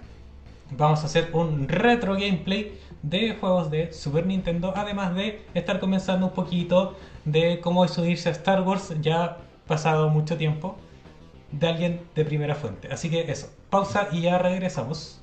Vamos 0.72 1.03
a 1.03 1.05
hacer 1.05 1.30
un 1.34 1.68
retro 1.68 2.13
gameplay 2.13 2.80
de 3.04 3.36
juegos 3.39 3.72
de 3.72 3.93
Super 3.93 4.26
Nintendo, 4.26 4.74
además 4.76 5.16
de 5.16 5.45
estar 5.54 5.80
comenzando 5.80 6.28
un 6.28 6.34
poquito 6.34 6.95
de 7.26 7.60
cómo 7.60 7.86
es 7.86 7.98
unirse 7.98 8.30
a 8.30 8.32
Star 8.32 8.62
Wars, 8.62 8.93
ya 9.02 9.38
pasado 9.68 10.10
mucho 10.10 10.38
tiempo, 10.38 10.78
de 11.52 11.68
alguien 11.68 12.02
de 12.16 12.26
primera 12.26 12.56
fuente. 12.56 12.89
Así 12.91 13.10
que 13.10 13.32
eso, 13.32 13.50
pausa 13.70 14.10
y 14.12 14.22
ya 14.22 14.38
regresamos. 14.38 15.22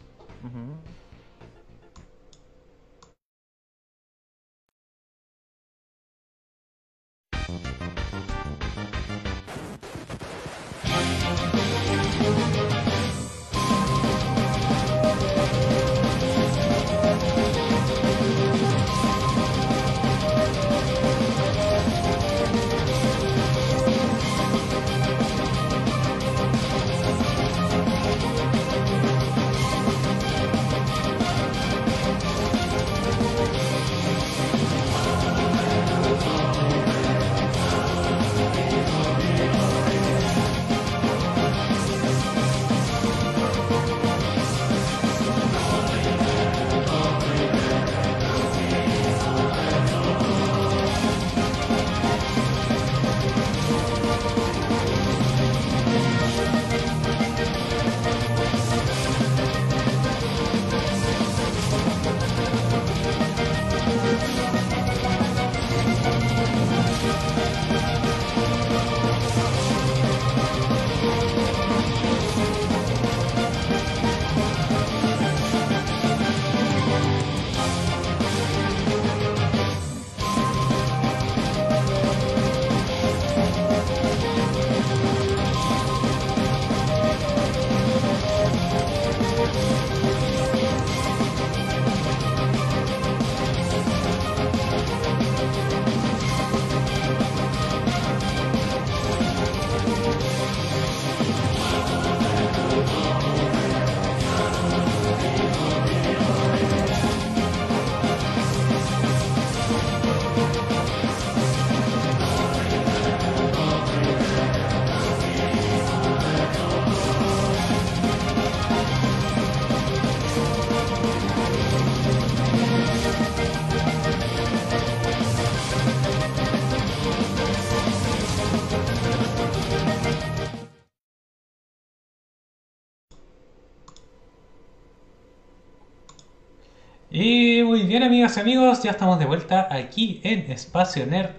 Y 137.26 137.62
muy 137.62 137.84
bien, 137.84 138.02
amigas 138.02 138.36
y 138.36 138.40
amigos, 138.40 138.82
ya 138.82 138.90
estamos 138.90 139.18
de 139.18 139.24
vuelta 139.24 139.66
aquí 139.70 140.20
en 140.24 140.52
Espacio 140.52 141.06
Nerd. 141.06 141.30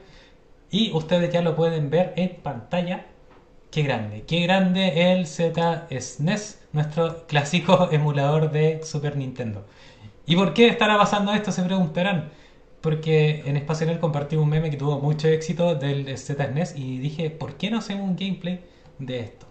Y 0.71 0.91
ustedes 0.93 1.31
ya 1.31 1.43
lo 1.43 1.55
pueden 1.55 1.91
ver 1.91 2.11
en 2.15 2.37
pantalla. 2.41 3.05
Qué 3.69 3.83
grande, 3.83 4.23
qué 4.25 4.41
grande 4.41 5.11
el 5.13 5.27
Z 5.27 5.87
SNES, 5.91 6.59
nuestro 6.73 7.27
clásico 7.27 7.89
emulador 7.91 8.51
de 8.51 8.81
Super 8.83 9.15
Nintendo. 9.15 9.63
¿Y 10.25 10.35
por 10.35 10.55
qué 10.55 10.69
estará 10.69 10.97
pasando 10.97 11.31
esto? 11.33 11.51
Se 11.51 11.61
preguntarán. 11.61 12.31
Porque 12.81 13.43
en 13.45 13.55
Espacio 13.55 13.85
Nerd 13.85 13.99
compartí 13.99 14.37
un 14.37 14.49
meme 14.49 14.71
que 14.71 14.77
tuvo 14.77 14.99
mucho 14.99 15.27
éxito 15.27 15.75
del 15.75 16.17
Z 16.17 16.47
SNES 16.47 16.75
y 16.75 16.97
dije, 16.97 17.29
¿por 17.29 17.57
qué 17.57 17.69
no 17.69 17.77
hacemos 17.77 18.09
un 18.09 18.15
gameplay 18.15 18.65
de 18.97 19.19
esto? 19.19 19.45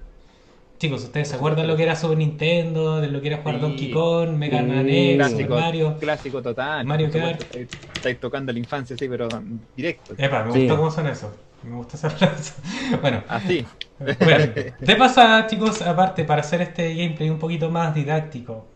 Chicos, 0.84 1.02
¿ustedes 1.04 1.28
se 1.28 1.36
acuerdan 1.36 1.66
lo 1.66 1.76
que 1.78 1.82
era 1.84 1.96
Super 1.96 2.18
Nintendo? 2.18 3.00
De 3.00 3.08
lo 3.08 3.22
que 3.22 3.28
era 3.28 3.38
jugar 3.38 3.54
Sí. 3.54 3.60
Donkey 3.62 3.90
Kong, 3.90 4.28
Mega 4.36 4.58
Sí. 4.58 4.64
Man 4.66 4.86
X, 4.86 5.16
Clásico, 5.16 5.54
Mario? 5.54 5.96
clásico 5.98 6.42
total. 6.42 6.84
Mario 6.84 7.10
Kart. 7.10 7.40
Estáis, 7.40 7.68
estáis 7.94 8.20
tocando 8.20 8.52
la 8.52 8.58
infancia, 8.58 8.94
sí, 8.94 9.08
pero 9.08 9.30
directo. 9.74 10.12
Epa, 10.18 10.44
me 10.44 10.52
Sí. 10.52 10.58
gustó 10.58 10.76
cómo 10.76 10.90
son 10.90 11.06
esos. 11.06 11.30
Me 11.62 11.74
gusta 11.74 11.96
esa 11.96 12.10
frase. 12.10 12.52
Bueno, 13.00 13.22
Así. 13.28 13.64
bueno, 13.98 14.44
de 14.78 14.96
pasada, 14.96 15.46
chicos, 15.46 15.80
aparte, 15.80 16.24
para 16.24 16.42
hacer 16.42 16.60
este 16.60 16.94
gameplay 16.94 17.30
un 17.30 17.38
poquito 17.38 17.70
más 17.70 17.94
didáctico 17.94 18.66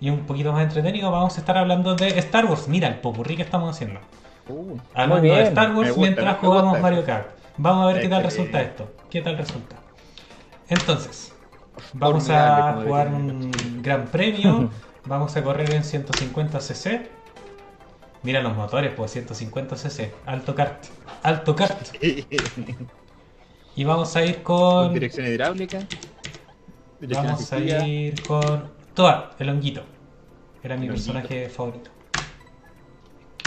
y 0.00 0.08
un 0.08 0.20
poquito 0.24 0.50
más 0.54 0.62
entretenido, 0.62 1.10
vamos 1.10 1.36
a 1.36 1.40
estar 1.40 1.58
hablando 1.58 1.94
de 1.94 2.08
Star 2.20 2.46
Wars. 2.46 2.68
Mira 2.68 2.88
el 2.88 3.00
popurrí 3.00 3.36
que 3.36 3.42
estamos 3.42 3.68
haciendo. 3.76 4.00
Uh, 4.48 4.78
Hablando 4.94 5.28
de 5.30 5.42
Star 5.42 5.74
Wars 5.76 5.88
gusta, 5.90 6.00
mientras 6.00 6.38
jugamos 6.38 6.64
gusta 6.70 6.80
Mario 6.80 6.98
eso. 7.00 7.06
Kart. 7.06 7.26
Vamos 7.58 7.84
a 7.84 7.92
ver 7.92 8.00
qué 8.02 8.08
tal 8.08 8.22
resulta 8.22 8.62
esto. 8.62 8.90
¿Qué 9.10 9.20
tal 9.20 9.36
resulta? 9.36 9.76
Entonces, 10.68 11.32
vamos 11.92 12.28
a 12.30 12.80
jugar 12.82 13.08
un 13.08 13.50
gran 13.82 14.06
premio. 14.06 14.70
Vamos 15.04 15.34
a 15.38 15.42
correr 15.42 15.72
en 15.72 15.84
150 15.84 16.60
cc. 16.60 17.08
Mira 18.22 18.42
los 18.42 18.54
motores, 18.54 18.92
pues 18.94 19.10
150 19.12 19.74
cc. 19.76 20.12
Alto 20.26 20.54
kart. 20.54 20.84
Alto 21.22 21.56
kart. 21.56 21.88
Y 23.74 23.84
vamos 23.84 24.14
a 24.16 24.24
ir 24.24 24.42
Con 24.42 24.92
dirección 24.92 25.26
hidráulica. 25.28 25.78
Dirección 27.00 27.26
Vamos 27.26 27.52
a 27.52 27.58
ir 27.60 28.22
con. 28.26 28.72
Toa, 28.92 29.30
el 29.38 29.48
honguito. 29.48 29.82
Era 30.62 30.76
mi 30.76 30.86
El 30.86 30.92
honguito. 30.92 31.12
personaje 31.12 31.48
favorito. 31.48 31.90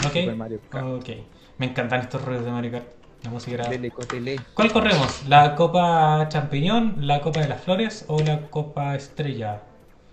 Super 0.00 0.30
Ok. 0.30 0.36
Mario 0.36 0.60
Kart. 0.70 0.86
Ok. 0.86 1.08
Me 1.58 1.66
encantan 1.66 2.00
estos 2.00 2.24
ruidos 2.24 2.44
de 2.46 2.50
Mario 2.50 2.72
Kart. 2.72 2.86
La 3.22 3.30
música 3.30 3.54
era. 3.54 3.68
Dele, 3.68 3.90
cótele. 3.90 4.40
¿Cuál 4.54 4.72
corremos? 4.72 5.26
¿La 5.28 5.54
Copa 5.54 6.26
Champiñón, 6.28 7.06
la 7.06 7.20
Copa 7.20 7.40
de 7.40 7.48
las 7.48 7.60
Flores 7.62 8.04
o 8.08 8.20
la 8.20 8.48
Copa 8.50 8.94
Estrella? 8.94 9.62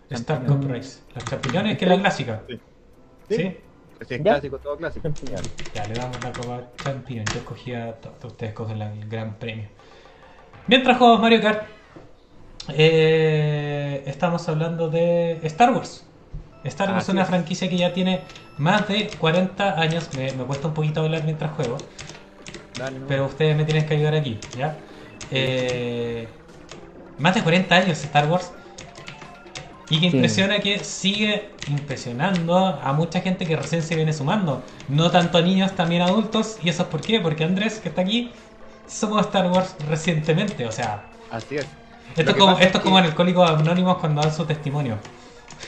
Star 0.09 0.43
Cup. 0.45 0.65
Race. 0.69 1.01
Las 1.15 1.25
champiñones, 1.25 1.77
que 1.77 1.85
es 1.85 1.89
la 1.91 1.99
clásica. 1.99 2.41
Sí. 2.47 2.59
¿Sí? 3.29 3.57
Es 3.99 4.07
Ya. 4.09 4.17
clásico, 4.23 4.57
todo 4.59 4.77
clásico. 4.77 5.07
Champiñón. 5.07 5.43
Ya, 5.73 5.85
le 5.87 5.93
damos 5.95 6.23
la 6.23 6.31
Copa 6.33 6.61
Champiñón. 6.83 7.25
Yo 7.25 7.39
escogía 7.39 7.93
todo. 8.01 8.15
Ustedes 8.27 8.53
cogen 8.53 8.79
la- 8.79 8.91
el 8.93 9.07
Gran 9.09 9.35
Premio. 9.35 9.67
Mientras 10.67 10.97
jugamos 10.97 11.21
Mario 11.21 11.41
Kart, 11.41 11.63
eh, 12.69 14.03
estamos 14.05 14.47
hablando 14.49 14.89
de 14.89 15.39
Star 15.43 15.71
Wars. 15.73 16.05
Star 16.63 16.91
Wars 16.91 17.03
es 17.03 17.09
una 17.09 17.25
franquicia 17.25 17.69
que 17.69 17.77
ya 17.77 17.93
tiene 17.93 18.21
más 18.57 18.87
de 18.87 19.15
40 19.17 19.79
años. 19.79 20.09
Me, 20.13 20.31
me 20.33 20.43
cuesta 20.43 20.67
un 20.67 20.73
poquito 20.73 21.01
hablar 21.01 21.23
mientras 21.23 21.51
juego. 21.51 21.77
Dale, 22.75 22.99
no. 22.99 23.07
Pero 23.07 23.25
ustedes 23.25 23.55
me 23.55 23.65
tienen 23.65 23.85
que 23.85 23.95
ayudar 23.95 24.15
aquí, 24.15 24.39
¿ya? 24.53 24.77
Eh, 25.31 26.27
más 27.17 27.35
de 27.35 27.43
40 27.43 27.75
años 27.75 28.03
Star 28.03 28.27
Wars. 28.29 28.53
Y 29.91 29.99
que 30.01 30.11
Sí. 30.11 30.15
impresiona 30.15 30.59
que 30.59 30.83
sigue 30.83 31.49
impresionando 31.65 32.55
a 32.57 32.93
mucha 32.93 33.21
gente 33.21 33.47
que 33.47 33.55
recién 33.55 33.81
se 33.81 33.95
viene 33.95 34.13
sumando. 34.13 34.63
No 34.87 35.09
tanto 35.09 35.39
a 35.39 35.41
niños, 35.41 35.75
también 35.75 36.03
a 36.03 36.05
adultos. 36.05 36.57
¿Y 36.61 36.69
eso 36.69 36.83
es 36.83 36.89
por 36.89 37.03
qué? 37.03 37.19
Porque 37.19 37.43
Andrés, 37.43 37.79
que 37.79 37.89
está 37.89 38.01
aquí, 38.01 38.31
somos 38.87 39.21
Star 39.25 39.49
Wars 39.51 39.75
recientemente. 39.87 40.67
O 40.67 40.71
sea, 40.71 41.09
Así 41.29 41.57
es. 41.57 41.67
esto 42.15 42.33
que 42.33 42.39
como, 42.39 42.59
esto 42.59 42.77
es 42.77 42.83
es 42.83 42.83
como 42.83 42.95
que- 42.97 42.99
en 42.99 43.05
Alcohólicos 43.05 43.49
Anónimos 43.49 43.97
cuando 43.97 44.21
dan 44.21 44.31
su 44.33 44.45
testimonio. 44.45 44.99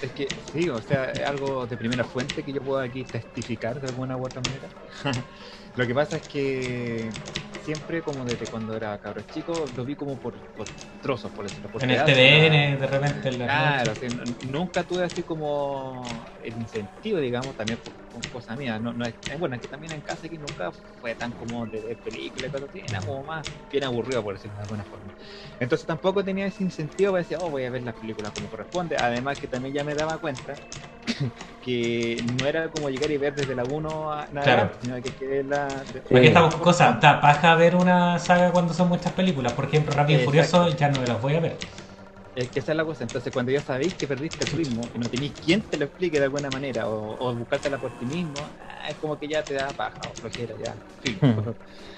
Es 0.01 0.11
que, 0.13 0.27
sí, 0.51 0.67
o 0.69 0.81
sea, 0.81 1.05
es 1.11 1.27
algo 1.27 1.67
de 1.67 1.77
primera 1.77 2.03
fuente 2.03 2.43
que 2.43 2.53
yo 2.53 2.61
puedo 2.61 2.79
aquí 2.81 3.05
testificar 3.05 3.79
de 3.79 3.87
alguna 3.87 4.17
u 4.17 4.25
otra 4.25 4.41
manera. 4.41 4.69
Lo 5.75 5.87
que 5.87 5.93
pasa 5.95 6.17
es 6.17 6.23
que 6.25 7.13
siempre, 7.55 8.01
como 8.03 8.25
desde 8.25 8.47
cuando 8.47 8.75
era 8.75 8.97
cabro 8.99 9.23
chico, 9.23 9.69
lo 9.73 9.85
vi 9.85 9.95
como 9.95 10.19
por, 10.19 10.41
por 10.53 10.69
trozos, 10.99 11.31
por 11.31 11.45
decirlo. 11.45 11.69
por 11.69 11.83
En 11.83 11.91
el 11.91 12.03
TVN, 12.03 12.77
de 12.77 12.87
repente 12.87 13.29
en 13.29 13.37
la 13.37 13.45
Claro, 13.45 13.97
n- 14.01 14.35
nunca 14.41 14.83
tuve 14.83 15.03
así 15.03 15.23
como 15.23 16.27
el 16.41 16.57
incentivo, 16.57 17.19
digamos, 17.19 17.55
también 17.55 17.79
por, 17.79 17.93
por 18.11 18.27
cosa 18.29 18.55
mía. 18.57 18.79
No, 18.79 18.93
no 18.93 19.05
es, 19.05 19.15
bueno, 19.39 19.55
es 19.55 19.61
que 19.61 19.67
también 19.69 19.93
en 19.93 20.01
casa 20.01 20.27
aquí 20.27 20.37
nunca 20.37 20.71
fue 20.99 21.15
tan 21.15 21.33
como 21.33 21.65
de 21.67 21.81
ver 21.81 21.99
películas 21.99 22.49
y 22.49 22.51
cosas 22.51 22.69
así, 22.69 22.81
era 22.85 23.01
como 23.03 23.23
más 23.25 23.47
bien 23.71 23.83
aburrido, 23.85 24.23
por 24.23 24.35
decirlo 24.35 24.57
de 24.57 24.63
alguna 24.63 24.85
forma. 24.85 25.13
Entonces 25.59 25.85
tampoco 25.87 26.23
tenía 26.23 26.45
ese 26.47 26.63
incentivo 26.63 27.11
para 27.13 27.23
decir, 27.23 27.37
oh, 27.39 27.49
voy 27.49 27.65
a 27.65 27.71
ver 27.71 27.83
las 27.83 27.95
películas 27.95 28.33
como 28.33 28.49
corresponde. 28.49 28.97
Además 28.97 29.37
que 29.37 29.47
también 29.47 29.73
ya 29.75 29.83
me 29.83 29.95
daba 29.95 30.19
cuenta 30.19 30.61
que 31.61 32.21
no 32.23 32.45
era 32.47 32.69
como 32.71 32.89
llegar 32.89 33.11
y 33.11 33.17
ver 33.17 33.35
desde 33.35 33.55
la 33.55 33.65
1 33.65 34.11
a 34.13 34.27
nada, 34.31 34.45
Claro. 34.45 34.71
sino 34.79 34.95
que 35.01 35.13
que 35.13 35.27
verla... 35.27 35.85
de-. 35.91 36.03
Aquí 36.17 36.27
estamos 36.27 36.51
con 36.53 36.61
cosas. 36.61 36.99
Da 37.01 37.21
paja 37.21 37.55
ver 37.55 37.75
una 37.75 38.19
saga 38.19 38.51
cuando 38.51 38.73
son 38.73 38.89
muchas 38.89 39.13
películas. 39.13 39.53
Por 39.53 39.65
ejemplo, 39.65 39.93
Rápido 39.93 40.19
y. 40.19 40.25
Furioso 40.25 40.69
ya 40.75 40.89
no 40.89 40.99
me 40.99 41.07
las 41.07 41.21
voy 41.21 41.35
a 41.35 41.39
ver. 41.39 41.57
Es 42.33 42.49
que 42.51 42.59
esa 42.59 42.71
es 42.71 42.77
la 42.77 42.85
cosa. 42.85 43.03
Entonces, 43.03 43.33
cuando 43.33 43.51
ya 43.51 43.61
sabéis 43.61 43.97
que 43.97 44.07
perdiste 44.07 44.45
el 44.45 44.51
ritmo 44.51 44.89
y 44.93 44.99
no 44.99 45.09
tenéis 45.09 45.35
quien 45.39 45.63
te 45.67 45.77
lo 45.77 45.85
explique 45.85 46.17
de 46.19 46.25
alguna 46.25 46.49
manera 46.49 46.87
o, 46.89 47.17
o 47.19 47.35
buscártela 47.35 47.79
por 47.79 47.93
ti 47.93 48.05
mismo, 48.05 48.45
ah, 48.45 48.89
es 48.89 48.97
como 48.97 49.17
que 49.19 49.27
ya 49.27 49.43
te 49.43 49.53
da 49.53 49.75
paja 49.75 50.07
o 50.09 50.15
flojera, 50.15 50.55
ya. 50.57 50.81
Hmm. 51.03 51.51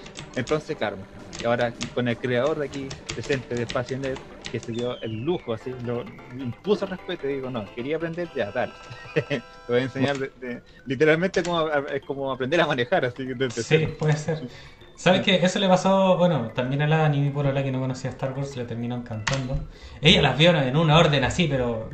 Entonces, 0.35 0.75
claro. 0.77 1.07
Y 1.39 1.45
ahora 1.45 1.75
con 1.93 2.07
el 2.07 2.17
creador 2.17 2.59
de 2.59 2.65
aquí, 2.65 2.95
presente 3.13 3.55
de 3.55 3.63
Espacio 3.63 3.97
Net, 3.99 4.19
que 4.51 4.59
se 4.59 4.71
dio 4.71 4.99
el 5.01 5.23
lujo, 5.23 5.53
así, 5.53 5.71
lo 5.81 6.03
impuso 6.39 6.85
respeto 6.85 7.27
y 7.27 7.35
digo, 7.35 7.49
no, 7.49 7.69
quería 7.75 7.97
aprender, 7.97 8.29
ya, 8.33 8.51
dale. 8.51 8.73
te 9.13 9.45
voy 9.67 9.79
a 9.79 9.83
enseñar 9.83 10.17
de- 10.19 10.31
de- 10.35 10.63
literalmente 10.85 11.43
como, 11.43 11.67
como 12.05 12.31
aprender 12.31 12.61
a 12.61 12.67
manejar, 12.67 13.05
así 13.05 13.25
desde 13.25 13.63
Sí, 13.63 13.87
puede 13.99 14.15
ser. 14.15 14.47
¿Sabes 14.95 15.21
qué? 15.21 15.35
Eso 15.43 15.59
le 15.59 15.67
pasó, 15.67 16.17
bueno, 16.17 16.51
también 16.53 16.81
a 16.81 16.87
la 16.87 17.09
Nimi 17.09 17.29
por 17.29 17.45
la 17.45 17.63
que 17.63 17.71
no 17.71 17.79
conocía 17.79 18.09
Star 18.11 18.33
Wars, 18.33 18.55
le 18.55 18.65
terminó 18.65 18.95
encantando. 18.95 19.57
Ella 20.01 20.21
las 20.21 20.37
vio 20.37 20.55
en 20.55 20.77
un 20.77 20.89
orden 20.91 21.23
así, 21.23 21.47
pero. 21.47 21.89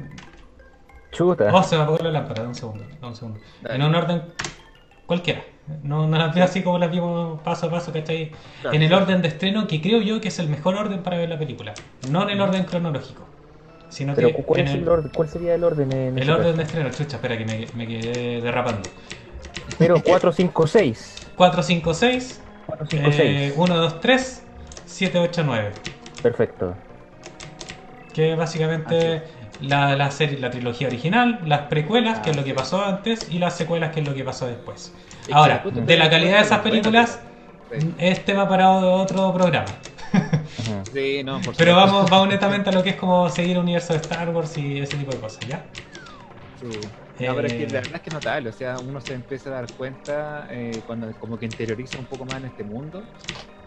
Chuta. 1.12 1.50
Oh, 1.54 1.64
se 1.64 1.76
me 1.76 1.84
apagó 1.84 1.98
la 2.04 2.12
lámpara, 2.12 2.44
da 2.44 2.50
un 2.50 2.56
segundo, 2.56 2.84
da 3.02 3.08
un 3.08 3.16
segundo. 3.16 3.40
Dale. 3.62 3.76
En 3.76 3.82
un 3.84 3.96
orden 3.96 4.22
cualquiera. 5.06 5.42
No, 5.84 6.08
no 6.08 6.18
las 6.18 6.34
vio 6.34 6.44
así 6.44 6.62
como 6.62 6.78
las 6.80 6.92
vimos 6.92 7.42
paso 7.42 7.68
a 7.68 7.72
paso, 7.72 7.92
¿cachai? 7.94 8.32
Claro. 8.62 8.76
En 8.76 8.82
el 8.84 8.94
orden 8.94 9.22
de 9.22 9.28
estreno, 9.30 9.68
que 9.68 9.82
creo 9.82 10.02
yo 10.02 10.20
que 10.20 10.28
es 10.28 10.40
el 10.40 10.50
mejor 10.50 10.76
orden 10.76 11.02
para 11.02 11.18
ver 11.18 11.30
la 11.30 11.38
película. 11.40 11.74
No 12.10 12.24
en 12.24 12.30
el 12.30 12.42
orden 12.42 12.64
cronológico, 12.66 13.24
sino 13.90 14.14
Pero 14.14 14.30
que 14.30 14.44
¿cuál, 14.44 14.60
en 14.62 14.68
es 14.68 14.74
el 14.76 14.88
orden? 14.88 15.12
¿cuál 15.14 15.30
sería 15.30 15.56
el 15.56 15.64
orden 15.64 15.92
en 15.92 16.18
el 16.18 16.30
orden 16.30 16.46
caso? 16.46 16.58
de 16.58 16.64
estreno. 16.64 16.90
Chucha, 16.92 17.16
espera 17.16 17.38
que 17.38 17.46
me, 17.46 17.68
me 17.76 17.88
quedé 17.88 18.42
derrapando. 18.42 18.90
0, 19.78 20.02
4, 20.04 20.32
5, 20.32 20.68
6. 20.68 21.28
4, 21.36 21.64
5, 21.64 21.94
6, 21.94 22.42
4, 22.70 22.86
5, 22.90 23.10
6. 23.12 23.54
1, 23.56 23.76
2, 23.78 24.00
3, 24.02 24.44
7, 24.86 25.20
8, 25.20 25.44
9. 25.46 25.72
Perfecto. 26.22 26.76
Que 28.14 28.36
básicamente 28.36 29.24
la, 29.62 29.96
la 29.96 30.12
serie, 30.12 30.40
la 30.40 30.50
trilogía 30.50 30.88
original, 30.88 31.40
las 31.46 31.62
precuelas, 31.62 32.20
que 32.20 32.32
es 32.32 32.36
lo 32.36 32.44
que 32.44 32.54
pasó 32.54 32.84
antes, 32.84 33.28
y 33.30 33.40
las 33.40 33.56
secuelas, 33.56 33.92
que 33.92 34.02
es 34.02 34.08
lo 34.08 34.14
que 34.14 34.24
pasó 34.24 34.48
después. 34.48 34.94
Ahora, 35.32 35.64
de 35.64 35.98
la 35.98 36.10
calidad 36.10 36.38
de 36.38 36.44
esas 36.44 36.60
películas, 36.60 37.20
bueno 37.70 37.96
que- 37.98 38.10
es 38.12 38.26
tema 38.26 38.48
para 38.50 38.72
otro 38.72 39.34
programa. 39.34 39.66
Sí, 40.92 41.22
no, 41.24 41.40
por 41.42 41.56
Pero 41.56 41.76
vamos, 41.76 42.10
vamos 42.10 42.28
netamente 42.30 42.70
a 42.70 42.74
lo 42.74 42.82
que 42.84 42.90
es 42.92 42.96
como 42.96 43.30
seguir 43.30 43.52
el 43.52 43.60
universo 43.60 43.94
de 43.94 44.00
Star 44.00 44.30
Wars 44.30 44.58
y 44.58 44.80
ese 44.80 44.98
tipo 44.98 45.12
de 45.12 45.18
cosas, 45.20 45.40
¿ya? 45.48 45.64
Sí. 46.60 46.80
No, 47.22 47.36
pero 47.36 47.48
es 47.48 47.54
que 47.54 47.66
Eh, 47.66 47.68
la 47.68 47.82
verdad 47.82 47.96
es 47.98 48.02
que 48.02 48.10
es 48.10 48.14
notable, 48.14 48.50
o 48.50 48.54
sea, 48.54 48.80
uno 48.80 49.02
se 49.02 49.14
empieza 49.14 49.50
a 49.50 49.54
dar 49.54 49.74
cuenta 49.74 50.48
eh, 50.50 50.84
cuando 50.86 51.14
como 51.18 51.38
que 51.38 51.46
interioriza 51.46 52.00
un 52.00 52.08
poco 52.08 52.26
más 52.26 52.38
en 52.40 52.46
este 52.46 52.64
mundo 52.64 53.10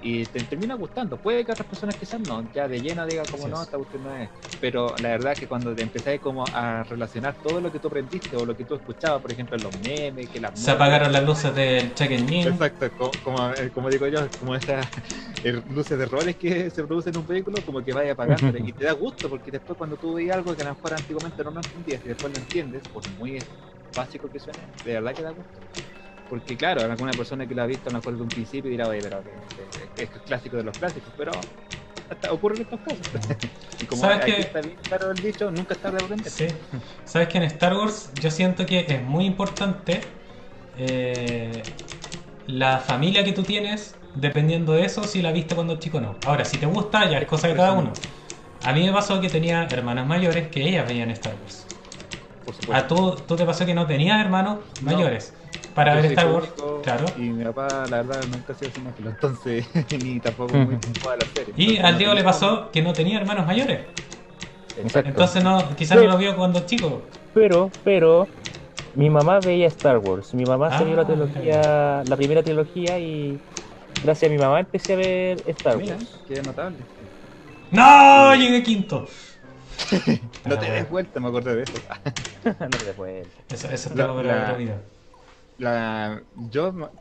y 0.03 0.27
te 0.29 0.45
termina 0.47 0.75
gustando. 0.75 1.21
Puede 1.21 1.45
que 1.47 1.53
otras 1.53 1.69
personas 1.69 1.97
quizás 1.97 2.21
no, 2.21 2.51
ya 2.51 2.69
de 2.69 2.81
lleno 2.83 3.07
diga 3.07 3.29
como 3.29 3.49
no, 3.49 3.63
es. 3.63 3.65
esta 3.65 3.79
cuestión 3.79 4.03
no 4.05 4.15
es. 4.15 4.31
Pero 4.59 4.99
la 4.99 5.11
verdad 5.11 5.33
es 5.33 5.39
que 5.39 5.49
cuando 5.49 5.75
te 5.75 5.83
empezáis 5.83 6.21
como 6.21 6.49
a 6.53 6.85
relacionar 6.85 7.39
todo 7.41 7.61
lo 7.61 7.71
que 7.73 7.81
tú 7.81 7.89
aprendiste 7.89 8.37
o 8.37 8.45
lo 8.47 8.57
que 8.57 8.65
tú 8.67 8.75
escuchabas, 8.75 9.21
por 9.23 9.33
ejemplo, 9.33 9.57
los 9.59 9.75
memes, 9.75 10.31
que 10.31 10.41
las 10.41 10.55
Se 10.55 10.71
apagaron 10.71 11.13
las 11.13 11.25
luces 11.25 11.55
del 11.55 11.95
check 11.95 12.11
engine. 12.13 12.49
Exacto, 12.49 12.93
co- 12.95 13.21
como, 13.23 13.53
eh, 13.53 13.71
como 13.71 13.89
digo 13.91 14.07
yo, 14.09 14.35
como 14.37 14.55
esas 14.55 14.89
eh, 15.43 15.53
luces 15.67 15.97
de 15.99 16.05
errores 16.05 16.37
que 16.37 16.71
se 16.71 16.85
producen 16.85 17.11
en 17.15 17.19
un 17.19 17.27
vehículo, 17.27 17.63
como 17.65 17.83
que 17.85 17.93
vaya 17.93 18.13
apagando 18.13 18.57
y 18.59 18.73
te 18.73 18.85
da 18.85 18.93
gusto, 18.93 19.29
porque 19.29 19.51
después 19.51 19.77
cuando 19.77 19.97
tú 19.99 20.15
veis 20.15 20.31
algo 20.31 20.55
que 20.57 20.63
a 20.63 20.65
lo 20.65 20.71
mejor 20.71 20.95
antiguamente 20.95 21.45
no 21.45 21.51
lo 21.53 21.61
entendías 21.61 22.05
y 22.05 22.09
después 22.09 22.33
lo 22.33 22.39
entiendes, 22.39 22.85
por 22.91 23.07
muy 23.07 23.47
básico 23.95 24.31
que 24.31 24.41
suene, 24.41 24.73
de 24.83 24.93
verdad 24.95 25.15
que 25.15 25.23
da 25.23 25.31
gusto. 25.31 25.63
Porque 26.33 26.57
claro, 26.57 26.81
alguna 26.83 27.15
persona 27.15 27.47
que 27.47 27.55
lo 27.55 27.63
ha 27.63 27.67
visto 27.67 27.91
a 27.91 27.93
lo 27.93 27.99
mejor 27.99 28.17
de 28.17 28.23
un 28.23 28.31
principio 28.31 28.71
dirá, 28.71 28.89
oye, 28.89 29.03
pero 29.03 29.23
que- 29.23 29.33
que- 29.55 29.91
que 29.95 30.03
es 30.05 30.11
clásico 30.25 30.57
de 30.57 30.65
los 30.65 30.77
clásicos, 30.77 31.13
pero 31.15 31.47
hasta 32.09 32.33
ocurren 32.33 32.63
estos 32.63 32.81
casos. 32.81 33.07
Y 33.79 33.87
como 33.87 34.03
¿Sabes 34.03 34.23
aquí 34.23 34.41
está 34.41 34.63
bien 34.63 34.79
claro 34.89 35.11
el 35.13 35.21
dicho, 35.21 35.51
nunca 35.51 35.75
es 35.75 35.81
tarde 35.81 35.97
para 35.99 36.07
aprender. 36.07 36.33
Sí. 36.33 36.47
Sabes 37.05 37.29
que 37.29 37.39
en 37.39 37.45
Star 37.45 37.75
Wars 37.77 38.13
yo 38.19 38.31
siento 38.31 38.65
que 38.67 38.87
es 38.89 39.03
muy 39.03 39.25
importante 39.27 40.15
eh, 40.75 41.67
la 42.47 42.81
familia 42.81 43.25
que 43.25 43.33
tú 43.33 43.45
tienes, 43.45 43.99
dependiendo 44.15 44.75
de 44.75 44.85
eso, 44.87 45.07
si 45.07 45.23
la 45.23 45.33
viste 45.33 45.55
cuando 45.55 45.79
chico 45.79 45.99
o 45.99 46.01
no. 46.01 46.21
Ahora, 46.25 46.45
si 46.45 46.59
te 46.59 46.67
gusta, 46.67 47.09
ya 47.11 47.19
es 47.19 47.27
cosa 47.29 47.49
de 47.49 47.57
cada 47.57 47.73
uno. 47.73 47.99
A 48.63 48.73
mí 48.73 48.87
me 48.87 48.93
pasó 48.93 49.21
que 49.21 49.31
tenía 49.31 49.65
hermanas 49.65 50.07
mayores 50.07 50.49
que 50.51 50.69
ellas 50.69 50.87
veían 50.87 51.11
Star 51.11 51.37
Wars. 51.37 51.67
Por 52.45 52.55
supuesto. 52.55 52.85
A 52.85 52.89
tú, 52.89 53.17
tú 53.27 53.37
te 53.37 53.47
pasó 53.47 53.67
que 53.67 53.75
no 53.75 53.87
tenías 53.87 54.21
hermanos 54.21 54.61
No. 54.81 54.85
mayores 54.85 55.35
para 55.75 55.97
Yo 55.97 56.03
ver 56.03 56.13
Star 56.13 56.33
Wars. 56.33 56.53
Claro. 56.83 57.07
Y 57.17 57.31
mi 57.31 57.45
papá, 57.45 57.87
la 57.89 58.03
verdad, 58.03 58.25
nunca 58.27 58.53
ha 58.53 58.57
sido 58.57 58.71
cinéfilo, 58.71 59.11
entonces, 59.11 59.67
ni 59.91 60.21
tampoco 60.21 60.55
muy 60.55 60.77
jugado 60.77 61.11
a 61.11 61.17
la 61.17 61.27
serie. 61.27 61.55
Y 61.57 61.63
Entonces, 61.63 61.85
al 61.85 61.93
no 61.93 61.99
Diego 61.99 62.15
le 62.15 62.25
pasó 62.25 62.71
que 62.71 62.83
no 62.83 62.93
tenía 62.93 63.19
hermanos 63.21 63.47
mayores. 63.47 63.87
Exacto. 64.77 65.09
Entonces 65.11 65.45
no, 65.45 65.77
quizás 65.77 65.99
no 65.99 66.05
lo 66.05 66.19
vio 66.19 66.35
cuando 66.37 66.61
chico. 66.67 67.03
Pero, 67.35 67.71
pero, 67.85 68.29
mi 68.95 69.11
mamá 69.11 69.41
veía 69.41 69.67
Star 69.69 69.99
Wars. 69.99 70.35
Mi 70.35 70.45
mamá 70.45 70.71
se 70.77 70.83
Ah, 70.85 70.87
vio 70.87 70.97
la 70.97 71.05
trilogía, 71.07 72.03
la 72.05 72.17
primera 72.17 72.43
trilogía 72.43 72.99
y 72.99 73.39
gracias 74.03 74.29
a 74.29 74.33
mi 74.33 74.39
mamá 74.39 74.61
empecé 74.61 74.95
a 74.95 74.97
ver 74.97 75.43
Star 75.47 75.77
Mira, 75.79 75.97
Wars. 75.97 76.25
qué 76.27 76.43
notable. 76.43 76.79
¡No! 77.71 78.35
Llegué 78.35 78.63
quinto. 78.63 79.07
No 80.45 80.59
te 80.59 80.71
des 80.71 80.89
vuelta, 80.91 81.21
me 81.21 81.29
acordé 81.29 81.55
de 81.55 81.63
eso. 81.63 81.79
no 82.45 82.69
te 82.69 82.95
puedes. 82.95 83.29
Eso, 83.51 83.69
eso 83.71 83.89
es 83.91 83.97
La- 83.97 84.07
la- 84.09 84.43
otro 84.43 84.57
video. 84.59 85.02
La, 85.57 86.23
yo 86.33 86.73
ma- 86.73 86.93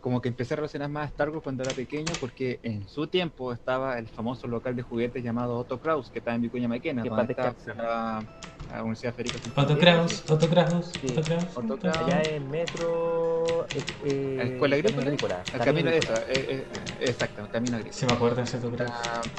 como 0.00 0.20
que 0.20 0.28
empecé 0.28 0.54
a 0.54 0.56
relacionar 0.56 0.88
más 0.90 1.04
a 1.04 1.08
Star 1.10 1.30
Wars 1.30 1.42
cuando 1.42 1.62
era 1.62 1.74
pequeño 1.74 2.18
porque 2.18 2.58
en 2.62 2.86
su 2.88 3.08
tiempo 3.08 3.52
estaba 3.52 3.98
el 3.98 4.08
famoso 4.08 4.46
local 4.48 4.76
de 4.76 4.82
juguetes 4.82 5.22
llamado 5.22 5.56
Otto 5.58 5.78
Kraus, 5.80 6.10
que 6.10 6.18
estaba 6.20 6.34
en 6.36 6.42
Vicuña 6.42 6.68
Maquena, 6.68 7.02
Que 7.02 7.08
donde 7.08 7.26
descanse. 7.34 7.74
la, 7.74 8.26
la 8.68 8.80
Universidad 8.82 9.14
Federico 9.14 9.38
Otto 9.56 9.78
Kraus, 9.78 10.30
Otto 10.30 10.48
Kraus, 10.48 10.98
Sí, 11.00 11.16
Otto 11.18 11.24
Kraus. 11.24 11.56
Otto. 11.56 11.78
Allá 11.82 12.24
en 12.24 12.50
Metro. 12.50 13.68
eh, 13.72 13.84
eh, 14.04 14.36
¿La 14.36 14.44
escuela 14.44 14.76
Camino 14.82 15.02
agrícola? 15.02 15.48
El 15.52 15.62
Camino 15.62 15.90
Agrícola. 15.90 16.20
esa, 16.20 16.32
eh, 16.32 16.66
eh, 16.70 16.96
exacto, 17.08 17.42
el 17.42 17.50
camino 17.50 17.76
agrícola. 17.76 17.98
Sí 17.98 18.06
me 18.06 18.12
acuerdo 18.12 18.36
de 18.36 18.42
ese 18.42 18.56
Otto 18.58 18.72
Kraus. 18.72 18.94
Era, 18.94 19.32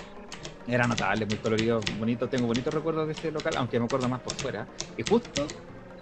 era 0.65 0.87
notable, 0.87 1.25
muy 1.25 1.39
colorido, 1.39 1.83
bonito, 1.83 2.29
tengo 2.29 2.47
bonitos 2.47 2.73
recuerdos 2.73 3.07
de 3.07 3.13
ese 3.13 3.31
local, 3.31 3.57
aunque 3.57 3.79
me 3.79 3.85
acuerdo 3.85 4.09
más 4.09 4.21
por 4.21 4.35
fuera. 4.35 4.69
Y 4.95 5.03
justo, 5.03 5.55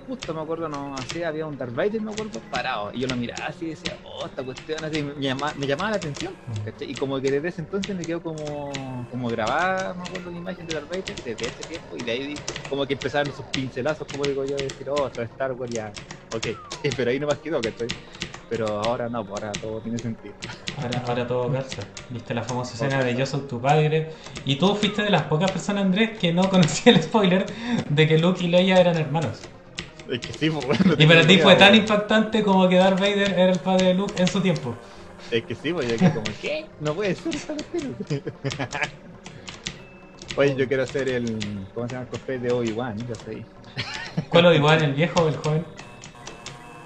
justo 0.09 0.33
me 0.33 0.41
acuerdo, 0.41 0.69
no, 0.69 0.97
así 0.97 1.23
había 1.23 1.47
un 1.47 1.57
Darth 1.57 1.73
Vader, 1.73 2.01
me 2.01 2.11
acuerdo, 2.11 2.41
parado. 2.49 2.91
Y 2.93 2.99
yo 3.01 3.07
lo 3.07 3.15
miraba 3.17 3.45
así 3.47 3.65
y 3.67 3.69
decía, 3.69 3.97
oh, 4.03 4.25
esta 4.27 4.43
cuestión 4.43 4.83
así, 4.83 5.03
me, 5.03 5.15
llama- 5.21 5.53
me 5.55 5.67
llamaba 5.67 5.91
la 5.91 5.97
atención. 5.97 6.37
Y 6.81 6.95
como 6.97 7.19
que 7.21 7.31
desde 7.31 7.47
ese 7.49 7.61
entonces 7.61 7.95
me 7.95 8.05
quedó 8.05 8.21
como, 8.21 9.07
como 9.09 9.29
grabada, 9.29 9.93
me 9.95 10.03
acuerdo, 10.03 10.29
la 10.31 10.37
imagen 10.37 10.65
de 10.67 10.73
Darth 10.73 10.87
Vader 10.89 11.17
desde 11.23 11.47
ese 11.47 11.65
tiempo. 11.65 11.97
Y 11.97 12.03
de 12.03 12.11
ahí 12.11 12.43
como 12.67 12.85
que 12.85 12.93
empezaron 12.93 13.29
esos 13.29 13.47
pincelazos, 13.53 14.07
como 14.07 14.25
digo 14.27 14.45
yo, 14.45 14.57
de 14.57 14.65
decir, 14.65 14.89
oh, 14.89 15.07
esto 15.07 15.21
es 15.21 15.29
Star 15.31 15.53
Wars 15.53 15.71
ya, 15.73 15.97
ok. 16.29 16.45
Pero 16.97 17.11
ahí 17.11 17.19
no 17.19 17.27
más 17.27 17.39
quedó, 17.39 17.63
¿cachai? 17.63 17.93
Pero 18.47 18.79
ahora 18.79 19.09
no, 19.09 19.25
pues 19.25 19.43
ahora 19.43 19.57
todo 19.57 19.81
tiene 19.81 19.99
sentido. 19.99 20.37
Ahora, 20.75 20.99
ahora 21.05 21.27
todo 21.27 21.51
calza. 21.51 21.87
Viste 22.07 22.33
la 22.33 22.43
famosa 22.43 22.73
escena 22.73 23.03
de 23.03 23.15
Yo 23.15 23.25
soy 23.25 23.41
tu 23.47 23.61
padre. 23.61 24.13
Y 24.45 24.57
tú 24.57 24.75
fuiste 24.75 25.03
de 25.03 25.09
las 25.09 25.23
pocas 25.23 25.51
personas, 25.51 25.85
Andrés, 25.85 26.17
que 26.19 26.33
no 26.33 26.49
conocía 26.49 26.91
el 26.93 27.01
spoiler 27.03 27.47
de 27.89 28.07
que 28.07 28.17
Luke 28.17 28.43
y 28.43 28.47
Leia 28.47 28.79
eran 28.79 28.97
hermanos. 28.97 29.47
Es 30.11 30.21
que 30.21 30.33
sí, 30.33 30.49
pues, 30.49 30.65
bueno, 30.65 30.95
Y 30.97 31.05
para 31.05 31.27
ti 31.27 31.37
fue 31.37 31.55
tan 31.55 31.75
impactante 31.75 32.43
como 32.43 32.67
que 32.67 32.75
Darth 32.75 32.99
Vader 32.99 33.33
era 33.33 33.53
el 33.53 33.59
padre 33.59 33.87
de 33.87 33.93
Luke 33.93 34.19
en 34.19 34.27
su 34.27 34.41
tiempo. 34.41 34.77
Es 35.29 35.45
que 35.45 35.55
sí, 35.55 35.73
pues 35.73 35.89
yo 35.89 35.99
quedé 35.99 36.13
como, 36.13 36.29
¿qué? 36.39 36.69
No 36.79 36.95
puede 36.95 37.15
ser. 37.15 37.35
Oye, 40.35 40.55
yo 40.55 40.67
quiero 40.67 40.83
hacer 40.83 41.09
el. 41.09 41.67
¿Cómo 41.73 41.87
se 41.87 41.93
llama 41.93 42.03
el 42.03 42.09
cosplay 42.09 42.39
de 42.39 42.51
Obi-Wan? 42.51 43.07
Yo 43.07 43.17
sé. 43.17 43.47
¿Cuál 44.29 44.55
igual, 44.55 44.83
el 44.83 44.93
viejo 44.93 45.21
o 45.21 45.27
el 45.27 45.37
joven? 45.37 45.65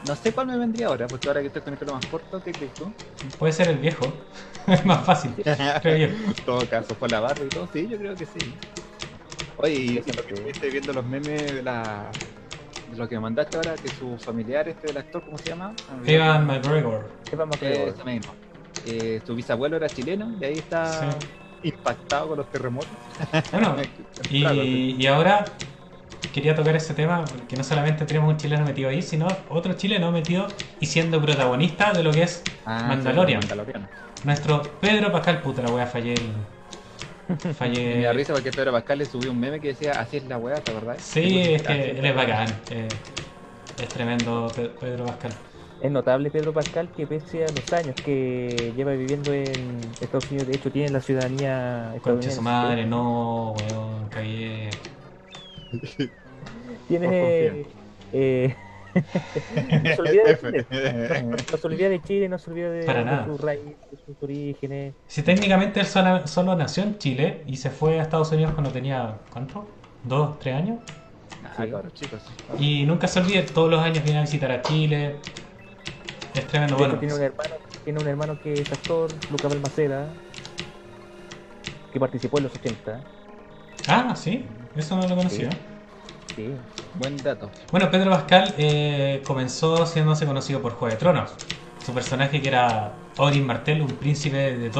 No 0.01 0.15
sé 0.15 0.33
cuál 0.33 0.47
me 0.47 0.57
vendría 0.57 0.87
ahora, 0.87 1.09
porque 1.09 1.29
ahora 1.29 1.41
que 1.41 1.47
estoy 1.47 1.61
con 1.63 1.73
el 1.73 1.79
pelo 1.79 1.93
más 1.93 2.05
corto, 2.05 2.41
¿qué 2.43 2.53
crees 2.53 2.75
tú? 2.75 2.93
Puede 3.37 3.53
ser 3.53 3.69
el 3.69 3.77
viejo. 3.77 4.13
Es 4.67 4.85
más 4.85 5.05
fácil, 5.05 5.35
creo 5.81 5.97
yo. 5.97 6.05
En 6.07 6.35
todo 6.45 6.67
caso, 6.69 6.97
por 6.97 7.09
la 7.09 7.19
barba 7.19 7.45
y 7.45 7.51
todo, 7.51 7.67
sí, 7.67 7.87
yo 7.89 7.97
creo 7.97 8.17
que 8.17 8.25
sí. 8.25 8.53
Oye, 9.55 9.75
y 9.75 9.95
Sí, 9.95 10.11
lo 10.11 10.23
que 10.23 10.31
sí. 10.31 10.35
estuviste 10.35 10.69
viendo 10.69 10.93
los 10.93 11.05
memes 11.05 11.55
de 11.55 11.63
la. 11.63 12.21
Lo 12.97 13.07
que 13.07 13.19
mandaste 13.19 13.57
ahora, 13.57 13.79
que 13.79 13.91
su 13.91 14.17
familiar, 14.23 14.67
este 14.67 14.87
del 14.87 14.97
actor, 14.97 15.23
¿cómo 15.23 15.39
se 15.39 15.49
llama? 15.49 15.77
Evan 16.05 16.45
McGregor. 16.45 17.11
¿Qué 17.29 17.35
vamos 17.35 17.61
a 17.63 17.65
Eh, 17.65 17.85
ver? 17.85 17.89
ese 17.89 18.03
mismo. 18.03 18.37
Eh, 18.81 19.21
su 19.25 19.35
bisabuelo 19.35 19.77
era 19.77 19.91
chileno 19.91 20.33
y 20.39 20.43
ahí 20.45 20.59
está 20.59 20.99
Sí. 20.99 21.05
impactado 21.61 22.29
con 22.29 22.37
los 22.37 22.49
terremotos. 22.49 22.99
Bueno, 23.51 23.77
Claro, 24.39 24.63
y, 24.63 24.95
y 24.99 25.07
ahora 25.07 25.59
quería 26.31 26.55
tocar 26.55 26.75
ese 26.75 26.93
tema 26.93 27.29
porque 27.29 27.57
no 27.57 27.63
solamente 27.63 28.05
tenemos 28.05 28.31
un 28.33 28.37
chileno 28.39 28.65
metido 28.65 28.89
ahí, 28.89 29.01
sino 29.01 29.45
otro 29.49 29.73
chileno 29.73 30.11
metido 30.11 30.55
y 30.79 30.87
siendo 30.87 31.21
protagonista 31.21 31.93
de 31.93 32.03
lo 32.03 32.13
que 32.13 32.23
es 32.23 32.51
Ah, 32.65 32.95
Mandalorian. 32.95 33.29
sí, 33.29 33.29
Mandalorian. 33.31 33.89
nuestro 34.23 34.79
Pedro 34.79 35.11
Pascal. 35.11 35.41
Puta 35.41 35.61
la 35.61 35.71
wea, 35.71 35.87
fallé 35.87 36.15
el. 36.15 36.47
Y 37.85 37.95
me 37.95 38.03
Fallé. 38.03 38.05
da 38.05 38.13
risa 38.13 38.33
porque 38.33 38.53
Pedro 38.53 38.71
Pascal 38.71 38.99
le 38.99 39.07
subió 39.07 39.31
un 39.31 39.39
meme 39.39 39.61
que 39.61 39.69
decía 39.69 39.99
así 39.99 40.17
es 40.17 40.23
la 40.25 40.37
weá, 40.37 40.63
¿te 40.63 40.71
acordás? 40.71 41.01
Sí, 41.13 41.53
es 41.53 41.63
que 41.63 41.91
él 41.91 42.05
es 42.05 42.15
bacán. 42.15 42.65
eh, 42.69 43.05
es 43.77 43.91
tremendo 43.91 44.53
Pe- 44.55 44.69
Pedro 44.71 45.05
Pascal. 45.07 45.43
Es 45.79 45.91
notable 45.91 46.31
Pedro 46.31 46.53
Pascal 46.53 46.91
que 46.91 47.07
pese 47.07 47.45
a 47.45 47.51
los 47.51 47.73
años 47.73 47.97
que 48.01 48.71
lleva 48.75 48.93
viviendo 48.93 49.33
en 49.33 49.97
Estados 49.99 50.29
Unidos, 50.31 50.47
de 50.47 50.55
hecho 50.55 50.71
tiene 50.71 50.89
la 50.89 51.01
ciudadanía 51.01 51.93
Concha 52.01 52.29
estadounidense. 52.31 52.31
su 52.31 52.41
madre, 52.41 52.85
no, 52.85 53.53
weón, 53.53 54.09
cagué. 54.09 54.85
Tiene... 56.85 57.69
Eh, 58.11 58.55
no 58.95 59.95
se 59.95 60.01
olvida 60.01 60.23
de 60.23 60.37
Chile. 60.37 61.23
No 61.23 61.57
se 61.57 61.67
olvida 61.67 61.89
de 61.89 62.01
Chile, 62.01 62.29
no 62.29 62.37
se 62.37 62.49
olvida 62.51 62.69
de, 62.69 62.85
Para 62.85 62.99
de 62.99 63.05
nada. 63.05 63.25
sus 63.25 63.41
raíces, 63.41 63.75
de 63.91 63.97
sus 63.97 64.23
orígenes. 64.23 64.93
Si 65.07 65.21
técnicamente 65.21 65.79
él 65.79 65.85
solo, 65.85 66.27
solo 66.27 66.55
nació 66.55 66.83
en 66.83 66.97
Chile 66.97 67.43
y 67.47 67.57
se 67.57 67.69
fue 67.69 67.99
a 67.99 68.03
Estados 68.03 68.31
Unidos 68.31 68.53
cuando 68.53 68.71
tenía. 68.71 69.17
¿Cuánto? 69.31 69.65
¿Dos, 70.03 70.39
tres 70.39 70.55
años? 70.55 70.79
Ah, 71.43 71.65
cabros, 71.69 71.93
chicos. 71.93 72.21
Y 72.59 72.85
nunca 72.85 73.07
se 73.07 73.19
olvide, 73.19 73.43
todos 73.43 73.69
los 73.69 73.81
años 73.81 74.03
viene 74.03 74.19
a 74.19 74.21
visitar 74.21 74.51
a 74.51 74.61
Chile. 74.61 75.15
Es 76.33 76.47
tremendo, 76.47 76.77
bueno. 76.77 76.97
tiene 76.97 77.13
un 77.13 77.21
hermano, 77.21 77.55
tiene 77.83 77.99
un 77.99 78.07
hermano 78.07 78.41
que 78.41 78.53
es 78.53 78.71
actor, 78.71 79.09
Lucas 79.29 79.51
Balmaceda, 79.51 80.13
que 81.91 81.99
participó 81.99 82.37
en 82.39 82.45
los 82.45 82.55
80. 82.55 83.01
Ah, 83.87 84.15
sí, 84.15 84.45
eso 84.75 84.95
no 84.97 85.07
lo 85.07 85.15
conocía. 85.15 85.51
Sí. 85.51 85.57
Buen 86.95 87.17
dato. 87.17 87.49
Bueno, 87.71 87.89
Pedro 87.91 88.11
Pascal 88.11 88.53
eh, 88.57 89.21
comenzó 89.25 89.85
siéndose 89.85 90.25
conocido 90.25 90.61
por 90.61 90.73
Juego 90.73 90.93
de 90.93 90.99
Tronos. 90.99 91.31
Su 91.85 91.93
personaje 91.93 92.41
que 92.41 92.47
era 92.47 92.93
Odin 93.17 93.45
Martell, 93.45 93.81
un 93.81 93.87
príncipe 93.87 94.57
de. 94.57 94.71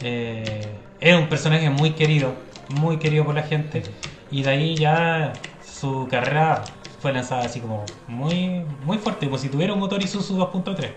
Eh, 0.00 0.66
era 1.00 1.18
un 1.18 1.28
personaje 1.28 1.68
muy 1.70 1.92
querido, 1.92 2.34
muy 2.80 2.98
querido 2.98 3.24
por 3.24 3.34
la 3.34 3.42
gente. 3.42 3.82
Y 4.30 4.42
de 4.42 4.50
ahí 4.50 4.74
ya 4.76 5.32
su 5.64 6.08
carrera 6.10 6.62
fue 7.00 7.12
lanzada 7.12 7.44
así 7.44 7.60
como 7.60 7.84
muy, 8.06 8.64
muy 8.84 8.98
fuerte, 8.98 9.26
como 9.26 9.38
si 9.38 9.48
tuviera 9.48 9.72
un 9.72 9.80
motor 9.80 10.02
Isuzu 10.02 10.38
2.3. 10.38 10.90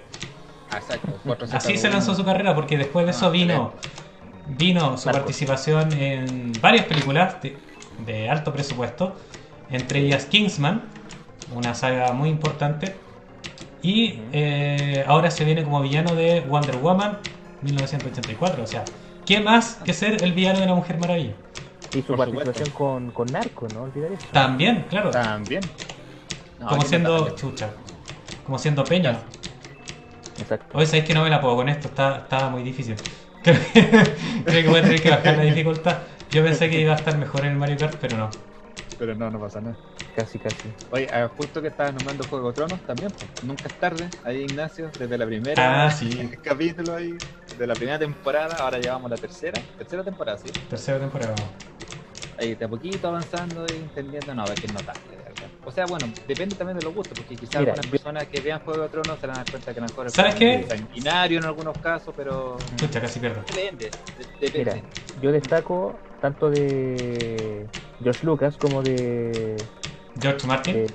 Ah, 0.71 0.77
Exacto. 0.77 1.07
Así 1.53 1.77
se 1.77 1.89
Z1. 1.89 1.91
lanzó 1.91 2.15
su 2.15 2.25
carrera 2.25 2.55
porque 2.55 2.77
después 2.77 3.05
de 3.05 3.11
eso 3.11 3.27
Ah, 3.27 3.29
vino 3.29 3.73
vino 4.47 4.97
su 4.97 5.09
participación 5.09 5.91
en 5.93 6.51
varias 6.61 6.85
películas 6.85 7.41
de, 7.41 7.57
de 8.05 8.29
alto 8.29 8.53
presupuesto, 8.53 9.15
entre 9.69 9.99
ellas 9.99 10.25
Kingsman, 10.25 10.83
una 11.53 11.73
saga 11.73 12.11
muy 12.13 12.29
importante, 12.29 12.95
y 13.81 14.19
eh, 14.33 15.03
ahora 15.07 15.29
se 15.29 15.45
viene 15.45 15.63
como 15.63 15.81
villano 15.81 16.15
de 16.15 16.41
Wonder 16.41 16.77
Woman 16.77 17.19
1984, 17.61 18.63
o 18.63 18.67
sea, 18.67 18.83
¿qué 19.25 19.39
más 19.39 19.75
que 19.85 19.93
ser 19.93 20.23
el 20.23 20.33
villano 20.33 20.59
de 20.59 20.65
la 20.65 20.73
Mujer 20.75 20.97
Maravilla? 20.97 21.33
Y 21.93 22.01
su 22.01 22.07
Por 22.07 22.17
participación 22.17 22.69
con, 22.71 23.11
con 23.11 23.27
Narco, 23.27 23.67
no 23.73 23.83
olvidar 23.83 24.11
eso. 24.11 24.25
También, 24.31 24.85
claro, 24.89 25.11
También. 25.11 25.61
No, 26.59 26.67
como 26.67 26.81
siendo 26.81 27.29
chucha, 27.35 27.69
como 28.45 28.57
siendo 28.57 28.83
Peña. 28.83 29.19
Exacto. 30.39 30.77
Hoy 30.77 30.85
sabéis 30.85 31.05
que 31.05 31.13
no 31.13 31.23
me 31.23 31.29
la 31.29 31.39
puedo 31.39 31.55
con 31.55 31.69
esto, 31.69 31.87
está, 31.87 32.17
está 32.17 32.49
muy 32.49 32.63
difícil. 32.63 32.95
Creo 33.43 33.57
que, 33.73 33.89
creo 34.45 34.63
que 34.63 34.69
voy 34.69 34.79
a 34.79 34.81
tener 34.81 35.01
que 35.01 35.09
bajar 35.09 35.37
la 35.37 35.43
dificultad. 35.43 35.97
Yo 36.35 36.43
pensé 36.43 36.69
que 36.69 36.81
iba 36.81 36.91
a 36.91 36.97
estar 36.97 37.17
mejor 37.17 37.45
en 37.45 37.53
el 37.53 37.57
Mario 37.57 37.77
Kart, 37.77 37.97
pero 38.01 38.17
no. 38.17 38.35
Pero 38.97 39.15
no, 39.15 39.31
no 39.31 39.39
pasa 39.39 39.61
nada. 39.61 39.77
Casi, 40.13 40.37
casi. 40.37 40.73
Oye, 40.89 41.09
ah, 41.11 41.27
justo 41.29 41.61
que 41.61 41.69
estabas 41.69 41.93
nombrando 41.93 42.25
Juego 42.25 42.49
de 42.49 42.53
Tronos 42.55 42.83
también, 42.85 43.13
pues, 43.13 43.31
nunca 43.41 43.69
es 43.69 43.77
tarde. 43.77 44.13
Ahí 44.21 44.41
Ignacio, 44.43 44.91
desde 44.97 45.17
la 45.17 45.25
primera 45.25 45.85
Ah, 45.85 45.91
sí. 45.91 46.17
capítulo 46.43 46.93
ahí, 46.95 47.21
de 47.57 47.67
la 47.67 47.75
primera 47.77 47.99
temporada, 47.99 48.57
ahora 48.57 48.79
llevamos 48.79 49.09
la 49.09 49.17
tercera, 49.17 49.65
tercera 49.77 50.03
temporada, 50.03 50.37
sí. 50.37 50.57
Tercera 50.69 50.99
temporada. 50.99 51.53
Ahí 52.37 52.55
de 52.55 52.65
a 52.65 52.69
poquito 52.69 53.07
avanzando 53.07 53.69
y 53.69 53.77
entendiendo, 53.81 54.33
no, 54.35 54.51
es 54.51 54.59
que 54.59 54.67
es 54.67 54.71
notable, 54.73 55.17
de 55.17 55.23
verdad. 55.23 55.44
O 55.67 55.71
sea, 55.71 55.85
bueno, 55.87 56.13
depende 56.25 56.55
también 56.55 56.77
de 56.77 56.83
los 56.83 56.93
gustos, 56.93 57.15
porque 57.15 57.37
quizás 57.37 57.55
Mira, 57.59 57.71
algunas 57.73 57.85
yo- 57.85 57.91
personas 57.91 58.27
que 58.29 58.39
vean 58.41 58.59
Juego 58.61 58.83
de 58.83 58.89
Tronos 58.89 59.19
se 59.19 59.27
van 59.27 59.37
a 59.37 59.39
dar 59.39 59.49
cuenta 59.49 59.73
que 59.73 59.79
a 59.79 59.83
lo 59.83 59.87
mejor 59.89 60.07
es 60.07 60.13
¿Sabes 60.13 60.35
qué? 60.35 60.65
sanguinario 60.67 61.39
en 61.39 61.45
algunos 61.45 61.79
casos, 61.79 62.13
pero 62.15 62.61
Escucha, 62.71 63.01
casi 63.01 63.19
pierdo. 63.19 63.43
depende. 63.47 63.93
de- 64.15 64.49
Mira, 64.57 64.79
yo 65.15 65.31
destaco 65.31 65.99
tanto 66.19 66.49
de 66.49 67.69
George 68.01 68.25
Lucas 68.25 68.57
como 68.57 68.83
de 68.83 69.67
George 70.19 70.47
Martin. 70.47 70.75
eh, 70.75 70.89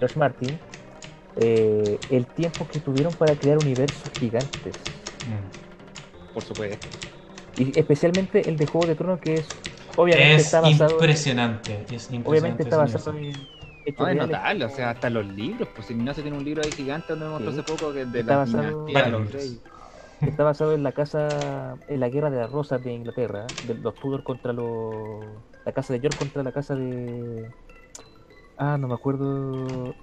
George 0.00 0.18
Martin 0.18 0.60
eh, 1.36 2.00
el 2.08 2.26
tiempo 2.28 2.66
que 2.66 2.80
tuvieron 2.80 3.16
para 3.16 3.36
crear 3.36 3.58
universos 3.58 4.12
gigantes. 4.12 4.76
Mm. 5.26 5.50
Por 6.32 6.44
supuesto. 6.44 6.88
Y 7.56 7.78
especialmente 7.78 8.48
el 8.48 8.58
de 8.58 8.66
Juego 8.66 8.86
de 8.86 8.96
Tronos, 8.96 9.20
que 9.20 9.38
es 9.38 9.56
obviamente 9.96 10.34
Es 10.34 10.46
está 10.46 10.60
basado, 10.60 10.94
impresionante. 10.94 11.72
Es 11.90 12.10
impresionante 12.10 12.28
obviamente 12.28 12.62
está 12.64 12.76
basado 12.76 13.16
en 13.18 13.48
No, 13.98 14.08
es 14.08 14.16
notable, 14.16 14.64
o 14.64 14.68
sea, 14.68 14.90
hasta 14.90 15.10
los 15.10 15.26
libros, 15.26 15.68
pues 15.74 15.86
si 15.86 15.94
Ignacio 15.94 16.22
tiene 16.22 16.36
un 16.36 16.44
libro 16.44 16.62
ahí 16.62 16.72
gigante 16.72 17.12
donde 17.12 17.26
me 17.26 17.30
mostró 17.32 17.50
Sí. 17.52 17.58
hace 17.60 17.62
poco 17.66 17.92
que 17.92 18.04
de 18.06 18.18
Está 18.20 18.32
la 18.32 18.38
basado-. 18.38 18.86
Está 20.24 20.44
basado 20.44 20.72
en 20.74 20.82
la 20.82 20.92
casa, 20.92 21.78
en 21.88 22.00
la 22.00 22.08
guerra 22.08 22.30
de 22.30 22.38
las 22.38 22.50
rosas 22.50 22.82
de 22.82 22.92
Inglaterra, 22.92 23.52
de 23.62 23.74
los 23.74 23.98
Tudor 23.98 24.22
contra 24.24 24.52
los, 24.52 25.44
la 25.64 25.72
casa 25.72 25.92
de 25.92 26.00
York 26.00 26.16
contra 26.16 26.42
la 26.42 26.52
casa 26.52 26.74
de, 26.74 27.46
ah, 28.56 28.78
no 28.78 28.88
me 28.88 28.94
acuerdo 28.94 29.96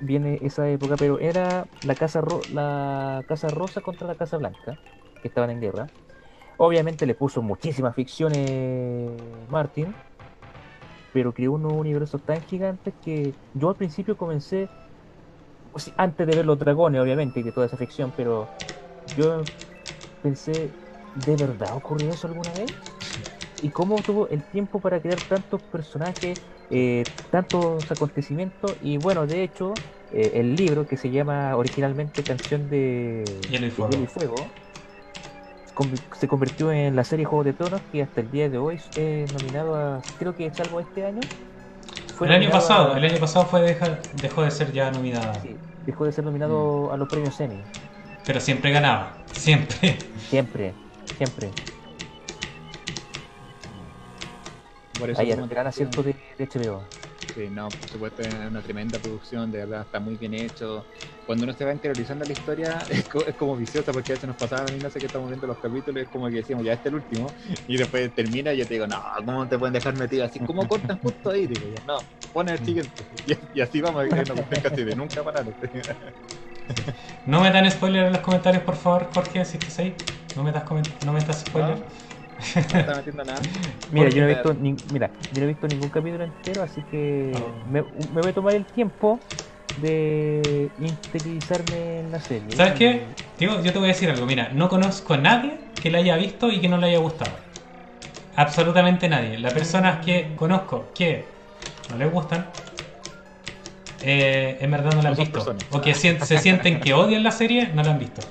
bien 0.00 0.26
esa 0.42 0.68
época, 0.70 0.98
pero 0.98 1.18
era 1.20 1.68
la 1.82 1.96
casa 1.96 2.20
ro- 2.20 2.46
la 2.48 3.24
casa 3.28 3.50
rosa 3.50 3.80
contra 3.82 4.06
la 4.08 4.16
casa 4.16 4.38
blanca, 4.38 4.78
que 5.22 5.28
estaban 5.28 5.50
en 5.50 5.60
guerra. 5.60 5.92
Obviamente 6.58 7.06
le 7.06 7.14
puso 7.14 7.42
muchísimas 7.42 7.94
ficciones 7.96 9.48
Martin, 9.48 9.96
pero 11.12 11.34
creó 11.34 11.52
unos 11.54 11.74
universos 11.78 12.24
tan 12.24 12.42
gigantes 12.42 12.94
que 13.00 13.36
yo 13.52 13.70
al 13.70 13.76
principio 13.76 14.16
comencé, 14.16 14.72
sea, 15.78 15.94
antes 15.96 16.26
de 16.26 16.34
ver 16.34 16.46
los 16.46 16.58
dragones, 16.58 17.00
obviamente, 17.00 17.40
y 17.40 17.42
de 17.42 17.52
toda 17.52 17.66
esa 17.66 17.76
ficción, 17.76 18.12
pero 18.12 18.52
yo 19.04 19.50
pensé, 20.20 20.76
¿de 21.14 21.36
verdad 21.36 21.76
ocurrió 21.76 22.14
eso 22.14 22.26
alguna 22.28 22.54
vez? 22.54 22.72
¿Y 23.56 23.72
cómo 23.72 24.04
tuvo 24.04 24.28
el 24.30 24.46
tiempo 24.46 24.80
para 24.80 25.00
crear 25.02 25.22
tantos 25.22 25.62
personajes, 25.70 26.40
eh, 26.70 27.10
tantos 27.30 27.90
acontecimientos? 27.92 28.76
Y 28.80 28.98
bueno, 28.98 29.26
de 29.26 29.44
hecho, 29.44 29.82
eh, 30.10 30.32
el 30.36 30.56
libro 30.56 30.86
que 30.86 30.96
se 30.98 31.10
llama 31.10 31.56
originalmente 31.56 32.24
Canción 32.24 32.68
de 32.68 33.48
Hielo 33.48 33.66
y 33.66 33.70
Fuego. 33.70 33.88
Hielo 33.88 34.04
y 34.04 34.06
Fuego, 34.08 34.54
se 36.12 36.28
convirtió 36.28 36.70
en 36.72 36.96
la 36.96 37.04
serie 37.04 37.24
Juego 37.24 37.44
de 37.44 37.54
Tronos 37.54 37.82
que 37.90 38.02
hasta 38.02 38.20
el 38.20 38.30
día 38.30 38.48
de 38.50 38.58
hoy 38.58 38.80
es 38.94 39.30
nominado 39.30 39.74
a, 39.76 40.04
creo 40.18 40.34
que 40.34 40.50
salvo 40.52 40.80
este 40.80 41.04
año. 41.04 41.28
fue 42.14 42.28
El 42.28 42.34
año 42.34 42.50
pasado, 42.50 42.94
a- 42.94 42.98
el 42.98 43.04
año 43.04 43.18
pasado 43.20 43.46
fue 43.46 43.62
deja- 43.62 43.98
dejó 44.14 44.42
de 44.42 44.50
ser 44.50 44.72
ya 44.72 44.90
nominada. 44.90 45.40
sí, 45.42 45.58
dejó 45.80 46.04
de 46.04 46.12
ser 46.12 46.24
nominado 46.24 46.92
a 46.92 46.96
los 46.96 47.08
premios 47.08 47.40
Emmy. 47.40 47.62
Pero 48.26 48.40
siempre 48.40 48.70
ganaba. 48.70 49.16
Siempre. 49.32 49.98
Siempre, 50.28 50.74
siempre. 51.16 51.54
Por 54.98 55.10
eso 55.10 55.20
Hay 55.22 55.28
gran 55.28 55.66
acierto 55.66 56.02
de, 56.02 56.14
de 56.38 56.44
HBO. 56.44 56.82
Sí, 57.34 57.48
no, 57.50 57.72
por 57.72 57.88
supuesto, 57.88 58.22
es 58.22 58.48
una 58.48 58.62
tremenda 58.62 58.98
producción, 59.00 59.50
de 59.50 59.58
verdad, 59.58 59.82
está 59.82 59.98
muy 60.00 60.16
bien 60.16 60.34
hecho. 60.34 60.86
Cuando 61.24 61.44
uno 61.44 61.52
se 61.54 61.64
va 61.64 61.72
interiorizando 61.72 62.24
la 62.24 62.32
historia, 62.32 62.86
es, 62.90 63.06
co- 63.06 63.26
es 63.26 63.34
como 63.36 63.56
viciosa, 63.56 63.92
porque 63.92 64.12
a 64.12 64.16
veces 64.16 64.28
nos 64.28 64.36
pasaba 64.36 64.66
a 64.68 64.70
mí, 64.70 64.80
no 64.80 64.90
sé 64.90 65.00
que 65.00 65.06
estamos 65.06 65.28
viendo 65.28 65.46
los 65.46 65.58
capítulos, 65.58 66.02
es 66.04 66.08
como 66.08 66.26
que 66.28 66.36
decíamos, 66.36 66.64
ya 66.64 66.72
este 66.72 66.88
es 66.88 66.92
el 66.92 66.96
último, 66.96 67.34
y 67.66 67.76
después 67.76 68.12
termina 68.14 68.52
y 68.54 68.58
yo 68.58 68.66
te 68.68 68.74
digo, 68.74 68.86
no, 68.86 69.02
¿cómo 69.24 69.48
te 69.48 69.58
pueden 69.58 69.74
dejar 69.74 69.94
metido 69.94 70.24
así? 70.24 70.40
¿Cómo 70.40 70.66
cortan 70.68 70.98
justo 70.98 71.30
ahí? 71.30 71.46
Digo 71.46 71.66
yo, 71.68 71.80
no, 71.82 72.06
pon 72.32 72.48
el 72.48 72.62
siguiente. 72.62 73.06
Y, 73.24 73.34
y 73.52 73.60
así 73.60 73.80
vamos, 73.80 74.04
que 74.12 74.26
no 74.26 74.34
casi 74.60 74.84
de 74.84 74.94
nunca 74.94 75.22
parar. 75.24 75.46
No 77.24 77.40
me 77.40 77.50
dan 77.50 77.70
spoiler 77.70 78.06
en 78.06 78.12
los 78.12 78.22
comentarios, 78.22 78.62
por 78.64 78.76
favor, 78.76 79.06
Jorge, 79.12 79.44
si 79.44 79.56
estás 79.58 79.78
ahí. 79.78 79.96
No 80.34 80.42
me 80.42 80.52
das, 80.52 80.64
no 81.00 81.12
me 81.12 81.22
das 81.22 81.40
spoiler. 81.42 81.78
No 82.70 82.78
está 82.78 82.96
metiendo 82.96 83.24
nada. 83.24 83.42
Mira, 83.90 84.10
yo 84.10 84.20
no 84.22 84.26
he 84.26 84.28
visto 84.30 84.52
nin- 84.54 84.82
mira, 84.84 85.12
yo 85.30 85.40
no 85.40 85.44
he 85.44 85.48
visto 85.48 85.68
ningún 85.68 85.90
capítulo 85.90 86.24
entero, 86.24 86.62
así 86.62 86.82
que 86.84 87.54
Oh. 87.54 87.62
me, 87.64 87.82
me 87.82 88.20
voy 88.22 88.30
a 88.30 88.34
tomar 88.34 88.54
el 88.54 88.66
tiempo 88.66 89.24
de 89.80 90.70
interiorizarme 90.78 92.00
en 92.00 92.10
la 92.12 92.20
serie. 92.20 92.56
¿Sabes 92.56 92.74
qué? 92.74 93.02
Tío, 93.36 93.62
yo 93.62 93.72
te 93.72 93.78
voy 93.78 93.88
a 93.88 93.92
decir 93.92 94.10
algo. 94.10 94.26
Mira, 94.26 94.50
no 94.54 94.68
conozco 94.68 95.14
a 95.14 95.16
nadie 95.18 95.58
que 95.80 95.90
la 95.90 95.98
haya 95.98 96.16
visto 96.16 96.50
y 96.50 96.60
que 96.60 96.68
no 96.68 96.76
le 96.78 96.88
haya 96.88 96.98
gustado. 96.98 97.32
Absolutamente 98.36 99.08
nadie. 99.08 99.38
Las 99.38 99.52
personas 99.52 100.04
que 100.04 100.34
conozco 100.36 100.92
que 100.94 101.24
no 101.90 101.96
les 101.98 102.10
gustan, 102.12 102.46
eh, 104.00 104.58
en 104.60 104.70
verdad 104.70 104.94
no 104.94 105.02
la 105.02 105.08
han 105.10 105.14
No 105.16 105.20
visto. 105.22 105.38
personas. 105.38 105.62
O 105.70 105.80
que 105.80 105.94
se 105.94 106.38
sienten 106.38 106.80
que 106.80 106.94
odian 106.94 107.22
la 107.22 107.30
serie, 107.30 107.68
no 107.74 107.82
la 107.82 107.92
han 107.92 107.98
visto. 107.98 108.22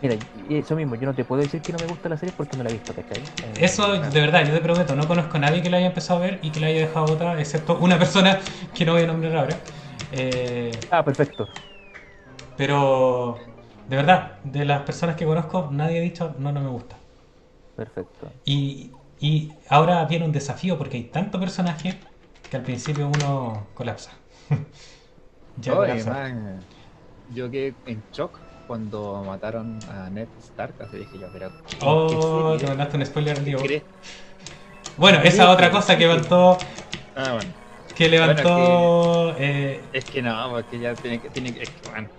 Mira, 0.00 0.16
y 0.48 0.56
eso 0.56 0.74
mismo, 0.74 0.96
yo 0.96 1.06
no 1.06 1.14
te 1.14 1.24
puedo 1.24 1.40
decir 1.40 1.60
que 1.62 1.72
no 1.72 1.78
me 1.78 1.86
gusta 1.86 2.08
la 2.08 2.16
serie 2.16 2.32
porque 2.36 2.56
no 2.56 2.64
la 2.64 2.70
he 2.70 2.72
visto, 2.72 2.92
¿cachai? 2.92 3.18
Eh, 3.18 3.54
Eso, 3.60 3.92
de 3.92 4.20
verdad, 4.20 4.44
yo 4.44 4.52
te 4.52 4.60
prometo, 4.60 4.96
no 4.96 5.06
conozco 5.06 5.36
a 5.36 5.40
nadie 5.40 5.62
que 5.62 5.70
la 5.70 5.76
haya 5.76 5.86
empezado 5.86 6.18
a 6.18 6.22
ver 6.26 6.40
y 6.42 6.50
que 6.50 6.58
la 6.58 6.66
haya 6.66 6.80
dejado 6.80 7.06
votar, 7.06 7.38
excepto 7.38 7.78
una 7.78 7.98
persona 8.00 8.40
que 8.74 8.84
no 8.84 8.94
voy 8.94 9.02
a 9.02 9.06
nombrar 9.06 9.36
ahora. 9.36 9.56
Eh, 10.12 10.78
Ah, 10.90 11.02
perfecto. 11.04 11.48
pero, 12.56 13.38
de 13.86 13.96
verdad, 13.96 14.40
de 14.44 14.64
las 14.64 14.82
personas 14.82 15.16
que 15.16 15.24
conozco, 15.26 15.68
nadie 15.72 15.98
ha 15.98 16.02
dicho, 16.02 16.34
no, 16.38 16.52
no 16.52 16.60
me 16.60 16.68
gusta. 16.70 16.98
Perfecto. 17.74 18.32
Y, 18.44 19.00
y 19.18 19.58
ahora 19.68 20.04
viene 20.06 20.24
un 20.24 20.32
desafío 20.32 20.78
porque 20.78 20.96
hay 20.96 21.04
tanto 21.10 21.38
personaje 21.40 22.08
que 22.48 22.56
al 22.56 22.64
principio 22.64 23.08
uno 23.08 23.70
colapsa. 23.74 24.12
ya 25.56 25.76
colapsa. 25.78 26.12
man, 26.12 26.68
yo 27.26 27.50
quedé 27.50 27.78
en 27.86 28.06
shock 28.12 28.40
cuando 28.66 29.24
mataron 29.24 29.84
a 29.88 30.10
Ned 30.10 30.30
Stark, 30.38 30.76
así 30.80 30.98
dije 30.98 31.18
yo, 31.18 31.30
pero... 31.32 31.54
¿qué- 32.06 32.22
Oh, 32.24 32.56
te 32.60 32.66
mandaste 32.66 32.96
un 32.96 33.04
spoiler 33.06 33.36
al 33.38 33.44
¿Qué 33.44 33.44
Diego. 33.44 33.82
Bueno, 34.96 35.20
esa 35.22 35.50
otra 35.50 35.70
cosa 35.70 35.96
que 35.96 36.06
levantó, 36.06 36.58
Ah, 37.14 37.32
bueno. 37.34 37.54
Que 37.94 38.08
levantó, 38.08 39.34
eh, 39.38 39.88
Es 39.90 40.06
que 40.06 40.22
no, 40.22 40.50
porque 40.50 40.78
ya 40.78 40.96
tiene 40.98 41.20
que, 41.20 41.30
tiene 41.30 41.52
que, 41.54 41.64
es 41.64 41.70
que, 41.74 41.86
bueno, 41.86 42.10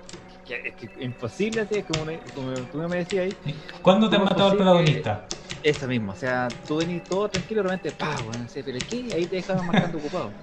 que- 0.43 0.61
es 0.65 0.75
que 0.75 0.91
imposible, 1.03 1.61
así, 1.61 1.75
es 1.77 1.85
como, 1.85 2.05
como 2.33 2.67
tú 2.67 2.77
me 2.87 2.97
decías 2.97 3.23
ahí, 3.25 3.39
¿cuándo 3.81 4.09
te 4.09 4.15
han 4.15 4.23
¿Cómo 4.23 4.29
matado 4.29 4.49
al 4.49 4.55
protagonista? 4.57 5.29
eso 5.61 5.87
mismo, 5.87 6.11
o 6.11 6.15
sea, 6.15 6.59
tú 6.65 6.77
venís 6.77 7.05
todo 7.07 7.29
tranquilo, 7.29 7.63
realmente, 7.63 7.91
pa, 7.93 8.21
bueno, 8.21 8.47
sí, 8.47 8.63
pero 8.63 8.79
¿qué? 8.85 9.13
Ahí 9.13 9.27
te 9.27 9.37
dejaban 9.37 9.65
marcando 9.65 9.97
ocupado. 9.99 10.37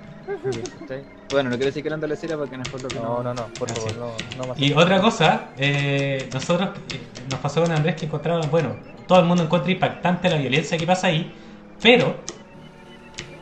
¿Cachai? 0.75 1.09
Bueno, 1.29 1.51
no 1.51 1.57
quiero 1.57 1.69
decir 1.69 1.83
que 1.83 1.93
ando 1.93 2.07
la 2.07 2.17
serie 2.17 2.37
porque 2.37 2.57
no 2.57 2.65
es 2.65 2.71
por 2.71 2.81
lo 2.83 2.93
que 2.93 3.01
No, 3.01 3.23
no, 3.23 3.35
no, 3.35 3.55
por 3.57 3.71
favor, 3.71 3.95
sí. 3.95 3.97
no, 3.97 4.25
no 4.35 4.47
más. 4.49 4.59
Y 4.59 4.73
otra 4.75 5.01
cosa, 5.01 5.55
eh, 5.57 6.29
nosotros 6.33 6.71
eh, 6.91 7.11
nos 7.27 7.41
pasó 7.41 7.63
con 7.63 7.73
Andrés 7.73 7.97
que 7.97 8.07
encontraba, 8.07 8.47
bueno, 8.47 8.79
todo 9.07 9.21
el 9.21 9.27
mundo 9.27 9.45
encuentra 9.45 9.73
impactante 9.73 10.29
la 10.31 10.37
violencia 10.39 10.79
que 10.79 10.87
pasa 10.87 11.09
ahí, 11.09 11.35
pero, 11.81 12.23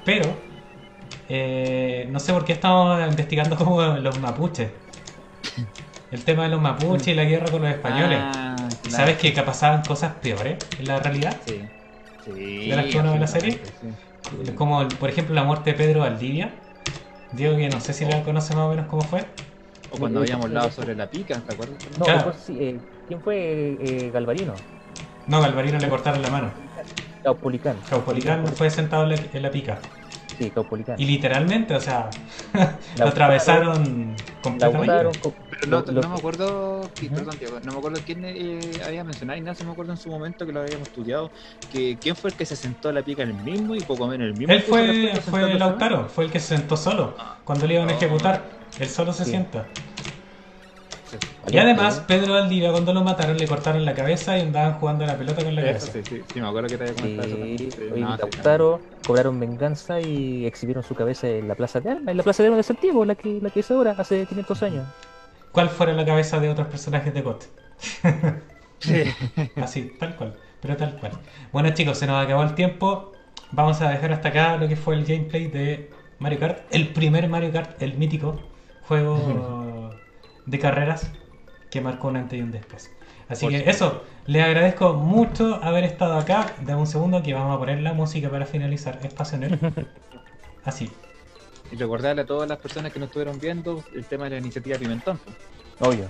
pero, 0.03 0.47
eh, 1.28 2.06
no 2.10 2.18
sé 2.20 2.32
por 2.32 2.44
qué 2.44 2.52
estamos 2.54 3.00
investigando 3.08 3.56
como 3.56 3.82
los 3.82 4.18
mapuches. 4.20 4.70
El 6.10 6.24
tema 6.24 6.44
de 6.44 6.48
los 6.48 6.60
mapuches 6.60 7.08
y 7.08 7.14
la 7.14 7.24
guerra 7.24 7.50
con 7.50 7.62
los 7.62 7.70
españoles. 7.70 8.18
Ah, 8.22 8.56
claro. 8.56 8.96
¿Sabes 8.96 9.18
que 9.18 9.30
pasaban 9.42 9.82
cosas 9.82 10.14
peores 10.22 10.56
en 10.78 10.86
la 10.86 10.98
realidad? 11.00 11.36
Sí. 11.46 11.60
Sí. 12.24 12.70
¿De 12.70 12.76
las 12.76 12.86
que 12.86 12.98
uno 12.98 13.12
ve 13.12 13.18
la 13.18 13.26
serie? 13.26 13.60
sí. 13.80 14.52
Como, 14.54 14.86
por 14.88 15.08
ejemplo, 15.08 15.34
la 15.34 15.44
muerte 15.44 15.72
de 15.72 15.76
Pedro 15.76 16.00
Valdivia. 16.00 16.50
Diego, 17.32 17.56
que 17.56 17.68
no 17.68 17.80
sé 17.80 17.92
si 17.92 18.04
la 18.04 18.22
conoce 18.22 18.54
más 18.54 18.64
o 18.64 18.70
menos 18.70 18.86
cómo 18.86 19.02
fue. 19.02 19.24
O 19.90 19.98
cuando 19.98 20.20
habíamos 20.20 20.46
hablado 20.46 20.70
sobre 20.70 20.94
la 20.94 21.08
pica, 21.08 21.40
¿te 21.40 21.52
acuerdas? 21.52 21.78
No, 21.98 22.04
Claro. 22.04 22.24
pues 22.24 22.36
sí, 22.44 22.56
eh, 22.60 22.78
¿quién 23.06 23.20
fue 23.20 23.76
eh, 23.80 24.10
Galvarino? 24.12 24.54
No, 25.26 25.40
Galvarino 25.40 25.78
le 25.78 25.88
cortaron 25.88 26.20
la 26.22 26.30
mano. 26.30 26.50
Caupolicán. 27.22 27.76
Caupolicán 27.88 28.46
fue 28.48 28.70
sentado 28.70 29.04
en 29.04 29.10
la, 29.10 29.16
en 29.32 29.42
la 29.42 29.50
pica. 29.50 29.78
Sí, 30.39 30.53
Caupolicán. 30.53 30.95
Y 31.01 31.05
literalmente, 31.05 31.74
o 31.74 31.80
sea, 31.80 32.24
lo 32.97 33.07
atravesaron 33.09 34.16
completamente. 34.41 34.86
Pero 34.86 35.18
no, 35.66 35.80
lo- 35.80 35.93
lo- 35.93 36.03
no 36.03 36.09
me 36.11 36.16
acuerdo, 36.16 36.95
que- 36.97 37.07
Ujú. 37.07 37.14
perdón, 37.16 37.39
Diego, 37.39 37.59
no 37.61 37.72
me 37.72 37.78
acuerdo 37.78 38.05
quién 38.05 38.24
eh, 38.24 38.80
había 38.84 39.03
mencionado, 39.03 39.36
Ignacio 39.36 39.66
me 39.66 39.72
acuerdo 39.72 39.91
en 39.93 39.97
su 39.99 40.09
momento 40.11 40.47
que 40.47 40.53
lo 40.53 40.61
habíamos 40.61 40.86
estudiado, 40.86 41.32
que 41.68 41.99
quién 42.01 42.14
fue 42.14 42.30
el 42.30 42.36
que 42.36 42.47
se 42.47 42.55
sentó 42.55 42.89
a 42.89 42.93
la 42.93 43.03
pica 43.03 43.24
en 43.24 43.30
el 43.30 43.34
mismo 43.41 43.74
y 43.74 43.82
poco 43.82 44.07
menos 44.07 44.22
en 44.26 44.28
el 44.28 44.34
mismo. 44.36 44.55
Él 44.55 44.62
fue, 44.62 45.20
fue 45.22 45.55
Lautaro, 45.55 46.09
fue 46.09 46.24
el 46.26 46.30
que 46.30 46.39
se 46.39 46.57
sentó 46.57 46.76
solo. 46.76 47.16
Cuando 47.45 47.66
le 47.66 47.74
iban 47.74 47.89
a 47.91 47.95
Oh. 47.95 47.97
ejecutar, 47.97 48.49
él 48.78 48.89
solo 48.89 49.12
se 49.12 49.24
Sí. 49.24 49.30
sienta. 49.30 49.66
Y 51.50 51.59
además, 51.59 52.00
Pedro 52.00 52.34
Valdivia, 52.34 52.70
cuando 52.72 52.92
lo 52.92 53.02
mataron, 53.04 53.38
le 53.38 53.48
cortaron 53.48 53.84
la 53.84 53.94
cabeza 53.94 54.36
y 54.38 54.42
andaban 54.42 54.74
jugando 54.78 55.04
a 55.04 55.06
la 55.06 55.18
pelota 55.18 55.42
con 55.44 55.54
la 55.54 55.62
Eso, 55.62 55.64
cabeza. 55.64 55.90
sí, 55.90 56.04
sí, 56.04 56.22
sí, 56.24 56.40
me 56.40 56.46
acuerdo 56.48 56.68
que 56.68 56.78
te 56.78 56.84
había 56.84 56.94
Sí, 56.94 56.94
comentado 56.94 57.26
eso 57.26 57.38
también. 57.38 57.59
Sí, 57.59 57.74
oye, 57.90 58.06
no, 58.06 58.16
sí, 58.16 58.16
Lautaro 58.16 58.84
cobraron 59.02 59.40
venganza 59.40 60.00
y 60.00 60.46
exhibieron 60.46 60.84
su 60.84 60.94
cabeza 60.94 61.28
en 61.28 61.48
la 61.48 61.56
Plaza 61.56 61.80
de 61.80 61.90
Armas, 61.90 62.12
en 62.12 62.16
la 62.16 62.22
Plaza 62.22 62.42
de 62.42 62.48
Armas 62.48 62.59
de 62.59 62.62
Santiago, 62.62 63.04
la 63.04 63.16
que, 63.16 63.40
la 63.40 63.50
que 63.50 63.61
es 63.61 63.70
ahora, 63.70 63.92
hace 63.98 64.26
500 64.26 64.62
años. 64.62 64.88
¿Cuál 65.50 65.70
fuera 65.70 65.92
la 65.94 66.04
cabeza 66.06 66.40
de 66.40 66.50
otros 66.50 66.68
personajes 66.68 67.12
de 67.14 67.22
GOT? 67.22 67.44
Sí. 68.80 69.04
Así, 69.56 69.96
tal 69.98 70.16
cual, 70.16 70.38
pero 70.61 70.76
tal 70.76 70.98
cual. 70.98 71.20
Bueno 71.52 71.70
chicos, 71.74 71.98
se 71.98 72.06
nos 72.06 72.22
acabó 72.24 72.42
el 72.44 72.54
tiempo. 72.54 73.12
Vamos 73.50 73.80
a 73.80 73.90
dejar 73.90 74.12
hasta 74.12 74.28
acá 74.28 74.56
lo 74.56 74.68
que 74.68 74.76
fue 74.76 74.94
el 74.94 75.04
gameplay 75.04 75.48
de 75.48 75.90
Mario 76.18 76.38
Kart, 76.40 76.66
el 76.70 76.92
primer 76.92 77.28
Mario 77.28 77.52
Kart, 77.52 77.80
el 77.82 77.96
mítico 77.98 78.50
juego 78.80 80.00
de 80.49 80.59
carreras 80.59 81.11
que 81.70 81.80
marcó 81.80 82.09
un 82.09 82.16
antes 82.16 82.38
y 82.38 82.42
un 82.42 82.51
después. 82.51 82.90
Así 83.28 83.44
Por 83.44 83.53
que 83.53 83.59
supuesto. 83.59 83.86
eso, 83.86 84.05
les 84.26 84.42
agradezco 84.42 84.94
mucho 84.94 85.61
haber 85.62 85.84
estado 85.84 86.18
acá. 86.18 86.55
Dame 86.62 86.80
un 86.80 86.86
segundo 86.86 87.22
que 87.22 87.34
vamos 87.34 87.55
a 87.55 87.59
poner 87.59 87.80
la 87.82 87.92
música 87.92 88.30
para 88.30 88.46
finalizar 88.46 88.99
Espacio 89.03 89.38
Nerd. 89.38 89.59
Así. 90.64 90.90
Y 91.70 91.76
recordarle 91.76 92.22
a 92.22 92.26
todas 92.26 92.49
las 92.49 92.59
personas 92.59 92.92
que 92.92 92.99
nos 92.99 93.09
estuvieron 93.09 93.38
viendo 93.38 93.84
el 93.94 94.07
tema 94.07 94.24
de 94.24 94.30
la 94.30 94.38
iniciativa 94.38 94.78
Pimentón. 94.78 95.20
Obvio. 95.80 96.07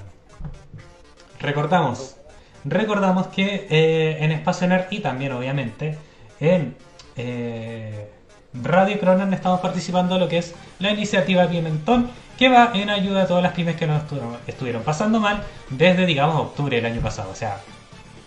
Recordamos, 1.40 2.16
recordamos 2.64 3.26
que 3.28 3.66
eh, 3.68 4.18
en 4.20 4.30
Espacio 4.30 4.68
Nerd 4.68 4.86
y 4.90 5.00
también 5.00 5.32
obviamente 5.32 5.98
en 6.38 6.76
eh, 7.16 8.08
Radio 8.54 8.98
Cronan 9.00 9.34
estamos 9.34 9.60
participando 9.60 10.14
en 10.14 10.20
lo 10.20 10.28
que 10.28 10.38
es 10.38 10.54
la 10.78 10.90
iniciativa 10.90 11.46
Pimentón, 11.48 12.10
que 12.38 12.48
va 12.48 12.70
en 12.74 12.88
ayuda 12.88 13.22
a 13.22 13.26
todas 13.26 13.42
las 13.42 13.52
pymes 13.52 13.76
que 13.76 13.86
nos 13.86 14.02
estuvieron, 14.02 14.36
estuvieron 14.46 14.82
pasando 14.82 15.18
mal 15.20 15.42
desde, 15.70 16.06
digamos, 16.06 16.36
octubre 16.36 16.76
del 16.76 16.86
año 16.86 17.00
pasado. 17.00 17.30
O 17.30 17.34
sea, 17.34 17.58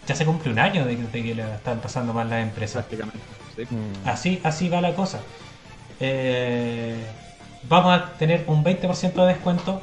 ya 0.05 0.15
se 0.15 0.25
cumple 0.25 0.51
un 0.51 0.59
año 0.59 0.85
de, 0.85 0.97
que- 0.97 1.03
de 1.03 1.23
que 1.23 1.35
le 1.35 1.43
están 1.55 1.79
pasando 1.79 2.13
mal 2.13 2.29
las 2.29 2.43
empresas. 2.43 2.83
Prácticamente. 2.85 3.19
¿sí? 3.55 3.63
Mm. 3.69 4.07
Así, 4.07 4.41
así 4.43 4.67
va 4.69 4.81
la 4.81 4.93
cosa. 4.93 5.19
Eh, 5.99 6.95
vamos 7.69 7.97
a 7.99 8.11
tener 8.17 8.43
un 8.47 8.63
20% 8.63 9.13
de 9.13 9.27
descuento. 9.27 9.81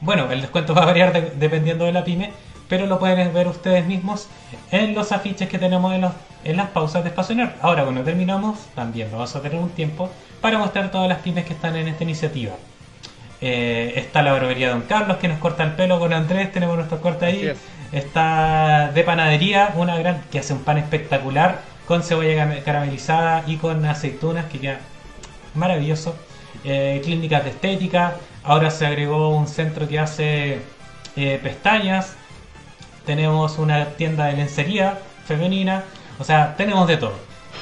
Bueno, 0.00 0.30
el 0.30 0.40
descuento 0.40 0.74
va 0.76 0.82
a 0.82 0.86
variar 0.86 1.12
de- 1.12 1.30
dependiendo 1.36 1.84
de 1.84 1.92
la 1.92 2.04
pyme, 2.04 2.32
pero 2.68 2.86
lo 2.86 2.98
pueden 2.98 3.32
ver 3.32 3.48
ustedes 3.48 3.86
mismos 3.86 4.28
en 4.70 4.94
los 4.94 5.12
afiches 5.12 5.48
que 5.48 5.58
tenemos 5.58 5.92
en, 5.94 6.02
los- 6.02 6.12
en 6.44 6.56
las 6.56 6.68
pausas 6.70 7.02
de 7.02 7.08
Espacio 7.10 7.34
Nerd. 7.34 7.50
Ahora, 7.62 7.82
cuando 7.84 8.02
terminamos, 8.02 8.58
también 8.74 9.08
vamos 9.10 9.34
a 9.34 9.40
tener 9.42 9.58
un 9.58 9.70
tiempo 9.70 10.10
para 10.40 10.58
mostrar 10.58 10.90
todas 10.90 11.08
las 11.08 11.18
pymes 11.18 11.44
que 11.44 11.54
están 11.54 11.74
en 11.76 11.88
esta 11.88 12.04
iniciativa. 12.04 12.52
Eh, 13.40 13.92
está 13.96 14.22
la 14.22 14.32
barbería 14.32 14.70
Don 14.70 14.82
Carlos 14.82 15.18
que 15.18 15.28
nos 15.28 15.38
corta 15.38 15.62
el 15.62 15.72
pelo 15.72 15.98
con 15.98 16.12
Andrés, 16.12 16.52
tenemos 16.52 16.76
nuestro 16.76 17.00
corte 17.00 17.26
ahí. 17.26 17.46
Es. 17.46 17.58
Está 17.92 18.90
de 18.94 19.02
panadería, 19.04 19.72
una 19.76 19.96
gran 19.98 20.22
que 20.30 20.38
hace 20.40 20.52
un 20.52 20.64
pan 20.64 20.78
espectacular 20.78 21.60
con 21.86 22.02
cebolla 22.02 22.62
caramelizada 22.64 23.44
y 23.46 23.56
con 23.58 23.84
aceitunas 23.84 24.46
que 24.46 24.58
queda 24.58 24.80
maravilloso. 25.54 26.16
Eh, 26.64 27.00
clínicas 27.04 27.44
de 27.44 27.50
estética, 27.50 28.16
ahora 28.42 28.70
se 28.70 28.86
agregó 28.86 29.28
un 29.36 29.46
centro 29.46 29.86
que 29.86 29.98
hace 30.00 30.60
eh, 31.16 31.38
pestañas. 31.42 32.14
Tenemos 33.04 33.58
una 33.58 33.84
tienda 33.90 34.26
de 34.26 34.32
lencería 34.32 34.98
femenina, 35.26 35.84
o 36.18 36.24
sea, 36.24 36.56
tenemos 36.56 36.88
de 36.88 36.96
todo. 36.96 37.14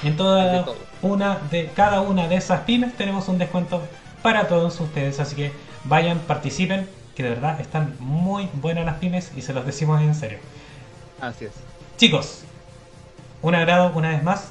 En 0.03 0.17
toda 0.17 0.53
De 0.53 0.59
todo. 0.65 0.77
una 1.03 1.39
de 1.51 1.71
cada 1.75 2.01
una 2.01 2.29
de 2.29 2.37
esas 2.37 2.61
pymes 2.61 2.95
tenemos 2.97 3.29
un 3.29 3.37
descuento 3.39 3.83
para 4.23 4.49
todos 4.49 4.81
ustedes, 4.81 5.21
así 5.21 5.37
que 5.37 5.53
vayan, 5.85 6.19
participen, 6.21 6.89
que 7.15 7.23
de 7.23 7.31
verdad 7.31 7.61
están 7.61 7.95
muy 8.01 8.49
buenas 8.55 8.85
las 8.85 8.97
pymes 8.97 9.31
y 9.37 9.43
se 9.43 9.53
los 9.53 9.65
decimos 9.67 10.01
en 10.03 10.15
serio. 10.15 10.39
Así 11.21 11.47
es. 11.47 11.53
Chicos, 11.97 12.43
un 13.43 13.55
agrado 13.55 13.93
una 13.95 14.11
vez 14.11 14.23
más. 14.23 14.51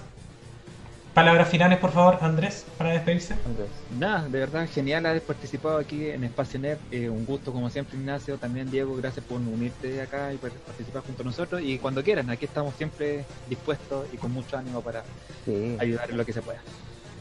Palabras 1.13 1.47
finales, 1.47 1.77
por 1.77 1.91
favor, 1.91 2.17
Andrés, 2.21 2.65
para 2.75 2.89
despedirse. 2.89 3.35
Andrés. 3.45 3.67
Nada, 3.99 4.23
de 4.27 4.39
verdad, 4.39 4.67
genial 4.67 5.05
haber 5.05 5.21
participado 5.21 5.77
aquí 5.77 6.07
en 6.09 6.23
Espacio 6.23 6.59
Nerd. 6.59 6.79
Eh, 6.89 7.07
un 7.07 7.23
gusto, 7.23 7.53
como 7.53 7.69
siempre, 7.69 7.99
Ignacio. 7.99 8.39
También, 8.39 8.71
Diego, 8.71 8.95
gracias 8.95 9.23
por 9.23 9.37
unirte 9.39 10.01
acá 10.01 10.33
y 10.33 10.37
por 10.37 10.49
participar 10.49 11.03
junto 11.03 11.21
a 11.21 11.25
nosotros. 11.25 11.61
Y 11.63 11.77
cuando 11.77 12.03
quieran, 12.03 12.31
aquí 12.31 12.45
estamos 12.45 12.73
siempre 12.77 13.25
dispuestos 13.47 14.07
y 14.11 14.17
con 14.17 14.31
mucho 14.31 14.57
ánimo 14.57 14.81
para 14.81 15.03
Sí. 15.45 15.77
ayudar 15.79 16.09
en 16.09 16.17
lo 16.17 16.25
que 16.25 16.33
se 16.33 16.41
pueda. 16.41 16.61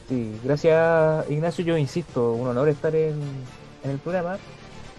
Sí, 0.09 0.39
gracias 0.43 1.29
Ignacio, 1.31 1.65
yo 1.65 1.77
insisto, 1.77 2.33
un 2.33 2.49
honor 2.49 2.69
estar 2.71 2.95
en, 2.97 3.21
en 3.83 3.91
el 3.91 4.01
programa, 4.01 4.43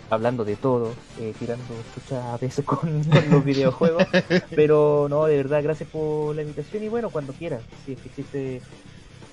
hablando 0.09 0.45
de 0.45 0.57
todo, 0.57 1.01
eh, 1.15 1.35
tirando 1.35 1.83
chuchas 1.85 2.23
a 2.25 2.37
veces 2.37 2.65
con, 2.65 3.03
con 3.09 3.29
los 3.29 3.43
videojuegos, 3.43 4.09
pero 4.53 5.07
no, 5.09 5.25
de 5.25 5.37
verdad, 5.37 5.63
gracias 5.63 5.89
por 5.89 6.35
la 6.35 6.41
invitación 6.43 6.83
y 6.83 6.89
bueno, 6.89 7.11
cuando 7.11 7.35
quieran, 7.35 7.67
si 7.73 7.93
es 7.93 7.99
que 7.99 8.09
existe 8.09 8.65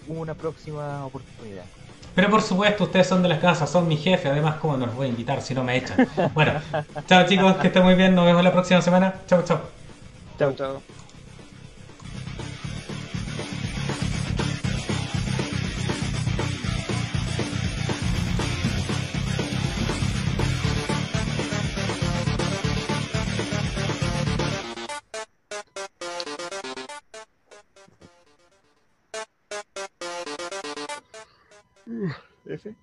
una 0.06 0.38
próxima 0.38 1.06
oportunidad. 1.06 1.70
Pero 2.14 2.28
por 2.30 2.42
supuesto, 2.42 2.84
ustedes 2.84 3.06
son 3.08 3.22
de 3.22 3.28
las 3.28 3.38
casas, 3.40 3.70
son 3.70 3.88
mi 3.88 3.96
jefe, 3.96 4.28
además, 4.28 4.56
¿cómo 4.56 4.76
no 4.76 4.86
los 4.86 4.94
voy 4.94 5.06
a 5.06 5.10
invitar 5.10 5.42
si 5.42 5.54
no 5.54 5.64
me 5.64 5.76
echan? 5.76 6.00
Bueno, 6.34 6.54
chao 7.06 7.26
chicos, 7.26 7.56
que 7.56 7.68
estén 7.68 7.84
muy 7.84 7.94
bien, 7.94 8.14
nos 8.14 8.26
vemos 8.26 8.42
la 8.44 8.52
próxima 8.52 8.82
semana. 8.82 9.22
Chao, 9.26 9.42
chao. 9.44 9.80
Chao, 10.38 10.52
chao. 10.54 10.99
F. 32.54 32.74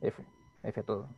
F, 0.00 0.24
F 0.62 0.82
todo. 0.82 1.08